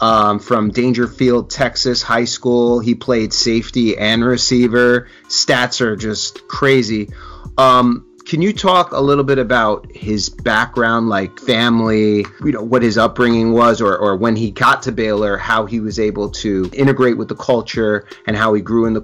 um, 0.00 0.38
from 0.38 0.70
Daingerfield, 0.70 1.50
Texas 1.50 2.02
high 2.02 2.24
school. 2.24 2.78
He 2.78 2.94
played 2.94 3.32
safety 3.32 3.98
and 3.98 4.24
receiver. 4.24 5.08
Stats 5.26 5.80
are 5.80 5.96
just 5.96 6.46
crazy. 6.46 7.10
Um, 7.58 8.06
Can 8.26 8.42
you 8.42 8.52
talk 8.52 8.92
a 8.92 9.00
little 9.00 9.24
bit 9.24 9.38
about 9.38 9.90
his 9.94 10.28
background, 10.28 11.08
like 11.08 11.38
family, 11.40 12.26
you 12.44 12.52
know, 12.52 12.62
what 12.62 12.82
his 12.82 12.98
upbringing 12.98 13.52
was, 13.52 13.80
or, 13.80 13.96
or 13.96 14.16
when 14.16 14.36
he 14.36 14.50
got 14.50 14.82
to 14.82 14.92
Baylor, 14.92 15.36
how 15.36 15.66
he 15.66 15.80
was 15.80 15.98
able 15.98 16.30
to 16.30 16.70
integrate 16.72 17.16
with 17.16 17.28
the 17.28 17.34
culture 17.34 18.06
and 18.26 18.36
how 18.36 18.54
he 18.54 18.60
grew 18.60 18.86
in 18.86 18.92
the 18.92 19.00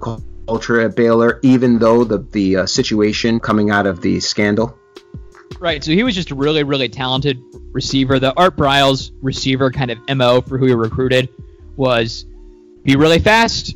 culture 0.47 0.79
at 0.81 0.95
Baylor, 0.95 1.39
even 1.43 1.79
though 1.79 2.03
the, 2.03 2.19
the 2.31 2.57
uh, 2.57 2.65
situation 2.65 3.39
coming 3.39 3.69
out 3.69 3.85
of 3.85 4.01
the 4.01 4.19
scandal? 4.19 4.77
Right. 5.59 5.83
So 5.83 5.91
he 5.91 6.03
was 6.03 6.15
just 6.15 6.31
a 6.31 6.35
really, 6.35 6.63
really 6.63 6.89
talented 6.89 7.41
receiver. 7.71 8.19
The 8.19 8.33
Art 8.35 8.55
Briles 8.55 9.11
receiver 9.21 9.71
kind 9.71 9.91
of 9.91 9.97
MO 10.15 10.41
for 10.41 10.57
who 10.57 10.67
he 10.67 10.73
recruited 10.73 11.29
was 11.75 12.25
be 12.83 12.95
really 12.95 13.19
fast, 13.19 13.75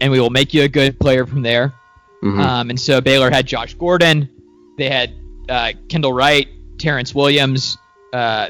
and 0.00 0.10
we 0.10 0.20
will 0.20 0.30
make 0.30 0.54
you 0.54 0.62
a 0.62 0.68
good 0.68 0.98
player 0.98 1.26
from 1.26 1.42
there. 1.42 1.74
Mm-hmm. 2.22 2.40
Um, 2.40 2.70
and 2.70 2.80
so 2.80 3.00
Baylor 3.00 3.30
had 3.30 3.46
Josh 3.46 3.74
Gordon, 3.74 4.28
they 4.78 4.88
had 4.88 5.12
uh, 5.48 5.72
Kendall 5.88 6.12
Wright, 6.14 6.48
Terrence 6.78 7.14
Williams, 7.14 7.76
uh, 8.12 8.48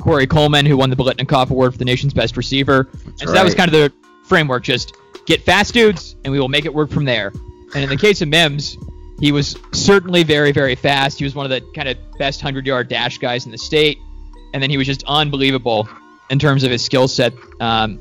Corey 0.00 0.26
Coleman, 0.26 0.64
who 0.64 0.76
won 0.76 0.88
the 0.88 0.96
Biletnikoff 0.96 1.50
Award 1.50 1.72
for 1.72 1.78
the 1.78 1.84
nation's 1.84 2.14
best 2.14 2.36
receiver. 2.36 2.88
That's 2.92 3.04
and 3.04 3.18
so 3.20 3.26
right. 3.26 3.34
that 3.34 3.44
was 3.44 3.54
kind 3.54 3.68
of 3.68 3.72
the 3.72 3.92
framework: 4.24 4.62
just 4.62 4.96
get 5.26 5.42
fast 5.42 5.74
dudes, 5.74 6.16
and 6.24 6.32
we 6.32 6.40
will 6.40 6.48
make 6.48 6.64
it 6.64 6.72
work 6.72 6.90
from 6.90 7.04
there. 7.04 7.32
And 7.74 7.82
in 7.82 7.90
the 7.90 7.96
case 7.96 8.22
of 8.22 8.28
Mims, 8.28 8.78
he 9.20 9.32
was 9.32 9.56
certainly 9.72 10.22
very, 10.22 10.52
very 10.52 10.74
fast. 10.74 11.18
He 11.18 11.24
was 11.24 11.34
one 11.34 11.44
of 11.44 11.50
the 11.50 11.60
kind 11.74 11.88
of 11.88 11.96
best 12.18 12.40
hundred-yard 12.40 12.88
dash 12.88 13.18
guys 13.18 13.46
in 13.46 13.52
the 13.52 13.58
state, 13.58 13.98
and 14.52 14.62
then 14.62 14.70
he 14.70 14.76
was 14.76 14.86
just 14.86 15.02
unbelievable 15.06 15.88
in 16.30 16.38
terms 16.38 16.64
of 16.64 16.70
his 16.70 16.84
skill 16.84 17.08
set 17.08 17.32
um, 17.60 18.00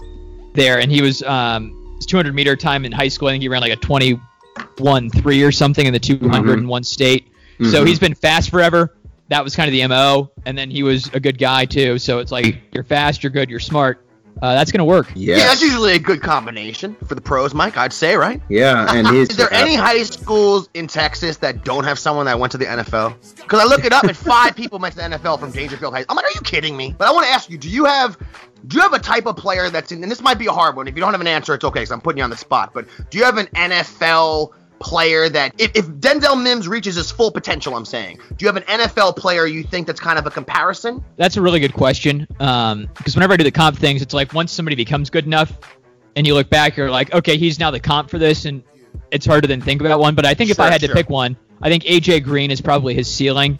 there. 0.53 0.79
And 0.79 0.91
he 0.91 1.01
was 1.01 1.23
um, 1.23 1.95
his 1.97 2.05
200 2.05 2.35
meter 2.35 2.55
time 2.55 2.85
in 2.85 2.91
high 2.91 3.07
school. 3.07 3.29
I 3.29 3.31
think 3.31 3.41
he 3.41 3.49
ran 3.49 3.61
like 3.61 3.71
a 3.71 3.77
21 3.77 5.09
3 5.09 5.43
or 5.43 5.51
something 5.51 5.85
in 5.85 5.93
the 5.93 5.99
200 5.99 6.29
mm-hmm. 6.29 6.59
in 6.59 6.67
one 6.67 6.83
state. 6.83 7.27
Mm-hmm. 7.63 7.71
So 7.71 7.85
he's 7.85 7.99
been 7.99 8.15
fast 8.15 8.49
forever. 8.49 8.95
That 9.29 9.43
was 9.43 9.55
kind 9.55 9.67
of 9.67 9.71
the 9.71 9.85
mo. 9.87 10.31
And 10.45 10.57
then 10.57 10.69
he 10.69 10.83
was 10.83 11.07
a 11.13 11.19
good 11.19 11.37
guy 11.37 11.65
too. 11.65 11.97
So 11.97 12.19
it's 12.19 12.31
like 12.31 12.57
you're 12.73 12.83
fast, 12.83 13.23
you're 13.23 13.31
good, 13.31 13.49
you're 13.49 13.59
smart. 13.59 14.05
Uh, 14.41 14.55
that's 14.55 14.71
gonna 14.71 14.83
work. 14.83 15.11
Yes. 15.15 15.39
Yeah, 15.39 15.47
that's 15.47 15.61
usually 15.61 15.93
a 15.93 15.99
good 15.99 16.21
combination 16.21 16.95
for 17.07 17.15
the 17.15 17.21
pros, 17.21 17.53
Mike. 17.53 17.77
I'd 17.77 17.93
say, 17.93 18.15
right? 18.15 18.41
Yeah, 18.49 18.87
and 18.93 19.07
is 19.15 19.37
there 19.37 19.53
uh, 19.53 19.57
any 19.57 19.75
high 19.75 20.01
schools 20.03 20.69
in 20.73 20.87
Texas 20.87 21.37
that 21.37 21.63
don't 21.63 21.83
have 21.83 21.99
someone 21.99 22.25
that 22.25 22.39
went 22.39 22.51
to 22.53 22.57
the 22.57 22.65
NFL? 22.65 23.15
Because 23.37 23.61
I 23.61 23.65
look 23.65 23.85
it 23.85 23.93
up, 23.93 24.03
and 24.03 24.17
five 24.17 24.55
people 24.55 24.79
went 24.79 24.95
to 24.95 25.01
the 25.01 25.17
NFL 25.17 25.39
from 25.39 25.53
Daingerfield 25.53 25.93
High. 25.93 26.05
I'm 26.09 26.15
like, 26.15 26.25
are 26.25 26.31
you 26.33 26.41
kidding 26.41 26.75
me? 26.75 26.95
But 26.97 27.07
I 27.07 27.11
want 27.11 27.27
to 27.27 27.31
ask 27.31 27.49
you: 27.49 27.59
Do 27.59 27.69
you 27.69 27.85
have 27.85 28.17
do 28.67 28.77
you 28.77 28.81
have 28.81 28.93
a 28.93 28.99
type 28.99 29.25
of 29.25 29.35
player 29.37 29.69
that's 29.69 29.91
in? 29.91 30.01
And 30.01 30.11
this 30.11 30.21
might 30.21 30.39
be 30.39 30.47
a 30.47 30.51
hard 30.51 30.75
one. 30.75 30.87
If 30.87 30.95
you 30.95 31.01
don't 31.01 31.13
have 31.13 31.21
an 31.21 31.27
answer, 31.27 31.53
it's 31.53 31.63
okay, 31.63 31.81
because 31.81 31.91
I'm 31.91 32.01
putting 32.01 32.17
you 32.17 32.23
on 32.23 32.29
the 32.29 32.37
spot. 32.37 32.71
But 32.73 32.87
do 33.09 33.17
you 33.17 33.23
have 33.25 33.37
an 33.37 33.47
NFL? 33.47 34.51
Player 34.83 35.29
that 35.29 35.55
if, 35.57 35.71
if 35.75 35.87
Denzel 35.87 36.41
Mims 36.41 36.67
reaches 36.67 36.95
his 36.95 37.09
full 37.09 37.31
potential, 37.31 37.75
I'm 37.75 37.85
saying, 37.85 38.19
do 38.35 38.45
you 38.45 38.47
have 38.47 38.57
an 38.57 38.63
NFL 38.63 39.15
player 39.15 39.47
you 39.47 39.63
think 39.63 39.87
that's 39.87 39.99
kind 39.99 40.19
of 40.19 40.27
a 40.27 40.29
comparison? 40.29 41.03
That's 41.15 41.37
a 41.37 41.41
really 41.41 41.59
good 41.59 41.73
question. 41.73 42.27
Um, 42.39 42.89
because 42.95 43.15
whenever 43.15 43.33
I 43.33 43.37
do 43.37 43.43
the 43.43 43.51
comp 43.51 43.77
things, 43.77 44.01
it's 44.01 44.13
like 44.13 44.33
once 44.33 44.51
somebody 44.51 44.75
becomes 44.75 45.09
good 45.09 45.25
enough, 45.25 45.57
and 46.15 46.27
you 46.27 46.35
look 46.35 46.49
back, 46.49 46.77
you're 46.77 46.91
like, 46.91 47.13
okay, 47.13 47.37
he's 47.37 47.59
now 47.59 47.71
the 47.71 47.79
comp 47.79 48.09
for 48.09 48.19
this, 48.19 48.45
and 48.45 48.61
it's 49.09 49.25
harder 49.25 49.47
than 49.47 49.61
think 49.61 49.81
about 49.81 49.99
one. 49.99 50.13
But 50.15 50.25
I 50.25 50.33
think 50.33 50.49
sure, 50.49 50.53
if 50.53 50.59
I 50.59 50.69
had 50.69 50.81
sure. 50.81 50.89
to 50.89 50.93
pick 50.93 51.09
one, 51.09 51.35
I 51.61 51.69
think 51.69 51.83
AJ 51.83 52.23
Green 52.23 52.51
is 52.51 52.61
probably 52.61 52.93
his 52.93 53.11
ceiling. 53.11 53.59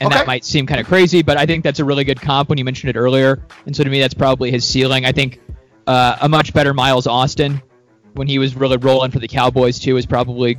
And 0.00 0.08
okay. 0.08 0.18
that 0.18 0.26
might 0.26 0.44
seem 0.44 0.66
kind 0.66 0.80
of 0.80 0.88
crazy, 0.88 1.22
but 1.22 1.36
I 1.38 1.46
think 1.46 1.62
that's 1.62 1.78
a 1.78 1.84
really 1.84 2.02
good 2.02 2.20
comp 2.20 2.48
when 2.48 2.58
you 2.58 2.64
mentioned 2.64 2.90
it 2.90 2.98
earlier. 2.98 3.46
And 3.64 3.76
so 3.76 3.84
to 3.84 3.88
me, 3.88 4.00
that's 4.00 4.12
probably 4.12 4.50
his 4.50 4.66
ceiling. 4.66 5.04
I 5.04 5.12
think 5.12 5.40
uh, 5.86 6.16
a 6.20 6.28
much 6.28 6.52
better 6.52 6.74
Miles 6.74 7.06
Austin 7.06 7.62
when 8.14 8.26
he 8.26 8.38
was 8.38 8.56
really 8.56 8.76
rolling 8.76 9.10
for 9.10 9.18
the 9.18 9.28
Cowboys 9.28 9.78
too 9.78 9.96
is 9.96 10.06
probably 10.06 10.58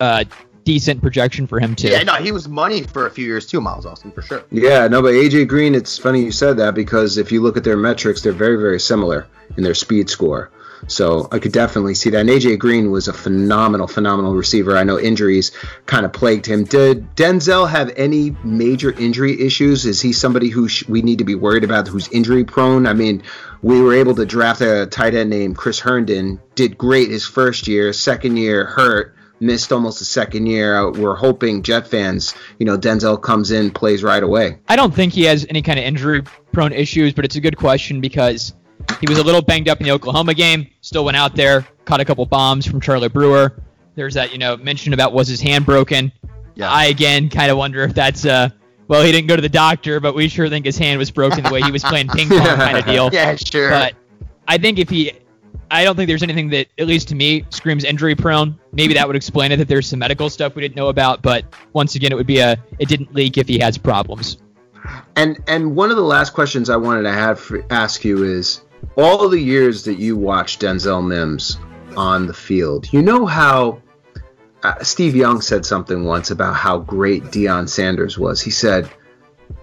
uh, 0.00 0.24
decent 0.64 1.00
projection 1.00 1.46
for 1.46 1.58
him 1.58 1.74
too. 1.74 1.88
Yeah, 1.88 2.02
no, 2.02 2.14
he 2.14 2.30
was 2.30 2.46
money 2.48 2.82
for 2.82 3.06
a 3.06 3.10
few 3.10 3.24
years 3.24 3.46
too, 3.46 3.60
Miles 3.60 3.86
Austin 3.86 4.12
for 4.12 4.22
sure. 4.22 4.44
Yeah, 4.50 4.86
no, 4.86 5.00
but 5.00 5.14
AJ 5.14 5.48
Green, 5.48 5.74
it's 5.74 5.96
funny 5.96 6.22
you 6.22 6.32
said 6.32 6.58
that 6.58 6.74
because 6.74 7.16
if 7.16 7.32
you 7.32 7.40
look 7.40 7.56
at 7.56 7.64
their 7.64 7.76
metrics, 7.76 8.20
they're 8.20 8.32
very, 8.32 8.56
very 8.56 8.78
similar 8.78 9.26
in 9.56 9.62
their 9.62 9.74
speed 9.74 10.10
score. 10.10 10.50
So 10.86 11.28
I 11.32 11.38
could 11.38 11.52
definitely 11.52 11.94
see 11.94 12.10
that. 12.10 12.20
And 12.20 12.28
AJ 12.28 12.58
Green 12.58 12.90
was 12.90 13.08
a 13.08 13.12
phenomenal, 13.12 13.86
phenomenal 13.86 14.34
receiver. 14.34 14.76
I 14.76 14.84
know 14.84 14.98
injuries 14.98 15.52
kind 15.86 16.06
of 16.06 16.12
plagued 16.12 16.46
him. 16.46 16.64
Did 16.64 17.14
Denzel 17.16 17.68
have 17.68 17.92
any 17.96 18.36
major 18.44 18.92
injury 18.92 19.40
issues? 19.40 19.84
Is 19.84 20.00
he 20.00 20.12
somebody 20.12 20.48
who 20.48 20.68
sh- 20.68 20.88
we 20.88 21.02
need 21.02 21.18
to 21.18 21.24
be 21.24 21.34
worried 21.34 21.64
about 21.64 21.88
who's 21.88 22.08
injury 22.08 22.44
prone? 22.44 22.86
I 22.86 22.94
mean, 22.94 23.22
we 23.62 23.80
were 23.80 23.94
able 23.94 24.14
to 24.14 24.24
draft 24.24 24.60
a 24.60 24.86
tight 24.86 25.14
end 25.14 25.30
named 25.30 25.56
Chris 25.56 25.80
Herndon, 25.80 26.40
did 26.54 26.78
great 26.78 27.10
his 27.10 27.26
first 27.26 27.66
year, 27.66 27.92
second 27.92 28.36
year 28.36 28.64
hurt 28.64 29.14
missed 29.40 29.72
almost 29.72 30.00
a 30.00 30.04
second 30.04 30.46
year. 30.46 30.76
Uh, 30.76 30.90
we're 30.90 31.14
hoping 31.14 31.62
Jet 31.62 31.86
fans, 31.86 32.34
you 32.58 32.66
know, 32.66 32.76
Denzel 32.76 33.20
comes 33.20 33.50
in, 33.50 33.70
plays 33.70 34.02
right 34.02 34.22
away. 34.22 34.58
I 34.68 34.76
don't 34.76 34.94
think 34.94 35.12
he 35.12 35.24
has 35.24 35.46
any 35.48 35.62
kind 35.62 35.78
of 35.78 35.84
injury 35.84 36.22
prone 36.52 36.72
issues, 36.72 37.12
but 37.12 37.24
it's 37.24 37.36
a 37.36 37.40
good 37.40 37.56
question 37.56 38.00
because 38.00 38.54
he 39.00 39.06
was 39.08 39.18
a 39.18 39.22
little 39.22 39.42
banged 39.42 39.68
up 39.68 39.80
in 39.80 39.84
the 39.84 39.92
Oklahoma 39.92 40.34
game, 40.34 40.68
still 40.80 41.04
went 41.04 41.16
out 41.16 41.34
there, 41.34 41.66
caught 41.84 42.00
a 42.00 42.04
couple 42.04 42.24
bombs 42.26 42.66
from 42.66 42.80
Charlie 42.80 43.08
Brewer. 43.08 43.62
There's 43.94 44.14
that, 44.14 44.32
you 44.32 44.38
know, 44.38 44.56
mention 44.56 44.92
about 44.92 45.12
was 45.12 45.28
his 45.28 45.40
hand 45.40 45.66
broken. 45.66 46.12
Yeah. 46.54 46.70
I 46.70 46.86
again 46.86 47.28
kind 47.28 47.50
of 47.50 47.58
wonder 47.58 47.82
if 47.82 47.94
that's 47.94 48.24
uh 48.24 48.50
well, 48.88 49.04
he 49.04 49.12
didn't 49.12 49.28
go 49.28 49.36
to 49.36 49.42
the 49.42 49.50
doctor, 49.50 50.00
but 50.00 50.14
we 50.14 50.28
sure 50.28 50.48
think 50.48 50.64
his 50.64 50.78
hand 50.78 50.98
was 50.98 51.10
broken 51.10 51.44
the 51.44 51.50
way 51.50 51.60
he 51.60 51.70
was 51.70 51.84
playing 51.84 52.08
ping 52.08 52.28
pong 52.28 52.40
kind 52.56 52.78
of 52.78 52.86
deal. 52.86 53.10
Yeah, 53.12 53.36
sure. 53.36 53.68
But 53.68 53.94
I 54.46 54.56
think 54.56 54.78
if 54.78 54.88
he 54.88 55.12
I 55.70 55.84
don't 55.84 55.96
think 55.96 56.08
there's 56.08 56.22
anything 56.22 56.48
that, 56.50 56.68
at 56.78 56.86
least 56.86 57.08
to 57.08 57.14
me, 57.14 57.44
screams 57.50 57.84
injury 57.84 58.14
prone. 58.14 58.58
Maybe 58.72 58.94
that 58.94 59.06
would 59.06 59.16
explain 59.16 59.52
it 59.52 59.56
that 59.56 59.68
there's 59.68 59.86
some 59.86 59.98
medical 59.98 60.30
stuff 60.30 60.54
we 60.54 60.62
didn't 60.62 60.76
know 60.76 60.88
about, 60.88 61.20
but 61.20 61.44
once 61.74 61.94
again, 61.94 62.12
it 62.12 62.14
would 62.14 62.26
be 62.26 62.38
a 62.38 62.56
it 62.78 62.88
didn't 62.88 63.14
leak 63.14 63.36
if 63.38 63.46
he 63.48 63.58
has 63.58 63.76
problems. 63.76 64.38
And 65.16 65.38
and 65.46 65.76
one 65.76 65.90
of 65.90 65.96
the 65.96 66.02
last 66.02 66.30
questions 66.30 66.70
I 66.70 66.76
wanted 66.76 67.02
to 67.02 67.12
have 67.12 67.38
for, 67.38 67.64
ask 67.70 68.04
you 68.04 68.24
is 68.24 68.62
all 68.96 69.28
the 69.28 69.40
years 69.40 69.84
that 69.84 69.98
you 69.98 70.16
watched 70.16 70.60
Denzel 70.60 71.06
Mims 71.06 71.58
on 71.96 72.26
the 72.26 72.34
field, 72.34 72.92
you 72.92 73.02
know 73.02 73.26
how 73.26 73.80
uh, 74.62 74.82
Steve 74.82 75.14
Young 75.14 75.40
said 75.40 75.64
something 75.64 76.04
once 76.04 76.30
about 76.30 76.54
how 76.54 76.78
great 76.78 77.24
Deion 77.24 77.68
Sanders 77.68 78.18
was. 78.18 78.40
He 78.40 78.50
said 78.50 78.90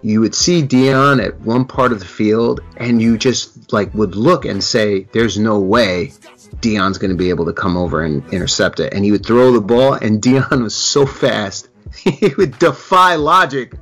you 0.02 0.22
would 0.22 0.36
see 0.36 0.62
Deion 0.64 1.24
at 1.24 1.40
one 1.42 1.66
part 1.66 1.92
of 1.92 2.00
the 2.00 2.06
field 2.06 2.62
and 2.78 3.02
you 3.02 3.18
just 3.18 3.72
like 3.74 3.94
would 3.94 4.16
look 4.16 4.46
and 4.46 4.64
say, 4.64 5.04
There's 5.12 5.38
no 5.38 5.60
way 5.60 6.14
Deion's 6.58 6.98
gonna 6.98 7.16
be 7.16 7.30
able 7.30 7.46
to 7.46 7.54
come 7.54 7.78
over 7.78 8.04
and 8.04 8.24
intercept 8.34 8.80
it. 8.80 8.94
And 8.94 9.04
he 9.04 9.12
would 9.12 9.26
throw 9.26 9.52
the 9.52 9.62
ball 9.62 9.94
and 9.94 10.22
Deion 10.22 10.64
was 10.64 10.76
so 10.76 11.06
fast 11.06 11.70
he 11.98 12.34
would 12.38 12.58
defy 12.60 13.16
logic 13.16 13.74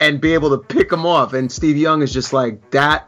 and 0.00 0.20
be 0.20 0.34
able 0.34 0.50
to 0.50 0.58
pick 0.58 0.92
him 0.92 1.04
off. 1.06 1.32
And 1.32 1.50
Steve 1.50 1.76
Young 1.76 2.02
is 2.02 2.12
just 2.12 2.32
like 2.32 2.70
that 2.70 3.07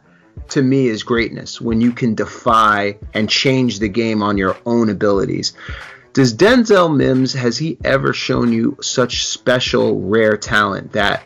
to 0.53 0.63
me 0.63 0.89
is 0.89 1.03
greatness 1.03 1.61
when 1.61 1.81
you 1.81 1.93
can 1.93 2.15
defy 2.15 2.97
and 3.15 3.29
change 3.29 3.79
the 3.79 3.89
game 3.89 4.23
on 4.23 4.39
your 4.39 4.57
own 4.67 4.89
abilities. 4.89 5.53
Does 6.13 6.35
Denzel 6.35 6.95
Mims 6.95 7.33
has 7.35 7.57
he 7.57 7.79
ever 7.85 8.13
shown 8.13 8.53
you 8.53 8.77
such 8.83 9.27
special 9.27 10.01
rare 10.01 10.37
talent 10.37 10.93
that 10.93 11.25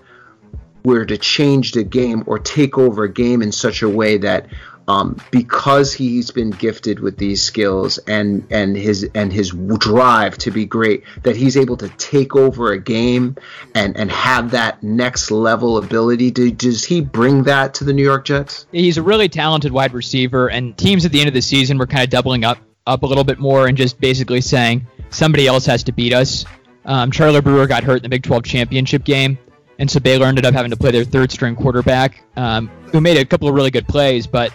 were 0.84 1.06
to 1.06 1.16
change 1.16 1.72
the 1.72 1.84
game 1.84 2.22
or 2.26 2.38
take 2.38 2.76
over 2.76 3.04
a 3.04 3.12
game 3.12 3.40
in 3.40 3.50
such 3.50 3.82
a 3.82 3.88
way 3.88 4.18
that 4.18 4.46
um, 4.88 5.16
because 5.30 5.92
he's 5.92 6.30
been 6.30 6.50
gifted 6.50 7.00
with 7.00 7.16
these 7.16 7.42
skills 7.42 7.98
and 7.98 8.46
and 8.50 8.76
his 8.76 9.08
and 9.14 9.32
his 9.32 9.50
drive 9.78 10.36
to 10.38 10.50
be 10.50 10.66
great, 10.66 11.04
that 11.22 11.36
he's 11.36 11.56
able 11.56 11.76
to 11.78 11.88
take 11.90 12.36
over 12.36 12.72
a 12.72 12.78
game 12.78 13.36
and 13.74 13.96
and 13.96 14.10
have 14.10 14.50
that 14.50 14.82
next 14.82 15.30
level 15.30 15.78
ability. 15.78 16.30
Do, 16.30 16.50
does 16.50 16.84
he 16.84 17.00
bring 17.00 17.44
that 17.44 17.74
to 17.74 17.84
the 17.84 17.92
New 17.92 18.04
York 18.04 18.24
Jets? 18.24 18.66
He's 18.72 18.98
a 18.98 19.02
really 19.02 19.28
talented 19.28 19.72
wide 19.72 19.94
receiver, 19.94 20.48
and 20.48 20.76
teams 20.76 21.04
at 21.04 21.12
the 21.12 21.20
end 21.20 21.28
of 21.28 21.34
the 21.34 21.42
season 21.42 21.78
were 21.78 21.86
kind 21.86 22.04
of 22.04 22.10
doubling 22.10 22.44
up 22.44 22.58
up 22.86 23.02
a 23.02 23.06
little 23.06 23.24
bit 23.24 23.38
more 23.38 23.66
and 23.66 23.78
just 23.78 23.98
basically 23.98 24.42
saying 24.42 24.86
somebody 25.08 25.46
else 25.46 25.64
has 25.66 25.82
to 25.84 25.92
beat 25.92 26.12
us. 26.12 26.44
Um, 26.84 27.10
Charlie 27.10 27.40
Brewer 27.40 27.66
got 27.66 27.82
hurt 27.82 27.96
in 27.96 28.02
the 28.02 28.10
Big 28.10 28.22
12 28.22 28.44
championship 28.44 29.04
game, 29.04 29.38
and 29.78 29.90
so 29.90 30.00
Baylor 30.00 30.26
ended 30.26 30.44
up 30.44 30.52
having 30.52 30.70
to 30.70 30.76
play 30.76 30.90
their 30.90 31.04
third 31.04 31.32
string 31.32 31.56
quarterback, 31.56 32.22
um, 32.36 32.68
who 32.92 33.00
made 33.00 33.16
a 33.16 33.24
couple 33.24 33.48
of 33.48 33.54
really 33.54 33.70
good 33.70 33.88
plays, 33.88 34.26
but 34.26 34.52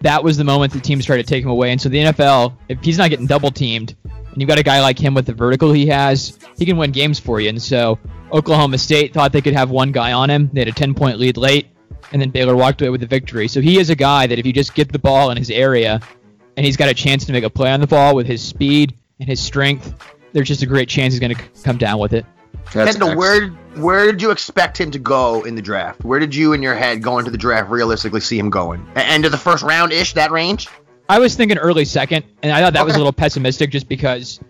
that 0.00 0.22
was 0.22 0.36
the 0.36 0.44
moment 0.44 0.72
the 0.72 0.80
teams 0.80 1.04
tried 1.04 1.18
to 1.18 1.22
take 1.22 1.42
him 1.42 1.50
away. 1.50 1.72
And 1.72 1.80
so 1.80 1.88
the 1.88 1.98
NFL, 1.98 2.56
if 2.68 2.82
he's 2.82 2.98
not 2.98 3.10
getting 3.10 3.26
double 3.26 3.50
teamed, 3.50 3.96
and 4.04 4.42
you've 4.42 4.48
got 4.48 4.58
a 4.58 4.62
guy 4.62 4.80
like 4.80 4.98
him 4.98 5.14
with 5.14 5.26
the 5.26 5.32
vertical 5.32 5.72
he 5.72 5.86
has, 5.86 6.38
he 6.58 6.66
can 6.66 6.76
win 6.76 6.92
games 6.92 7.18
for 7.18 7.40
you. 7.40 7.48
And 7.48 7.60
so 7.60 7.98
Oklahoma 8.32 8.78
State 8.78 9.14
thought 9.14 9.32
they 9.32 9.40
could 9.40 9.54
have 9.54 9.70
one 9.70 9.92
guy 9.92 10.12
on 10.12 10.28
him. 10.28 10.50
They 10.52 10.60
had 10.60 10.68
a 10.68 10.72
10 10.72 10.94
point 10.94 11.18
lead 11.18 11.36
late, 11.36 11.68
and 12.12 12.20
then 12.20 12.30
Baylor 12.30 12.56
walked 12.56 12.82
away 12.82 12.90
with 12.90 13.00
the 13.00 13.06
victory. 13.06 13.48
So 13.48 13.60
he 13.60 13.78
is 13.78 13.90
a 13.90 13.96
guy 13.96 14.26
that 14.26 14.38
if 14.38 14.44
you 14.44 14.52
just 14.52 14.74
get 14.74 14.92
the 14.92 14.98
ball 14.98 15.30
in 15.30 15.36
his 15.36 15.50
area, 15.50 16.00
and 16.56 16.64
he's 16.64 16.76
got 16.76 16.88
a 16.88 16.94
chance 16.94 17.24
to 17.26 17.32
make 17.32 17.44
a 17.44 17.50
play 17.50 17.70
on 17.70 17.80
the 17.80 17.86
ball 17.86 18.14
with 18.14 18.26
his 18.26 18.42
speed 18.42 18.94
and 19.20 19.28
his 19.28 19.40
strength, 19.40 19.94
there's 20.32 20.48
just 20.48 20.62
a 20.62 20.66
great 20.66 20.88
chance 20.88 21.14
he's 21.14 21.20
going 21.20 21.34
to 21.34 21.42
come 21.62 21.78
down 21.78 21.98
with 21.98 22.12
it. 22.12 22.26
That's 22.72 22.96
Kendall, 22.96 23.16
where 23.16 23.48
where 23.76 24.06
did 24.06 24.20
you 24.20 24.30
expect 24.30 24.80
him 24.80 24.90
to 24.90 24.98
go 24.98 25.44
in 25.44 25.54
the 25.54 25.62
draft? 25.62 26.04
Where 26.04 26.18
did 26.18 26.34
you, 26.34 26.52
in 26.52 26.62
your 26.62 26.74
head, 26.74 27.02
going 27.02 27.24
to 27.26 27.30
the 27.30 27.38
draft, 27.38 27.70
realistically 27.70 28.20
see 28.20 28.38
him 28.38 28.50
going? 28.50 28.86
End 28.96 29.24
of 29.24 29.32
the 29.32 29.38
first 29.38 29.62
round 29.62 29.92
ish, 29.92 30.14
that 30.14 30.30
range? 30.30 30.68
I 31.08 31.18
was 31.18 31.36
thinking 31.36 31.58
early 31.58 31.84
second, 31.84 32.24
and 32.42 32.52
I 32.52 32.60
thought 32.60 32.72
that 32.72 32.80
okay. 32.80 32.86
was 32.86 32.94
a 32.96 32.98
little 32.98 33.12
pessimistic 33.12 33.70
just 33.70 33.88
because 33.88 34.40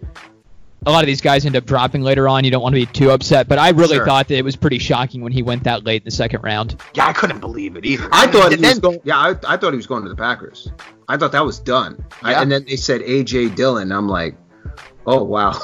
a 0.87 0.91
lot 0.91 1.03
of 1.03 1.07
these 1.07 1.21
guys 1.21 1.45
end 1.45 1.57
up 1.57 1.67
dropping 1.67 2.03
later 2.03 2.29
on. 2.29 2.45
You 2.45 2.51
don't 2.51 2.63
want 2.63 2.75
to 2.75 2.81
be 2.81 2.87
too 2.87 3.11
upset, 3.11 3.49
but 3.49 3.59
I 3.59 3.71
really 3.71 3.97
Sure. 3.97 4.07
thought 4.07 4.29
that 4.29 4.37
it 4.37 4.45
was 4.45 4.57
pretty 4.57 4.79
shocking 4.79 5.21
when 5.21 5.33
he 5.33 5.43
went 5.43 5.65
that 5.65 5.85
late 5.85 6.03
in 6.03 6.05
the 6.05 6.11
second 6.13 6.43
round. 6.43 6.81
Yeah, 6.95 7.07
I 7.07 7.13
couldn't 7.13 7.41
believe 7.41 7.77
it 7.77 7.85
either. 7.85 8.09
I 8.13 8.29
thought 8.29 8.53
he 8.53 8.55
And 8.55 8.65
was 8.65 8.79
going. 8.79 9.01
Yeah, 9.05 9.19
I, 9.19 9.35
I 9.47 9.57
thought 9.57 9.73
he 9.73 9.77
was 9.77 9.87
going 9.87 10.05
to 10.05 10.09
the 10.09 10.17
Packers. 10.17 10.71
I 11.09 11.17
thought 11.17 11.33
that 11.33 11.45
was 11.45 11.59
done. 11.59 12.05
I, 12.23 12.35
and 12.35 12.51
then 12.51 12.65
they 12.65 12.77
said 12.77 13.01
AJ 13.03 13.57
Dillon. 13.57 13.91
I'm 13.93 14.09
like, 14.09 14.37
oh 15.07 15.25
wow. 15.25 15.53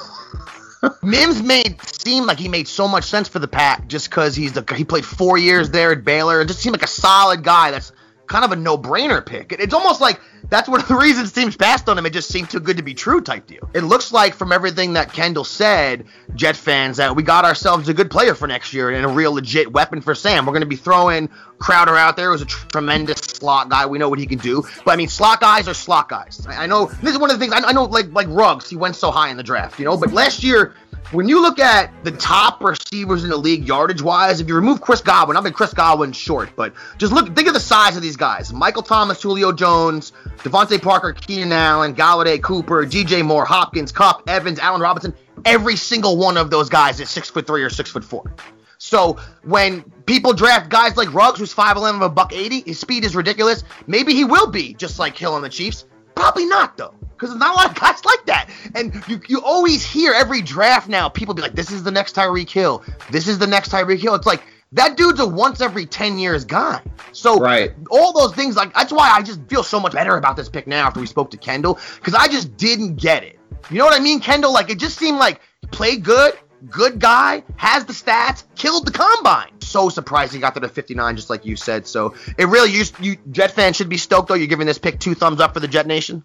Mims 1.02 1.42
made 1.42 1.80
seem 1.82 2.26
like 2.26 2.38
he 2.38 2.48
made 2.48 2.66
so 2.66 2.88
much 2.88 3.04
sense 3.04 3.28
for 3.28 3.38
the 3.38 3.48
Pack 3.48 3.86
just 3.88 4.10
because 4.10 4.34
he's 4.34 4.52
the 4.52 4.64
he 4.74 4.84
played 4.84 5.04
four 5.04 5.38
years 5.38 5.70
there 5.70 5.92
at 5.92 6.04
Baylor 6.04 6.40
and 6.40 6.48
just 6.48 6.60
seemed 6.60 6.74
like 6.74 6.82
a 6.84 6.88
solid 6.88 7.42
guy. 7.44 7.70
That's 7.70 7.92
kind 8.26 8.44
of 8.44 8.52
a 8.52 8.56
no-brainer 8.56 9.24
pick. 9.24 9.52
It- 9.52 9.60
It's 9.60 9.74
almost 9.74 10.00
like 10.00 10.20
that's 10.48 10.68
one 10.68 10.80
of 10.80 10.88
the 10.88 10.94
reasons 11.02 11.32
teams 11.32 11.56
passed 11.56 11.88
on 11.88 11.98
him. 11.98 12.06
It 12.06 12.12
just 12.12 12.28
seemed 12.28 12.50
too 12.50 12.60
good 12.60 12.76
to 12.76 12.82
be 12.82 12.94
true 12.94 13.20
type 13.20 13.46
deal. 13.46 13.68
It 13.74 13.82
looks 13.82 14.12
like 14.12 14.34
from 14.34 14.52
everything 14.52 14.94
that 14.94 15.12
Kendall 15.12 15.44
said, 15.44 16.06
Jet 16.34 16.56
fans, 16.56 16.96
that 16.96 17.14
we 17.14 17.22
got 17.22 17.44
ourselves 17.44 17.88
a 17.88 17.94
good 17.94 18.10
player 18.10 18.34
for 18.34 18.46
next 18.46 18.72
year 18.72 18.90
and 18.90 19.04
a 19.04 19.08
real 19.08 19.32
legit 19.32 19.72
weapon 19.72 20.00
for 20.00 20.14
Sam. 20.14 20.46
We're 20.46 20.52
going 20.52 20.60
to 20.62 20.66
be 20.66 20.76
throwing 20.76 21.28
Crowder 21.58 21.96
out 21.96 22.16
there, 22.16 22.32
who's 22.32 22.42
a 22.42 22.46
tr- 22.46 22.66
tremendous 22.66 23.18
slot 23.18 23.68
guy. 23.68 23.86
We 23.86 23.98
know 23.98 24.08
what 24.08 24.18
he 24.18 24.26
can 24.26 24.38
do. 24.38 24.64
But 24.84 24.92
I 24.92 24.96
mean, 24.96 25.08
slot 25.08 25.40
guys 25.40 25.68
are 25.68 25.74
slot 25.74 26.08
guys. 26.08 26.44
I, 26.48 26.64
I 26.64 26.66
know 26.66 26.86
this 26.86 27.12
is 27.12 27.18
one 27.18 27.30
of 27.30 27.38
the 27.38 27.44
things 27.44 27.54
I, 27.54 27.68
I 27.68 27.72
know. 27.72 27.84
Like 27.84 28.12
like 28.12 28.26
Ruggs, 28.28 28.68
he 28.68 28.76
went 28.76 28.96
so 28.96 29.10
high 29.10 29.30
in 29.30 29.36
the 29.36 29.42
draft, 29.42 29.78
you 29.78 29.84
know. 29.84 29.96
But 29.96 30.12
last 30.12 30.42
year, 30.42 30.74
when 31.12 31.28
you 31.28 31.40
look 31.42 31.58
at 31.58 31.92
the 32.04 32.12
top 32.12 32.62
receivers 32.62 33.22
in 33.22 33.30
the 33.30 33.36
league 33.36 33.66
yardage 33.66 34.02
wise, 34.02 34.40
if 34.40 34.48
you 34.48 34.54
remove 34.54 34.80
Chris 34.80 35.00
Godwin, 35.00 35.36
I 35.36 35.40
mean 35.40 35.52
Chris 35.52 35.74
Godwin's 35.74 36.16
short, 36.16 36.50
but 36.56 36.72
just 36.98 37.12
look, 37.12 37.34
think 37.36 37.48
of 37.48 37.54
the 37.54 37.60
size 37.60 37.96
of 37.96 38.02
these 38.02 38.16
guys: 38.16 38.52
Michael 38.52 38.82
Thomas, 38.82 39.22
Julio 39.22 39.52
Jones, 39.52 40.12
DeVante 40.38 40.80
Parker, 40.82 41.12
Keenan 41.12 41.52
Allen, 41.52 41.94
Golladay, 41.94 42.42
Cooper, 42.42 42.84
DJ 42.84 43.24
Moore, 43.24 43.44
Hopkins, 43.44 43.92
Kupp, 43.92 44.28
Evans, 44.28 44.58
Allen 44.58 44.80
Robinson. 44.80 45.14
Every 45.44 45.76
single 45.76 46.16
one 46.16 46.36
of 46.36 46.50
those 46.50 46.68
guys 46.68 47.00
is 47.00 47.10
six 47.10 47.30
foot 47.30 47.46
three 47.46 47.62
or 47.62 47.70
six 47.70 47.90
foot 47.90 48.04
four. 48.04 48.34
So 48.78 49.18
when 49.44 49.82
people 50.06 50.32
draft 50.32 50.68
guys 50.68 50.96
like 50.96 51.14
Ruggs, 51.14 51.38
who's 51.38 51.54
5'11 51.54 51.96
of 51.96 52.02
a 52.02 52.08
buck 52.08 52.32
80, 52.32 52.62
his 52.62 52.80
speed 52.80 53.04
is 53.04 53.14
ridiculous. 53.14 53.62
Maybe 53.86 54.12
he 54.12 54.24
will 54.24 54.48
be 54.48 54.74
just 54.74 54.98
like 54.98 55.16
Hill 55.16 55.34
on 55.34 55.42
the 55.42 55.48
Chiefs. 55.48 55.84
Probably 56.16 56.46
not 56.46 56.76
though, 56.76 56.94
because 57.00 57.30
there's 57.30 57.38
not 57.38 57.52
a 57.52 57.56
lot 57.56 57.70
of 57.70 57.74
guys 57.80 58.04
like 58.04 58.26
that. 58.26 58.50
And 58.74 59.02
you, 59.06 59.20
you 59.28 59.40
always 59.40 59.84
hear 59.84 60.12
every 60.12 60.42
draft 60.42 60.88
now, 60.88 61.08
people 61.08 61.32
be 61.32 61.42
like, 61.42 61.54
"This 61.54 61.70
is 61.70 61.84
the 61.84 61.90
next 61.90 62.16
Tyreek 62.16 62.50
Hill. 62.50 62.82
This 63.10 63.28
is 63.28 63.38
the 63.38 63.46
next 63.46 63.70
Tyreek 63.70 64.00
Hill." 64.00 64.14
It's 64.14 64.26
like 64.26 64.42
that 64.72 64.96
dude's 64.96 65.20
a 65.20 65.26
once 65.26 65.60
every 65.60 65.86
10 65.86 66.18
years 66.18 66.44
guy. 66.44 66.80
So 67.12 67.38
Right. 67.38 67.72
all 67.90 68.12
those 68.12 68.34
things, 68.34 68.56
like 68.56 68.74
that's 68.74 68.92
why 68.92 69.10
I 69.10 69.22
just 69.22 69.40
feel 69.48 69.62
so 69.62 69.78
much 69.78 69.92
better 69.92 70.16
about 70.16 70.36
this 70.36 70.48
pick 70.48 70.66
now 70.66 70.86
after 70.86 71.00
we 71.00 71.06
spoke 71.06 71.30
to 71.32 71.36
Kendall, 71.36 71.78
because 71.96 72.14
I 72.14 72.28
just 72.28 72.56
didn't 72.56 72.96
get 72.96 73.22
it. 73.22 73.38
You 73.70 73.78
know 73.78 73.84
what 73.84 73.98
I 73.98 74.02
mean, 74.02 74.20
Kendall? 74.20 74.52
Like 74.52 74.70
it 74.70 74.78
just 74.78 74.98
seemed 74.98 75.18
like 75.18 75.40
he 75.60 75.66
played 75.68 76.02
good, 76.04 76.34
good 76.70 76.98
guy, 76.98 77.42
has 77.56 77.84
the 77.84 77.92
stats, 77.92 78.44
killed 78.56 78.86
the 78.86 78.92
combine. 78.92 79.50
So 79.60 79.88
surprised 79.88 80.32
he 80.34 80.38
got 80.40 80.54
to 80.54 80.60
the 80.60 80.68
59, 80.68 81.16
just 81.16 81.30
like 81.30 81.44
you 81.46 81.56
said. 81.56 81.86
So 81.86 82.14
it 82.38 82.46
really, 82.46 82.70
you, 82.72 82.84
you 83.00 83.16
Jet 83.30 83.52
fans 83.52 83.76
should 83.76 83.88
be 83.88 83.96
stoked 83.96 84.28
though. 84.28 84.34
You're 84.34 84.46
giving 84.46 84.66
this 84.66 84.78
pick 84.78 84.98
two 85.00 85.14
thumbs 85.14 85.40
up 85.40 85.54
for 85.54 85.60
the 85.60 85.68
Jet 85.68 85.86
Nation. 85.86 86.22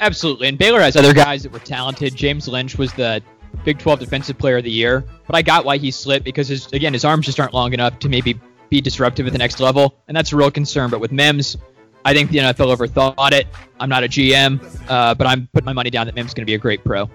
Absolutely. 0.00 0.48
And 0.48 0.56
Baylor 0.58 0.80
has 0.80 0.96
other 0.96 1.12
guys 1.12 1.42
that 1.42 1.52
were 1.52 1.58
talented. 1.58 2.14
James 2.14 2.48
Lynch 2.48 2.78
was 2.78 2.92
the 2.94 3.22
Big 3.64 3.78
12 3.78 4.00
Defensive 4.00 4.38
Player 4.38 4.58
of 4.58 4.64
the 4.64 4.70
Year, 4.70 5.04
but 5.26 5.36
I 5.36 5.42
got 5.42 5.64
why 5.64 5.76
he 5.76 5.90
slipped 5.90 6.24
because 6.24 6.48
his 6.48 6.66
again 6.72 6.92
his 6.92 7.04
arms 7.04 7.26
just 7.26 7.38
aren't 7.38 7.54
long 7.54 7.72
enough 7.72 7.98
to 8.00 8.08
maybe 8.08 8.40
be 8.70 8.80
disruptive 8.80 9.26
at 9.26 9.32
the 9.32 9.38
next 9.38 9.60
level, 9.60 9.96
and 10.08 10.16
that's 10.16 10.32
a 10.32 10.36
real 10.36 10.50
concern. 10.50 10.90
But 10.90 11.00
with 11.00 11.12
Mims, 11.12 11.56
I 12.04 12.14
think 12.14 12.30
the 12.30 12.38
NFL 12.38 12.74
overthought 12.74 13.32
it. 13.32 13.46
I'm 13.78 13.88
not 13.88 14.04
a 14.04 14.08
GM, 14.08 14.60
uh, 14.88 15.14
but 15.14 15.26
I'm 15.26 15.48
putting 15.52 15.66
my 15.66 15.72
money 15.72 15.90
down 15.90 16.06
that 16.06 16.14
Mims 16.14 16.30
is 16.30 16.34
going 16.34 16.42
to 16.42 16.50
be 16.50 16.54
a 16.54 16.58
great 16.58 16.84
pro. 16.84 17.10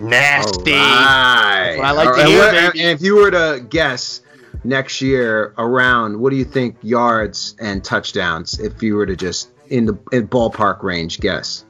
Nasty. 0.00 0.72
Right. 0.72 1.74
what 1.76 1.84
I 1.86 1.90
like 1.92 2.14
to 2.14 2.20
and, 2.20 2.28
hear, 2.28 2.38
what- 2.38 2.52
baby. 2.52 2.80
and 2.80 2.90
if 2.90 3.02
you 3.02 3.16
were 3.16 3.30
to 3.30 3.64
guess 3.68 4.22
next 4.64 5.00
year 5.00 5.54
around, 5.58 6.18
what 6.18 6.30
do 6.30 6.36
you 6.36 6.44
think 6.44 6.76
yards 6.82 7.54
and 7.60 7.84
touchdowns? 7.84 8.58
If 8.58 8.82
you 8.82 8.96
were 8.96 9.06
to 9.06 9.16
just 9.16 9.50
in 9.68 9.86
the 9.86 9.98
in 10.12 10.28
ballpark 10.28 10.82
range 10.82 11.20
guess. 11.20 11.64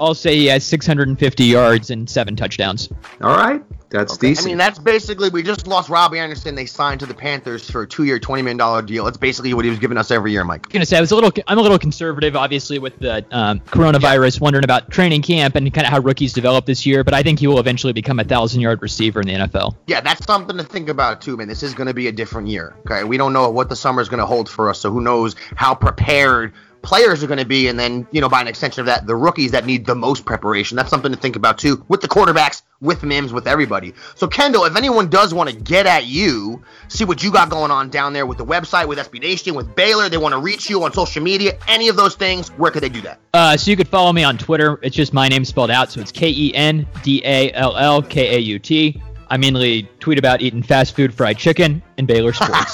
I'll 0.00 0.14
say 0.14 0.36
he 0.36 0.46
has 0.46 0.64
650 0.64 1.44
yards 1.44 1.90
and 1.90 2.08
seven 2.08 2.36
touchdowns. 2.36 2.90
All 3.20 3.36
right, 3.36 3.62
that's 3.90 4.14
I 4.14 4.20
decent. 4.20 4.46
I 4.46 4.50
mean, 4.50 4.58
that's 4.58 4.78
basically 4.78 5.28
we 5.28 5.42
just 5.42 5.66
lost 5.68 5.88
Robbie 5.88 6.18
Anderson. 6.18 6.56
They 6.56 6.66
signed 6.66 7.00
to 7.00 7.06
the 7.06 7.14
Panthers 7.14 7.70
for 7.70 7.82
a 7.82 7.86
two-year, 7.86 8.18
twenty 8.18 8.42
million 8.42 8.56
dollar 8.56 8.82
deal. 8.82 9.04
That's 9.04 9.16
basically 9.16 9.54
what 9.54 9.64
he 9.64 9.70
was 9.70 9.78
giving 9.78 9.96
us 9.96 10.10
every 10.10 10.32
year, 10.32 10.42
Mike. 10.42 10.66
I'm 10.66 10.72
gonna 10.72 10.86
say 10.86 10.96
I 10.96 11.00
was 11.00 11.12
a 11.12 11.14
little. 11.14 11.30
I'm 11.46 11.58
a 11.58 11.62
little 11.62 11.78
conservative, 11.78 12.34
obviously, 12.34 12.80
with 12.80 12.98
the 12.98 13.24
um, 13.30 13.60
coronavirus, 13.60 14.40
wondering 14.40 14.64
about 14.64 14.90
training 14.90 15.22
camp 15.22 15.54
and 15.54 15.72
kind 15.72 15.86
of 15.86 15.92
how 15.92 16.00
rookies 16.00 16.32
develop 16.32 16.66
this 16.66 16.84
year. 16.84 17.04
But 17.04 17.14
I 17.14 17.22
think 17.22 17.38
he 17.38 17.46
will 17.46 17.60
eventually 17.60 17.92
become 17.92 18.18
a 18.18 18.24
thousand 18.24 18.62
yard 18.62 18.82
receiver 18.82 19.20
in 19.20 19.28
the 19.28 19.34
NFL. 19.34 19.76
Yeah, 19.86 20.00
that's 20.00 20.26
something 20.26 20.56
to 20.56 20.64
think 20.64 20.88
about 20.88 21.22
too, 21.22 21.36
man. 21.36 21.46
This 21.46 21.62
is 21.62 21.72
going 21.72 21.86
to 21.86 21.94
be 21.94 22.08
a 22.08 22.12
different 22.12 22.48
year. 22.48 22.74
Okay, 22.86 23.04
we 23.04 23.16
don't 23.16 23.32
know 23.32 23.48
what 23.48 23.68
the 23.68 23.76
summer 23.76 24.02
is 24.02 24.08
going 24.08 24.20
to 24.20 24.26
hold 24.26 24.48
for 24.48 24.70
us, 24.70 24.80
so 24.80 24.90
who 24.90 25.00
knows 25.00 25.36
how 25.54 25.74
prepared 25.74 26.52
players 26.84 27.24
are 27.24 27.26
going 27.26 27.38
to 27.38 27.44
be, 27.44 27.68
and 27.68 27.78
then 27.78 28.06
you 28.12 28.20
know 28.20 28.28
by 28.28 28.40
an 28.40 28.46
extension 28.46 28.80
of 28.80 28.86
that, 28.86 29.06
the 29.06 29.16
rookies 29.16 29.50
that 29.50 29.66
need 29.66 29.86
the 29.86 29.94
most 29.94 30.24
preparation. 30.24 30.76
That's 30.76 30.90
something 30.90 31.10
to 31.10 31.18
think 31.18 31.34
about 31.34 31.58
too, 31.58 31.84
with 31.88 32.00
the 32.00 32.08
quarterbacks, 32.08 32.62
with 32.80 33.02
Mims, 33.02 33.32
with 33.32 33.48
everybody. 33.48 33.94
So 34.14 34.28
Kendall, 34.28 34.64
if 34.64 34.76
anyone 34.76 35.08
does 35.08 35.34
want 35.34 35.50
to 35.50 35.56
get 35.56 35.86
at 35.86 36.06
you, 36.06 36.62
see 36.88 37.04
what 37.04 37.22
you 37.22 37.32
got 37.32 37.50
going 37.50 37.70
on 37.70 37.90
down 37.90 38.12
there 38.12 38.26
with 38.26 38.38
the 38.38 38.44
website, 38.44 38.86
with 38.86 38.98
SB 38.98 39.20
Nation, 39.20 39.54
with 39.54 39.74
Baylor, 39.74 40.08
they 40.08 40.18
want 40.18 40.34
to 40.34 40.40
reach 40.40 40.70
you 40.70 40.82
on 40.84 40.92
social 40.92 41.22
media, 41.22 41.58
any 41.66 41.88
of 41.88 41.96
those 41.96 42.14
things, 42.14 42.50
where 42.50 42.70
could 42.70 42.82
they 42.82 42.88
do 42.88 43.00
that? 43.00 43.18
Uh, 43.32 43.56
so 43.56 43.70
you 43.70 43.76
could 43.76 43.88
follow 43.88 44.12
me 44.12 44.22
on 44.22 44.38
Twitter. 44.38 44.78
It's 44.82 44.94
just 44.94 45.12
my 45.12 45.28
name 45.28 45.44
spelled 45.44 45.70
out, 45.70 45.90
so 45.90 46.00
it's 46.00 46.12
K 46.12 46.28
E 46.28 46.54
N 46.54 46.86
D 47.02 47.22
A 47.24 47.52
L 47.52 47.76
L 47.76 48.02
K 48.02 48.36
A 48.36 48.38
U 48.38 48.58
T. 48.58 49.02
I 49.34 49.36
mainly 49.36 49.82
tweet 49.98 50.16
about 50.16 50.42
eating 50.42 50.62
fast 50.62 50.94
food, 50.94 51.12
fried 51.12 51.38
chicken, 51.38 51.82
and 51.98 52.06
Baylor 52.06 52.32
sports. 52.32 52.72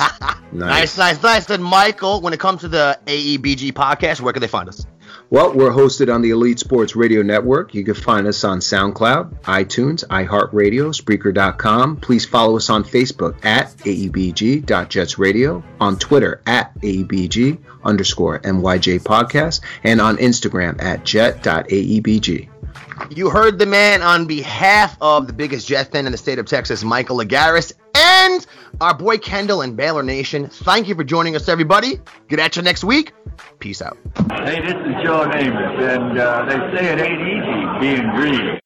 Nice, 0.52 0.98
nice, 0.98 1.22
nice. 1.22 1.48
And 1.48 1.64
Michael, 1.64 2.20
when 2.20 2.34
it 2.34 2.38
comes 2.38 2.60
to 2.60 2.68
the 2.68 2.98
AEBG 3.06 3.72
podcast, 3.72 4.20
where 4.20 4.34
can 4.34 4.42
they 4.42 4.46
find 4.46 4.68
us? 4.68 4.84
Well, 5.30 5.54
we're 5.54 5.70
hosted 5.70 6.14
on 6.14 6.20
the 6.20 6.28
Elite 6.30 6.58
Sports 6.58 6.94
Radio 6.94 7.22
Network. 7.22 7.72
You 7.72 7.82
can 7.82 7.94
find 7.94 8.26
us 8.26 8.44
on 8.44 8.58
SoundCloud, 8.58 9.40
iTunes, 9.44 10.04
iHeartRadio, 10.08 10.92
Spreaker.com. 10.94 11.96
Please 11.96 12.26
follow 12.26 12.56
us 12.58 12.68
on 12.68 12.84
Facebook 12.84 13.42
at 13.42 13.74
AEBG.JetsRadio, 13.78 15.62
on 15.80 15.98
Twitter 15.98 16.42
at 16.44 16.78
AEBG 16.82 17.58
underscore 17.84 18.38
NYJ 18.40 19.00
Podcast, 19.00 19.62
and 19.82 19.98
on 19.98 20.18
Instagram 20.18 20.78
at 20.82 21.06
jet.aebg. 21.06 22.50
You 23.10 23.30
heard 23.30 23.58
the 23.58 23.66
man 23.66 24.02
on 24.02 24.26
behalf 24.26 24.96
of 25.00 25.26
the 25.26 25.32
biggest 25.32 25.66
Jet 25.66 25.90
fan 25.90 26.06
in 26.06 26.12
the 26.12 26.18
state 26.18 26.38
of 26.38 26.46
Texas, 26.46 26.84
Michael 26.84 27.18
Lagaris, 27.18 27.72
and 27.94 28.46
our 28.80 28.94
boy 28.94 29.18
Kendall 29.18 29.62
and 29.62 29.76
Baylor 29.76 30.02
Nation. 30.02 30.48
Thank 30.48 30.88
you 30.88 30.94
for 30.94 31.04
joining 31.04 31.36
us, 31.36 31.48
everybody. 31.48 32.00
Get 32.28 32.38
at 32.38 32.56
you 32.56 32.62
next 32.62 32.84
week. 32.84 33.12
Peace 33.58 33.82
out. 33.82 33.98
Hey, 34.30 34.60
this 34.60 34.74
is 34.74 35.04
Joe 35.04 35.26
Namath, 35.26 35.96
and 35.96 36.18
uh, 36.18 36.44
they 36.46 36.76
say 36.76 36.92
it 36.92 37.00
ain't 37.00 37.20
easy 37.20 37.80
being 37.80 38.10
green. 38.14 38.60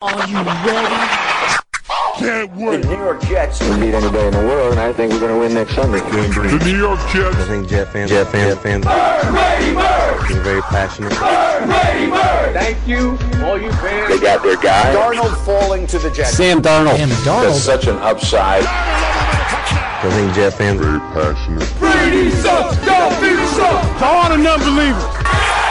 Can't 2.18 2.54
The. 2.54 2.78
New 2.78 2.96
York 2.96 3.22
Jets 3.22 3.60
We 3.60 3.76
beat 3.76 3.94
anybody 3.94 4.26
in 4.26 4.32
the 4.32 4.46
world, 4.46 4.72
and 4.72 4.80
I 4.80 4.92
think 4.92 5.12
we're 5.12 5.18
going 5.18 5.32
to 5.32 5.38
win 5.38 5.54
next 5.54 5.74
Sunday. 5.74 5.98
The 5.98 6.60
New 6.64 6.76
York 6.76 7.00
Jets. 7.12 7.36
I 7.36 7.44
think 7.48 7.68
Jet 7.68 7.92
fans, 7.92 8.10
Jet 8.10 8.30
fans, 8.30 8.58
fans, 8.60 8.86
are 8.86 10.42
very 10.42 10.62
passionate. 10.62 11.10
Brady, 11.10 12.10
Thank 12.56 12.86
you, 12.86 13.18
all 13.44 13.60
you 13.60 13.72
fans. 13.72 14.08
They 14.08 14.20
got 14.20 14.42
their 14.44 14.56
guy. 14.56 14.94
Darnold 14.94 15.36
falling 15.44 15.88
to 15.88 15.98
the 15.98 16.10
Jets. 16.10 16.36
Sam 16.36 16.62
Darnold. 16.62 16.98
That's 17.24 17.60
such 17.60 17.88
an 17.88 17.96
upside. 17.96 18.62
I 18.64 20.10
think 20.10 20.34
Jet 20.34 20.50
fans 20.50 20.80
are 20.80 20.84
very 20.84 21.00
passionate. 21.12 21.78
Brady 21.80 22.30
sucks. 22.30 22.76
Don't 22.84 23.20
be 23.20 23.34
sucks. 23.56 23.98
To 23.98 24.04
all 24.04 24.28
the 24.28 24.36
non-believers. 24.36 25.63